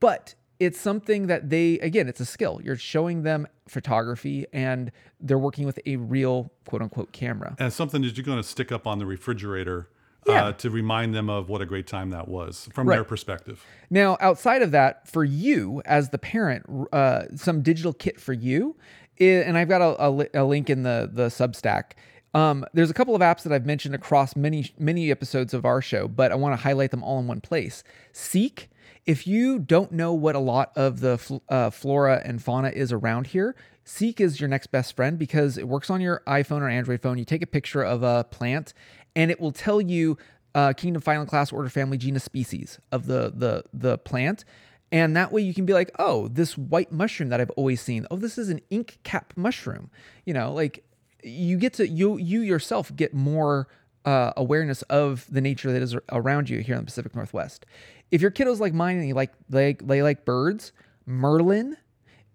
but 0.00 0.34
it's 0.58 0.80
something 0.80 1.26
that 1.26 1.50
they, 1.50 1.78
again, 1.80 2.08
it's 2.08 2.20
a 2.20 2.24
skill. 2.24 2.60
You're 2.64 2.76
showing 2.76 3.22
them 3.24 3.46
photography 3.68 4.46
and 4.52 4.90
they're 5.20 5.38
working 5.38 5.66
with 5.66 5.78
a 5.84 5.96
real 5.96 6.50
quote 6.66 6.80
unquote 6.80 7.12
camera. 7.12 7.54
And 7.58 7.72
something 7.72 8.00
that 8.02 8.16
you're 8.16 8.24
going 8.24 8.38
to 8.42 8.48
stick 8.48 8.72
up 8.72 8.86
on 8.86 8.98
the 8.98 9.04
refrigerator 9.06 9.90
Yeah. 10.26 10.46
uh, 10.46 10.52
to 10.54 10.70
remind 10.70 11.14
them 11.14 11.30
of 11.30 11.48
what 11.48 11.60
a 11.62 11.66
great 11.66 11.86
time 11.86 12.10
that 12.10 12.26
was 12.28 12.68
from 12.74 12.86
their 12.88 13.04
perspective. 13.04 13.64
Now, 13.90 14.16
outside 14.20 14.62
of 14.62 14.70
that, 14.72 15.06
for 15.08 15.22
you 15.24 15.82
as 15.84 16.10
the 16.10 16.18
parent, 16.18 16.66
uh, 16.92 17.24
some 17.36 17.62
digital 17.62 17.92
kit 17.92 18.20
for 18.20 18.32
you, 18.32 18.76
i- 19.20 19.24
and 19.24 19.56
I've 19.56 19.68
got 19.68 19.80
a, 19.82 20.06
a, 20.06 20.10
li- 20.10 20.28
a 20.34 20.44
link 20.44 20.68
in 20.70 20.82
the 20.82 21.08
the 21.12 21.26
Substack. 21.28 21.92
Um, 22.34 22.66
there's 22.74 22.90
a 22.90 22.94
couple 22.94 23.14
of 23.14 23.22
apps 23.22 23.44
that 23.44 23.52
I've 23.52 23.64
mentioned 23.64 23.94
across 23.94 24.36
many 24.36 24.72
many 24.78 25.10
episodes 25.10 25.54
of 25.54 25.64
our 25.64 25.80
show, 25.80 26.06
but 26.08 26.32
I 26.32 26.34
want 26.34 26.52
to 26.54 26.62
highlight 26.62 26.90
them 26.90 27.02
all 27.04 27.18
in 27.20 27.26
one 27.26 27.40
place. 27.40 27.82
Seek. 28.12 28.68
If 29.06 29.24
you 29.24 29.60
don't 29.60 29.92
know 29.92 30.12
what 30.12 30.34
a 30.34 30.40
lot 30.40 30.72
of 30.74 30.98
the 30.98 31.16
fl- 31.16 31.36
uh, 31.48 31.70
flora 31.70 32.20
and 32.24 32.42
fauna 32.42 32.70
is 32.70 32.90
around 32.92 33.28
here, 33.28 33.54
Seek 33.84 34.20
is 34.20 34.40
your 34.40 34.48
next 34.48 34.66
best 34.72 34.96
friend 34.96 35.16
because 35.16 35.56
it 35.56 35.68
works 35.68 35.90
on 35.90 36.00
your 36.00 36.22
iPhone 36.26 36.60
or 36.60 36.68
Android 36.68 37.00
phone. 37.00 37.16
You 37.16 37.24
take 37.24 37.40
a 37.42 37.46
picture 37.46 37.84
of 37.84 38.02
a 38.02 38.24
plant, 38.24 38.74
and 39.16 39.30
it 39.30 39.40
will 39.40 39.50
tell 39.50 39.80
you 39.80 40.16
uh, 40.54 40.72
kingdom, 40.74 41.02
phylum, 41.02 41.26
class, 41.26 41.50
order, 41.50 41.68
family, 41.68 41.98
genus, 41.98 42.22
species 42.22 42.78
of 42.92 43.06
the 43.06 43.32
the 43.34 43.64
the 43.72 43.98
plant, 43.98 44.44
and 44.92 45.16
that 45.16 45.32
way 45.32 45.42
you 45.42 45.52
can 45.52 45.66
be 45.66 45.72
like, 45.72 45.90
oh, 45.98 46.28
this 46.28 46.56
white 46.56 46.92
mushroom 46.92 47.30
that 47.30 47.40
I've 47.40 47.50
always 47.50 47.80
seen. 47.80 48.06
Oh, 48.10 48.16
this 48.16 48.38
is 48.38 48.48
an 48.48 48.60
ink 48.70 48.98
cap 49.02 49.32
mushroom. 49.34 49.90
You 50.24 50.34
know, 50.34 50.52
like 50.52 50.84
you 51.24 51.56
get 51.56 51.72
to 51.74 51.88
you 51.88 52.16
you 52.18 52.42
yourself 52.42 52.94
get 52.94 53.12
more 53.12 53.66
uh, 54.04 54.32
awareness 54.36 54.82
of 54.82 55.26
the 55.30 55.40
nature 55.40 55.72
that 55.72 55.82
is 55.82 55.96
around 56.12 56.48
you 56.48 56.60
here 56.60 56.76
in 56.76 56.82
the 56.82 56.86
Pacific 56.86 57.14
Northwest. 57.16 57.66
If 58.12 58.22
your 58.22 58.30
kiddos 58.30 58.60
like 58.60 58.72
mine 58.72 58.98
and 58.98 59.08
you 59.08 59.14
like 59.14 59.32
they 59.48 59.74
they 59.74 60.02
like 60.02 60.24
birds, 60.24 60.72
Merlin 61.06 61.76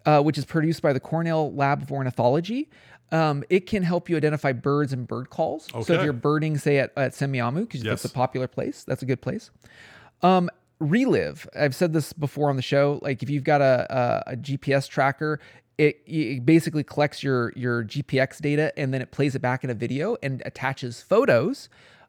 uh, 0.06 0.22
which 0.22 0.38
is 0.38 0.44
produced 0.44 0.82
by 0.82 0.92
the 0.92 1.00
Cornell 1.00 1.52
Lab 1.54 1.82
of 1.82 1.92
Ornithology. 1.92 2.68
Um, 3.12 3.44
it 3.50 3.66
can 3.66 3.82
help 3.82 4.08
you 4.08 4.16
identify 4.16 4.52
birds 4.52 4.92
and 4.92 5.06
bird 5.06 5.30
calls. 5.30 5.68
Okay. 5.74 5.84
So 5.84 5.94
if 5.94 6.02
you're 6.02 6.14
birding, 6.14 6.56
say 6.56 6.78
at, 6.78 6.92
at 6.96 7.12
Semiahmoo, 7.12 7.60
because 7.60 7.82
that's 7.82 8.04
a 8.06 8.08
popular 8.08 8.48
place, 8.48 8.84
that's 8.84 9.02
a 9.02 9.06
good 9.06 9.20
place. 9.20 9.50
Um, 10.22 10.50
Relive. 10.80 11.48
I've 11.54 11.74
said 11.76 11.92
this 11.92 12.12
before 12.12 12.50
on 12.50 12.56
the 12.56 12.62
show. 12.62 12.98
Like 13.02 13.22
if 13.22 13.30
you've 13.30 13.44
got 13.44 13.60
a, 13.60 14.24
a, 14.26 14.32
a 14.32 14.36
GPS 14.36 14.88
tracker, 14.88 15.38
it, 15.78 16.02
it 16.06 16.44
basically 16.44 16.82
collects 16.82 17.22
your 17.22 17.52
your 17.54 17.84
GPX 17.84 18.40
data 18.40 18.72
and 18.76 18.92
then 18.92 19.00
it 19.00 19.10
plays 19.10 19.34
it 19.34 19.40
back 19.40 19.62
in 19.62 19.70
a 19.70 19.74
video 19.74 20.16
and 20.22 20.42
attaches 20.44 21.00
photos 21.00 21.68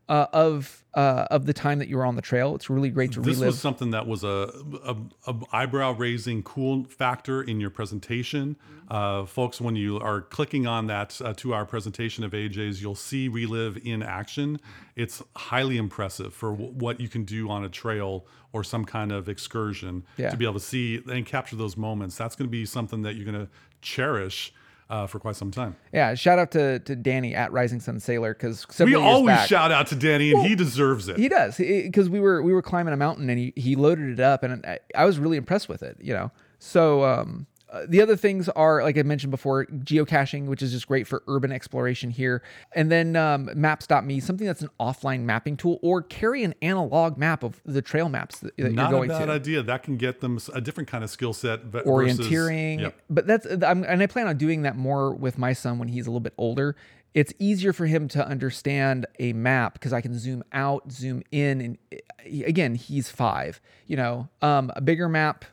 uh, 0.09 0.27
of 0.33 0.83
uh, 0.93 1.25
of 1.31 1.45
the 1.47 1.53
time 1.53 1.79
that 1.79 1.87
you 1.87 1.97
were 1.97 2.05
on 2.05 2.15
the 2.15 2.21
trail. 2.21 2.53
It's 2.55 2.69
really 2.69 2.89
great 2.91 3.13
to 3.13 3.19
This 3.19 3.37
relive. 3.37 3.39
This 3.39 3.53
was 3.55 3.59
something 3.61 3.91
that 3.91 4.05
was 4.05 4.23
a, 4.23 4.51
a, 4.85 4.95
a 5.25 5.35
eyebrow 5.51 5.93
raising 5.93 6.43
cool 6.43 6.83
factor 6.83 7.41
in 7.41 7.59
your 7.59 7.71
presentation. 7.71 8.55
Uh, 8.89 9.25
folks, 9.25 9.59
when 9.59 9.75
you 9.75 9.99
are 9.99 10.21
clicking 10.21 10.67
on 10.67 10.85
that 10.87 11.19
uh, 11.23 11.33
two 11.35 11.53
hour 11.55 11.65
presentation 11.65 12.23
of 12.23 12.31
AJ's, 12.33 12.79
you'll 12.81 12.93
see 12.93 13.27
Relive 13.27 13.77
in 13.83 14.03
action. 14.03 14.59
It's 14.95 15.23
highly 15.35 15.77
impressive 15.77 16.31
for 16.33 16.51
w- 16.51 16.71
what 16.73 16.99
you 16.99 17.07
can 17.09 17.23
do 17.23 17.49
on 17.49 17.63
a 17.63 17.69
trail 17.69 18.27
or 18.51 18.63
some 18.63 18.85
kind 18.85 19.11
of 19.11 19.27
excursion 19.27 20.05
Yeah. 20.17 20.29
to 20.29 20.37
be 20.37 20.45
able 20.45 20.55
to 20.55 20.59
see 20.59 21.01
and 21.09 21.25
capture 21.25 21.55
those 21.55 21.75
moments. 21.75 22.17
That's 22.17 22.35
going 22.35 22.47
to 22.47 22.51
be 22.51 22.65
something 22.65 23.01
that 23.01 23.15
you're 23.15 23.25
going 23.31 23.47
to 23.47 23.51
cherish 23.81 24.53
uh, 24.89 25.07
for 25.07 25.19
quite 25.19 25.35
some 25.35 25.51
time. 25.51 25.75
yeah, 25.91 26.13
shout 26.15 26.39
out 26.39 26.51
to 26.51 26.79
to 26.79 26.95
Danny 26.95 27.35
at 27.35 27.51
Rising 27.51 27.79
Sun 27.79 27.99
Sailor 27.99 28.33
because 28.33 28.65
We 28.79 28.95
always 28.95 29.45
shout 29.47 29.71
out 29.71 29.87
to 29.87 29.95
Danny, 29.95 30.31
and 30.31 30.45
he 30.45 30.55
deserves 30.55 31.07
it. 31.07 31.17
He 31.17 31.29
does 31.29 31.57
because 31.57 32.09
we 32.09 32.19
were 32.19 32.41
we 32.41 32.53
were 32.53 32.61
climbing 32.61 32.93
a 32.93 32.97
mountain 32.97 33.29
and 33.29 33.39
he 33.39 33.53
he 33.55 33.75
loaded 33.75 34.09
it 34.09 34.19
up 34.19 34.43
and 34.43 34.65
I, 34.65 34.79
I 34.95 35.05
was 35.05 35.19
really 35.19 35.37
impressed 35.37 35.69
with 35.69 35.83
it. 35.83 35.97
You 35.99 36.13
know, 36.13 36.31
so 36.59 37.03
um, 37.03 37.47
uh, 37.73 37.85
the 37.87 38.01
other 38.01 38.15
things 38.15 38.47
are 38.49 38.83
like 38.83 38.97
I 38.97 39.01
mentioned 39.01 39.31
before, 39.31 39.65
geocaching, 39.65 40.45
which 40.45 40.61
is 40.61 40.71
just 40.71 40.87
great 40.87 41.07
for 41.07 41.23
urban 41.27 41.51
exploration 41.51 42.11
here, 42.11 42.43
and 42.73 42.91
then 42.91 43.15
um, 43.15 43.49
Maps.me, 43.55 44.19
something 44.19 44.45
that's 44.45 44.61
an 44.61 44.69
offline 44.79 45.21
mapping 45.21 45.57
tool, 45.57 45.79
or 45.81 46.03
carry 46.03 46.43
an 46.43 46.53
analog 46.61 47.17
map 47.17 47.43
of 47.43 47.59
the 47.65 47.81
trail 47.81 48.09
maps 48.09 48.39
that, 48.41 48.55
that 48.57 48.71
Not 48.73 48.91
you're 48.91 49.03
a 49.03 49.07
going 49.07 49.09
bad 49.09 49.25
to. 49.25 49.31
idea. 49.31 49.63
That 49.63 49.81
can 49.81 49.97
get 49.97 50.21
them 50.21 50.37
a 50.53 50.61
different 50.61 50.87
kind 50.87 51.03
of 51.03 51.09
skill 51.09 51.33
set. 51.33 51.63
versus- 51.63 51.87
orienteering. 51.89 52.81
Yep. 52.81 52.95
But 53.09 53.25
that's 53.27 53.47
I'm, 53.63 53.83
and 53.83 54.03
I 54.03 54.05
plan 54.05 54.27
on 54.27 54.37
doing 54.37 54.61
that 54.61 54.75
more 54.77 55.13
with 55.13 55.39
my 55.39 55.53
son 55.53 55.79
when 55.79 55.87
he's 55.87 56.05
a 56.05 56.11
little 56.11 56.19
bit 56.19 56.33
older. 56.37 56.75
It's 57.15 57.33
easier 57.39 57.73
for 57.73 57.85
him 57.85 58.07
to 58.09 58.25
understand 58.27 59.05
a 59.19 59.33
map 59.33 59.73
because 59.73 59.93
I 59.93 60.01
can 60.01 60.17
zoom 60.17 60.43
out, 60.51 60.91
zoom 60.91 61.23
in, 61.31 61.61
and 61.61 61.77
eh, 61.91 62.43
again, 62.45 62.75
he's 62.75 63.09
five. 63.09 63.59
You 63.87 63.97
know, 63.97 64.29
um, 64.43 64.71
a 64.75 64.81
bigger 64.81 65.09
map. 65.09 65.45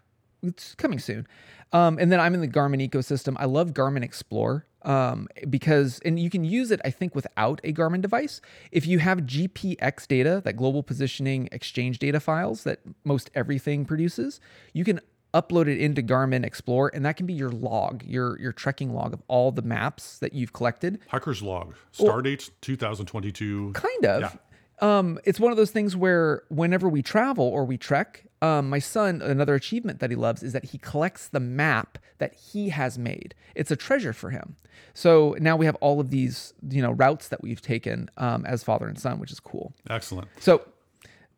It's 0.42 0.74
coming 0.74 0.98
soon. 0.98 1.26
Um, 1.72 1.98
and 1.98 2.10
then 2.10 2.18
I'm 2.20 2.34
in 2.34 2.40
the 2.40 2.48
Garmin 2.48 2.86
ecosystem. 2.88 3.36
I 3.38 3.44
love 3.44 3.72
Garmin 3.74 4.02
Explore. 4.02 4.66
um, 4.82 5.28
because 5.48 6.00
and 6.06 6.18
you 6.18 6.30
can 6.30 6.42
use 6.42 6.70
it 6.70 6.80
I 6.86 6.90
think 6.90 7.14
without 7.14 7.60
a 7.62 7.72
Garmin 7.72 8.00
device. 8.00 8.40
If 8.72 8.86
you 8.86 8.98
have 8.98 9.18
GPX 9.20 10.06
data, 10.08 10.40
that 10.44 10.54
global 10.54 10.82
positioning 10.82 11.48
exchange 11.52 11.98
data 11.98 12.18
files 12.18 12.64
that 12.64 12.80
most 13.04 13.30
everything 13.34 13.84
produces, 13.84 14.40
you 14.72 14.84
can 14.84 15.00
upload 15.34 15.68
it 15.68 15.78
into 15.78 16.02
Garmin 16.02 16.44
Explore, 16.44 16.90
and 16.94 17.04
that 17.04 17.16
can 17.16 17.26
be 17.26 17.34
your 17.34 17.50
log, 17.50 18.02
your 18.04 18.40
your 18.40 18.52
trekking 18.52 18.94
log 18.94 19.12
of 19.12 19.22
all 19.28 19.52
the 19.52 19.62
maps 19.62 20.18
that 20.18 20.32
you've 20.32 20.52
collected. 20.54 20.98
Hiker's 21.12 21.42
log, 21.42 21.74
star 21.92 22.22
date 22.22 22.50
2022. 22.62 23.72
Kind 23.74 24.06
of. 24.06 24.38
Um, 24.80 25.18
it's 25.24 25.38
one 25.38 25.50
of 25.52 25.58
those 25.58 25.70
things 25.70 25.94
where 25.94 26.42
whenever 26.48 26.88
we 26.88 27.02
travel 27.02 27.44
or 27.44 27.66
we 27.66 27.76
trek, 27.76 28.24
um, 28.42 28.70
my 28.70 28.78
son, 28.78 29.20
another 29.22 29.54
achievement 29.54 30.00
that 30.00 30.10
he 30.10 30.16
loves 30.16 30.42
is 30.42 30.52
that 30.52 30.66
he 30.66 30.78
collects 30.78 31.28
the 31.28 31.40
map 31.40 31.98
that 32.18 32.34
he 32.34 32.70
has 32.70 32.98
made. 32.98 33.34
It's 33.54 33.70
a 33.70 33.76
treasure 33.76 34.12
for 34.12 34.30
him. 34.30 34.56
So 34.94 35.36
now 35.38 35.56
we 35.56 35.66
have 35.66 35.76
all 35.76 36.00
of 36.00 36.10
these, 36.10 36.54
you 36.68 36.82
know, 36.82 36.92
routes 36.92 37.28
that 37.28 37.42
we've 37.42 37.60
taken 37.60 38.10
um, 38.16 38.46
as 38.46 38.62
father 38.64 38.86
and 38.86 38.98
son, 38.98 39.18
which 39.18 39.30
is 39.30 39.40
cool. 39.40 39.72
Excellent. 39.88 40.28
So 40.40 40.62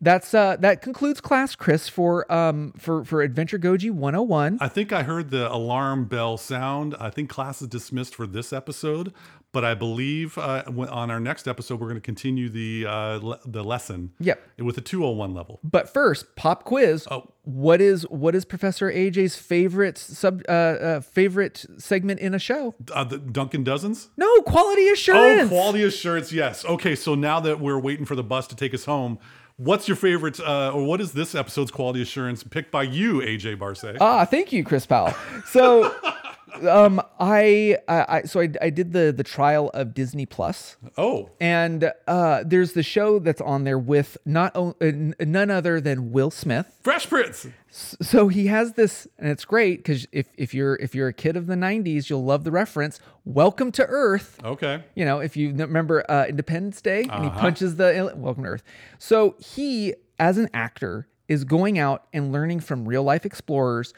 that's 0.00 0.34
uh, 0.34 0.56
that 0.56 0.82
concludes 0.82 1.20
class, 1.20 1.54
Chris, 1.54 1.88
for 1.88 2.30
um 2.30 2.72
for 2.76 3.04
for 3.04 3.22
Adventurgogy 3.22 3.88
101. 3.88 4.58
I 4.60 4.68
think 4.68 4.92
I 4.92 5.04
heard 5.04 5.30
the 5.30 5.50
alarm 5.52 6.06
bell 6.06 6.36
sound. 6.36 6.96
I 6.98 7.08
think 7.08 7.30
class 7.30 7.62
is 7.62 7.68
dismissed 7.68 8.14
for 8.14 8.26
this 8.26 8.52
episode, 8.52 9.12
but 9.52 9.64
I 9.64 9.74
believe 9.74 10.38
uh, 10.38 10.64
on 10.66 11.10
our 11.10 11.20
next 11.20 11.46
episode 11.46 11.78
we're 11.78 11.88
going 11.88 12.00
to 12.00 12.00
continue 12.00 12.48
the 12.48 12.86
uh, 12.86 13.18
le- 13.22 13.40
the 13.44 13.62
lesson. 13.62 14.12
Yep. 14.18 14.42
With 14.58 14.78
a 14.78 14.80
201 14.80 15.34
level. 15.34 15.60
But 15.62 15.92
first, 15.92 16.34
pop 16.36 16.64
quiz. 16.64 17.06
Oh. 17.10 17.28
What 17.44 17.80
is 17.80 18.04
what 18.08 18.34
is 18.34 18.44
Professor 18.44 18.90
AJ's 18.90 19.36
favorite 19.36 19.98
sub 19.98 20.42
uh, 20.48 20.52
uh 20.52 21.00
favorite 21.00 21.66
segment 21.76 22.20
in 22.20 22.34
a 22.34 22.38
show? 22.38 22.74
Uh, 22.92 23.04
the 23.04 23.18
Duncan 23.18 23.64
Dozens? 23.64 24.08
No, 24.16 24.42
quality 24.42 24.88
assurance. 24.88 25.42
Oh, 25.44 25.48
quality 25.48 25.82
assurance. 25.82 26.32
Yes. 26.32 26.64
Okay. 26.64 26.94
So 26.94 27.14
now 27.14 27.40
that 27.40 27.60
we're 27.60 27.80
waiting 27.80 28.04
for 28.04 28.14
the 28.14 28.22
bus 28.22 28.46
to 28.46 28.56
take 28.56 28.72
us 28.72 28.84
home, 28.84 29.18
what's 29.56 29.88
your 29.88 29.96
favorite, 29.96 30.40
uh, 30.40 30.72
or 30.72 30.84
what 30.84 31.00
is 31.00 31.12
this 31.12 31.34
episode's 31.34 31.70
quality 31.70 32.02
assurance 32.02 32.42
picked 32.42 32.70
by 32.70 32.84
you, 32.84 33.20
AJ 33.20 33.58
Barce? 33.58 33.96
Ah, 34.00 34.24
thank 34.24 34.52
you, 34.52 34.64
Chris 34.64 34.86
Powell. 34.86 35.14
So, 35.46 35.94
um, 36.68 37.00
I, 37.18 37.76
I, 37.88 38.04
I 38.08 38.22
so 38.22 38.40
I, 38.40 38.48
I 38.60 38.70
did 38.70 38.92
the 38.92 39.12
the 39.16 39.24
trial 39.24 39.70
of 39.74 39.94
Disney 39.94 40.26
Plus, 40.26 40.76
oh, 40.98 41.30
and 41.40 41.90
uh, 42.06 42.42
there's 42.46 42.72
the 42.72 42.82
show 42.82 43.18
that's 43.18 43.40
on 43.40 43.64
there 43.64 43.78
with 43.78 44.16
not 44.24 44.52
o- 44.54 44.76
uh, 44.80 44.92
none 45.24 45.50
other 45.50 45.80
than 45.80 46.12
Will 46.12 46.30
Smith. 46.30 46.78
Fresh 46.82 47.08
Prince. 47.08 47.46
So 47.70 48.28
he 48.28 48.46
has 48.48 48.74
this, 48.74 49.08
and 49.18 49.30
it's 49.30 49.44
great 49.44 49.78
because 49.78 50.06
if 50.12 50.26
if 50.36 50.52
you're 50.52 50.76
if 50.76 50.94
you're 50.94 51.08
a 51.08 51.12
kid 51.14 51.36
of 51.36 51.46
the 51.46 51.54
'90s, 51.54 52.10
you'll 52.10 52.24
love 52.24 52.44
the 52.44 52.50
reference. 52.50 53.00
Welcome 53.24 53.72
to 53.72 53.86
Earth. 53.86 54.38
Okay. 54.44 54.82
You 54.94 55.04
know, 55.04 55.20
if 55.20 55.36
you 55.36 55.54
remember 55.54 56.04
uh, 56.10 56.26
Independence 56.28 56.80
Day 56.82 57.02
and 57.04 57.24
he 57.24 57.30
Uh-huh. 57.30 57.40
punches 57.40 57.76
the 57.76 58.12
Welcome 58.16 58.42
to 58.44 58.50
Earth. 58.50 58.62
So 58.98 59.36
he, 59.38 59.94
as 60.18 60.36
an 60.38 60.50
actor, 60.52 61.06
is 61.28 61.44
going 61.44 61.78
out 61.78 62.06
and 62.12 62.32
learning 62.32 62.60
from 62.60 62.86
real 62.86 63.02
life 63.02 63.24
explorers 63.24 63.94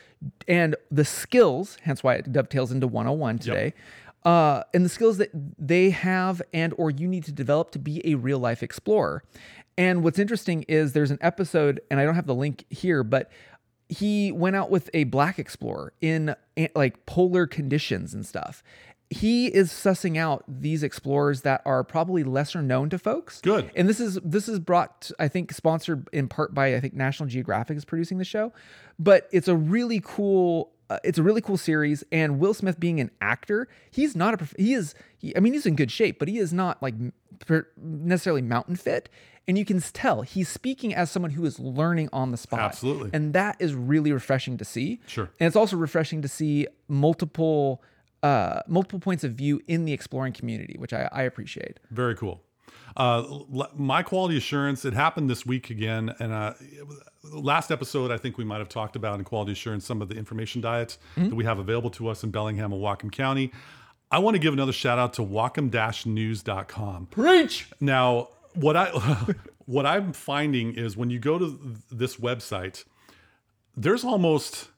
and 0.47 0.77
the 0.91 1.05
skills, 1.05 1.79
hence 1.83 2.03
why 2.03 2.15
it 2.15 2.33
dovetails 2.33 2.71
into 2.71 2.87
101 2.87 3.39
today. 3.39 3.75
Uh, 4.25 4.63
and 4.73 4.85
the 4.85 4.89
skills 4.89 5.19
that 5.19 5.31
they 5.59 5.91
have 5.91 6.41
and 6.55 6.73
or 6.79 6.91
you 6.91 7.07
need 7.07 7.25
to 7.25 7.33
develop 7.33 7.71
to 7.71 7.79
be 7.79 8.01
a 8.11 8.15
real 8.15 8.39
life 8.39 8.63
explorer. 8.63 9.23
And 9.77 10.03
what's 10.03 10.19
interesting 10.19 10.65
is 10.69 10.93
there's 10.93 11.11
an 11.11 11.19
episode, 11.21 11.81
and 11.91 11.99
I 11.99 12.05
don't 12.05 12.15
have 12.15 12.27
the 12.27 12.35
link 12.35 12.65
here, 12.71 13.03
but 13.03 13.31
he 13.89 14.33
went 14.33 14.57
out 14.57 14.71
with 14.71 14.89
a 14.95 15.05
black 15.05 15.39
explorer 15.39 15.93
in 16.01 16.35
eh, 16.57 16.69
like 16.75 17.05
polar 17.07 17.47
conditions 17.47 18.15
and 18.15 18.25
stuff. 18.25 18.63
He 19.11 19.47
is 19.47 19.71
sussing 19.71 20.17
out 20.17 20.45
these 20.49 20.83
explorers 20.83 21.43
that 21.43 21.63
are 21.65 21.85
probably 21.85 22.25
lesser 22.25 22.63
known 22.63 22.91
to 22.91 22.99
folks. 22.99 23.41
Good. 23.41 23.71
And 23.77 23.89
this 23.89 24.01
is 24.01 24.19
this 24.25 24.49
is 24.49 24.59
brought 24.59 25.11
I 25.19 25.29
think 25.29 25.53
sponsored 25.53 26.09
in 26.13 26.29
part 26.29 26.55
by 26.55 26.75
I 26.75 26.81
think 26.81 26.95
National 26.95 27.29
Geographic 27.29 27.77
is 27.77 27.85
producing 27.85 28.19
the 28.19 28.25
show, 28.25 28.53
but 28.99 29.29
it's 29.31 29.49
a 29.49 29.57
really 29.57 30.01
cool 30.03 30.73
uh, 30.91 30.99
it's 31.05 31.19
a 31.19 31.23
really 31.23 31.41
cool 31.41 31.57
series 31.57 32.05
and 32.13 32.39
Will 32.39 32.55
Smith 32.55 32.79
being 32.79 33.01
an 33.01 33.11
actor, 33.21 33.69
he's 33.91 34.15
not 34.17 34.41
a 34.41 34.49
he 34.59 34.75
is 34.75 34.95
he, 35.19 35.37
I 35.37 35.41
mean 35.41 35.53
he's 35.53 35.67
in 35.67 35.77
good 35.77 35.91
shape, 35.91 36.19
but 36.19 36.29
he 36.29 36.39
is 36.39 36.53
not 36.53 36.83
like 36.83 36.95
per- 37.41 37.69
necessarily 37.77 38.43
mountain 38.43 38.77
fit. 38.77 39.09
And 39.47 39.59
you 39.59 39.67
can 39.67 39.79
tell 39.81 40.23
he's 40.23 40.49
speaking 40.49 40.95
as 40.95 41.11
someone 41.11 41.33
who 41.33 41.45
is 41.45 41.59
learning 41.59 42.09
on 42.13 42.31
the 42.31 42.37
spot. 42.37 42.61
Absolutely. 42.61 43.11
And 43.13 43.35
that 43.35 43.57
is 43.59 43.75
really 43.75 44.11
refreshing 44.13 44.57
to 44.57 44.65
see. 44.65 45.01
Sure. 45.07 45.31
And 45.39 45.47
it's 45.47 45.57
also 45.57 45.77
refreshing 45.77 46.23
to 46.23 46.29
see 46.29 46.67
multiple 46.89 47.83
uh, 48.25 48.63
multiple 48.67 48.99
points 48.99 49.23
of 49.23 49.33
view 49.33 49.61
in 49.69 49.85
the 49.85 49.93
exploring 49.93 50.33
community, 50.33 50.77
which 50.79 50.95
I, 50.95 51.09
I 51.13 51.23
appreciate. 51.23 51.79
Very 51.91 52.17
cool. 52.17 52.43
Uh, 52.97 53.23
my 53.77 54.03
quality 54.03 54.37
assurance, 54.39 54.85
it 54.85 54.95
happened 54.95 55.29
this 55.29 55.45
week 55.45 55.69
again. 55.69 56.15
And 56.19 56.33
uh, 56.33 56.55
last 57.23 57.71
episode, 57.71 58.11
I 58.11 58.17
think 58.17 58.39
we 58.39 58.45
might 58.45 58.59
have 58.59 58.69
talked 58.71 58.97
about 58.97 59.19
in 59.19 59.25
quality 59.25 59.53
assurance 59.53 59.85
some 59.85 60.01
of 60.01 60.09
the 60.09 60.15
information 60.15 60.63
diets 60.63 60.97
that 61.17 61.35
we 61.35 61.45
have 61.45 61.59
available 61.59 61.91
to 61.91 62.09
us 62.09 62.25
in 62.25 62.31
Bellingham 62.31 62.73
and 62.73 62.81
Whatcom 62.81 63.13
County. 63.13 63.53
I 64.11 64.21
want 64.21 64.37
to 64.37 64.39
give 64.39 64.55
another 64.55 64.73
shout 64.73 64.99
out 64.99 65.13
to 65.15 65.23
whatcom-news.com. 65.23 67.07
Preach. 67.07 67.69
Now, 67.81 68.29
what 68.55 68.77
I 68.77 68.87
what 69.67 69.85
I'm 69.85 70.13
finding 70.13 70.75
is 70.75 70.97
when 70.97 71.11
you 71.11 71.19
go 71.19 71.39
to 71.39 71.77
this 71.91 72.17
website, 72.17 72.85
there's 73.77 74.05
almost 74.05 74.69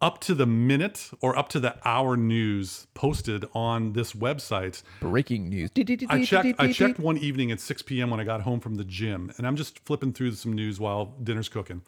up 0.00 0.20
to 0.22 0.34
the 0.34 0.46
minute 0.46 1.10
or 1.20 1.36
up 1.36 1.48
to 1.50 1.60
the 1.60 1.76
hour 1.84 2.16
news 2.16 2.86
posted 2.94 3.46
on 3.52 3.92
this 3.94 4.12
website. 4.12 4.82
Breaking 5.00 5.48
news. 5.48 5.70
I 6.08 6.18
checked. 6.24 6.44
I 6.58 6.72
checked 6.72 6.98
one 7.00 7.18
evening 7.18 7.50
at 7.50 7.60
6 7.60 7.82
p.m. 7.82 8.10
when 8.10 8.20
I 8.20 8.24
got 8.24 8.42
home 8.42 8.60
from 8.60 8.76
the 8.76 8.84
gym, 8.84 9.32
and 9.36 9.46
I'm 9.46 9.56
just 9.56 9.80
flipping 9.80 10.12
through 10.12 10.32
some 10.32 10.52
news 10.52 10.78
while 10.78 11.14
dinner's 11.22 11.48
cooking, 11.48 11.82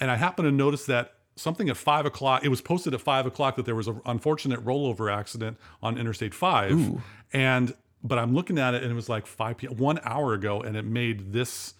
and 0.00 0.10
I 0.10 0.16
happened 0.16 0.46
to 0.46 0.52
notice 0.52 0.86
that 0.86 1.14
something 1.34 1.68
at 1.68 1.76
five 1.76 2.06
o'clock. 2.06 2.44
It 2.44 2.48
was 2.48 2.60
posted 2.60 2.94
at 2.94 3.00
five 3.00 3.26
o'clock 3.26 3.56
that 3.56 3.66
there 3.66 3.74
was 3.74 3.88
an 3.88 4.00
unfortunate 4.06 4.64
rollover 4.64 5.12
accident 5.12 5.58
on 5.82 5.98
Interstate 5.98 6.34
Five, 6.34 6.72
and 7.32 7.74
but 8.02 8.18
I'm 8.18 8.34
looking 8.34 8.58
at 8.58 8.74
it 8.74 8.82
and 8.84 8.92
it 8.92 8.94
was 8.94 9.08
like 9.08 9.26
5 9.26 9.56
p.m. 9.56 9.76
one 9.78 9.98
hour 10.04 10.32
ago, 10.32 10.60
and 10.60 10.76
it 10.76 10.84
made 10.84 11.32
this 11.32 11.74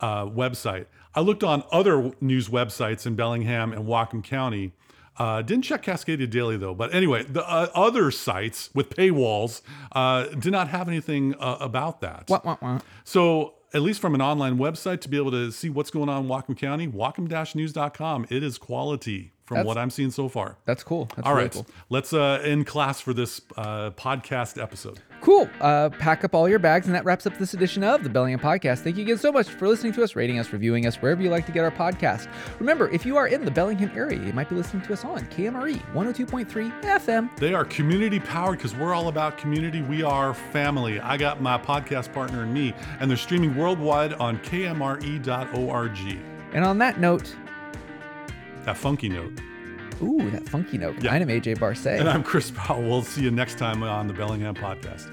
uh, 0.00 0.26
website. 0.26 0.86
I 1.14 1.20
looked 1.20 1.42
on 1.42 1.64
other 1.72 2.12
news 2.20 2.48
websites 2.48 3.06
in 3.06 3.14
Bellingham 3.16 3.72
and 3.72 3.86
Whatcom 3.86 4.22
County. 4.22 4.72
Uh, 5.18 5.42
didn't 5.42 5.64
check 5.64 5.82
Cascadia 5.82 6.30
Daily 6.30 6.56
though. 6.56 6.74
But 6.74 6.94
anyway, 6.94 7.24
the 7.24 7.46
uh, 7.48 7.68
other 7.74 8.10
sites 8.10 8.70
with 8.74 8.90
paywalls 8.90 9.62
uh, 9.92 10.24
did 10.26 10.52
not 10.52 10.68
have 10.68 10.88
anything 10.88 11.34
uh, 11.40 11.58
about 11.60 12.00
that. 12.02 12.26
Wah, 12.28 12.40
wah, 12.44 12.56
wah. 12.62 12.80
So 13.04 13.54
at 13.74 13.82
least 13.82 14.00
from 14.00 14.14
an 14.14 14.22
online 14.22 14.58
website 14.58 15.00
to 15.02 15.08
be 15.08 15.16
able 15.16 15.30
to 15.32 15.50
see 15.50 15.68
what's 15.68 15.90
going 15.90 16.08
on 16.08 16.24
in 16.24 16.28
Whatcom 16.28 16.56
County, 16.56 16.88
Whatcom-news.com, 16.88 18.26
it 18.30 18.42
is 18.42 18.56
quality 18.56 19.32
from 19.48 19.56
That's- 19.56 19.66
what 19.66 19.78
I'm 19.78 19.88
seeing 19.90 20.10
so 20.10 20.28
far. 20.28 20.58
That's 20.66 20.84
cool. 20.84 21.08
That's 21.16 21.26
All 21.26 21.32
really 21.34 21.44
right, 21.46 21.52
cool. 21.52 21.66
let's 21.88 22.12
uh, 22.12 22.40
end 22.44 22.66
class 22.66 23.00
for 23.00 23.14
this 23.14 23.40
uh, 23.56 23.90
podcast 23.92 24.62
episode. 24.62 25.00
Cool. 25.20 25.48
Uh, 25.60 25.88
pack 25.88 26.22
up 26.22 26.32
all 26.34 26.48
your 26.48 26.60
bags, 26.60 26.86
and 26.86 26.94
that 26.94 27.04
wraps 27.04 27.26
up 27.26 27.36
this 27.38 27.52
edition 27.52 27.82
of 27.82 28.04
the 28.04 28.08
Bellingham 28.08 28.38
Podcast. 28.38 28.80
Thank 28.80 28.96
you 28.96 29.02
again 29.02 29.18
so 29.18 29.32
much 29.32 29.48
for 29.48 29.66
listening 29.66 29.92
to 29.94 30.04
us, 30.04 30.14
rating 30.14 30.38
us, 30.38 30.52
reviewing 30.52 30.86
us, 30.86 30.94
wherever 30.96 31.20
you 31.20 31.28
like 31.28 31.44
to 31.46 31.50
get 31.52 31.64
our 31.64 31.72
podcast. 31.72 32.28
Remember, 32.60 32.88
if 32.90 33.04
you 33.04 33.16
are 33.16 33.26
in 33.26 33.44
the 33.44 33.50
Bellingham 33.50 33.90
area, 33.96 34.22
you 34.24 34.32
might 34.32 34.48
be 34.48 34.54
listening 34.54 34.82
to 34.84 34.92
us 34.92 35.04
on 35.04 35.26
KMRE 35.26 35.80
102.3 35.92 36.82
FM. 36.82 37.36
They 37.36 37.52
are 37.52 37.64
community 37.64 38.20
powered 38.20 38.58
because 38.58 38.76
we're 38.76 38.94
all 38.94 39.08
about 39.08 39.38
community. 39.38 39.82
We 39.82 40.04
are 40.04 40.34
family. 40.34 41.00
I 41.00 41.16
got 41.16 41.42
my 41.42 41.58
podcast 41.58 42.12
partner 42.12 42.42
and 42.42 42.54
me, 42.54 42.72
and 43.00 43.10
they're 43.10 43.16
streaming 43.16 43.56
worldwide 43.56 44.12
on 44.14 44.38
kmre.org. 44.38 46.18
And 46.52 46.64
on 46.64 46.78
that 46.78 47.00
note, 47.00 47.34
That 48.68 48.76
funky 48.76 49.08
note. 49.08 49.32
ooh, 50.02 50.30
that 50.30 50.46
funky 50.46 50.76
note. 50.76 51.02
Yeah. 51.02 51.14
I'm 51.14 51.26
AJ 51.28 51.58
Barce. 51.58 51.86
And 51.86 52.06
I'm 52.06 52.22
Chris 52.22 52.52
Powell. 52.54 52.82
We'll 52.82 53.00
see 53.00 53.22
you 53.22 53.30
next 53.30 53.56
time 53.56 53.82
on 53.82 54.06
the 54.06 54.12
Bellingham 54.12 54.54
podcast. 54.54 55.08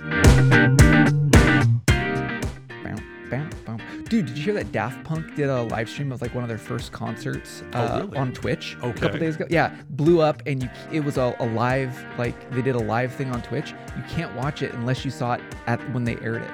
Dude, 4.10 4.26
did 4.26 4.38
you 4.38 4.44
hear 4.44 4.54
that 4.56 4.74
Daft 4.74 5.02
Punk 5.06 5.36
did 5.36 5.48
a 5.50 5.64
live 5.64 5.90
stream 5.90 6.12
of 6.12 6.22
like 6.22 6.36
one 6.36 6.44
of 6.44 6.50
their 6.50 6.58
first 6.58 6.92
concerts 6.92 7.64
uh, 7.72 7.88
Oh, 7.94 8.00
really? 8.08 8.18
on 8.18 8.34
Twitch 8.34 8.76
a 8.84 8.92
couple 8.92 9.20
days 9.20 9.36
ago? 9.38 9.46
Yeah, 9.50 9.74
blew 9.92 10.20
up, 10.20 10.44
and 10.46 10.62
you 10.62 10.70
it 10.92 11.00
was 11.00 11.18
a, 11.18 11.34
a 11.40 11.46
live 11.48 12.06
like 12.18 12.52
they 12.52 12.62
did 12.62 12.76
a 12.76 12.80
live 12.80 13.14
thing 13.14 13.32
on 13.32 13.42
Twitch. 13.42 13.74
You 13.96 14.04
can't 14.10 14.36
watch 14.36 14.62
it 14.64 14.74
unless 14.74 15.06
you 15.06 15.12
saw 15.12 15.36
it 15.36 15.42
at 15.68 15.80
when 15.94 16.04
they 16.04 16.18
aired 16.18 16.42
it. 16.42 16.52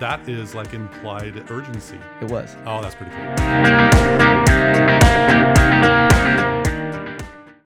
That 0.00 0.28
is 0.28 0.52
like 0.54 0.74
implied 0.74 1.48
urgency. 1.48 1.98
It 2.20 2.28
was. 2.28 2.56
Oh, 2.66 2.82
that's 2.82 2.96
pretty 2.96 3.12
cool. 3.12 4.40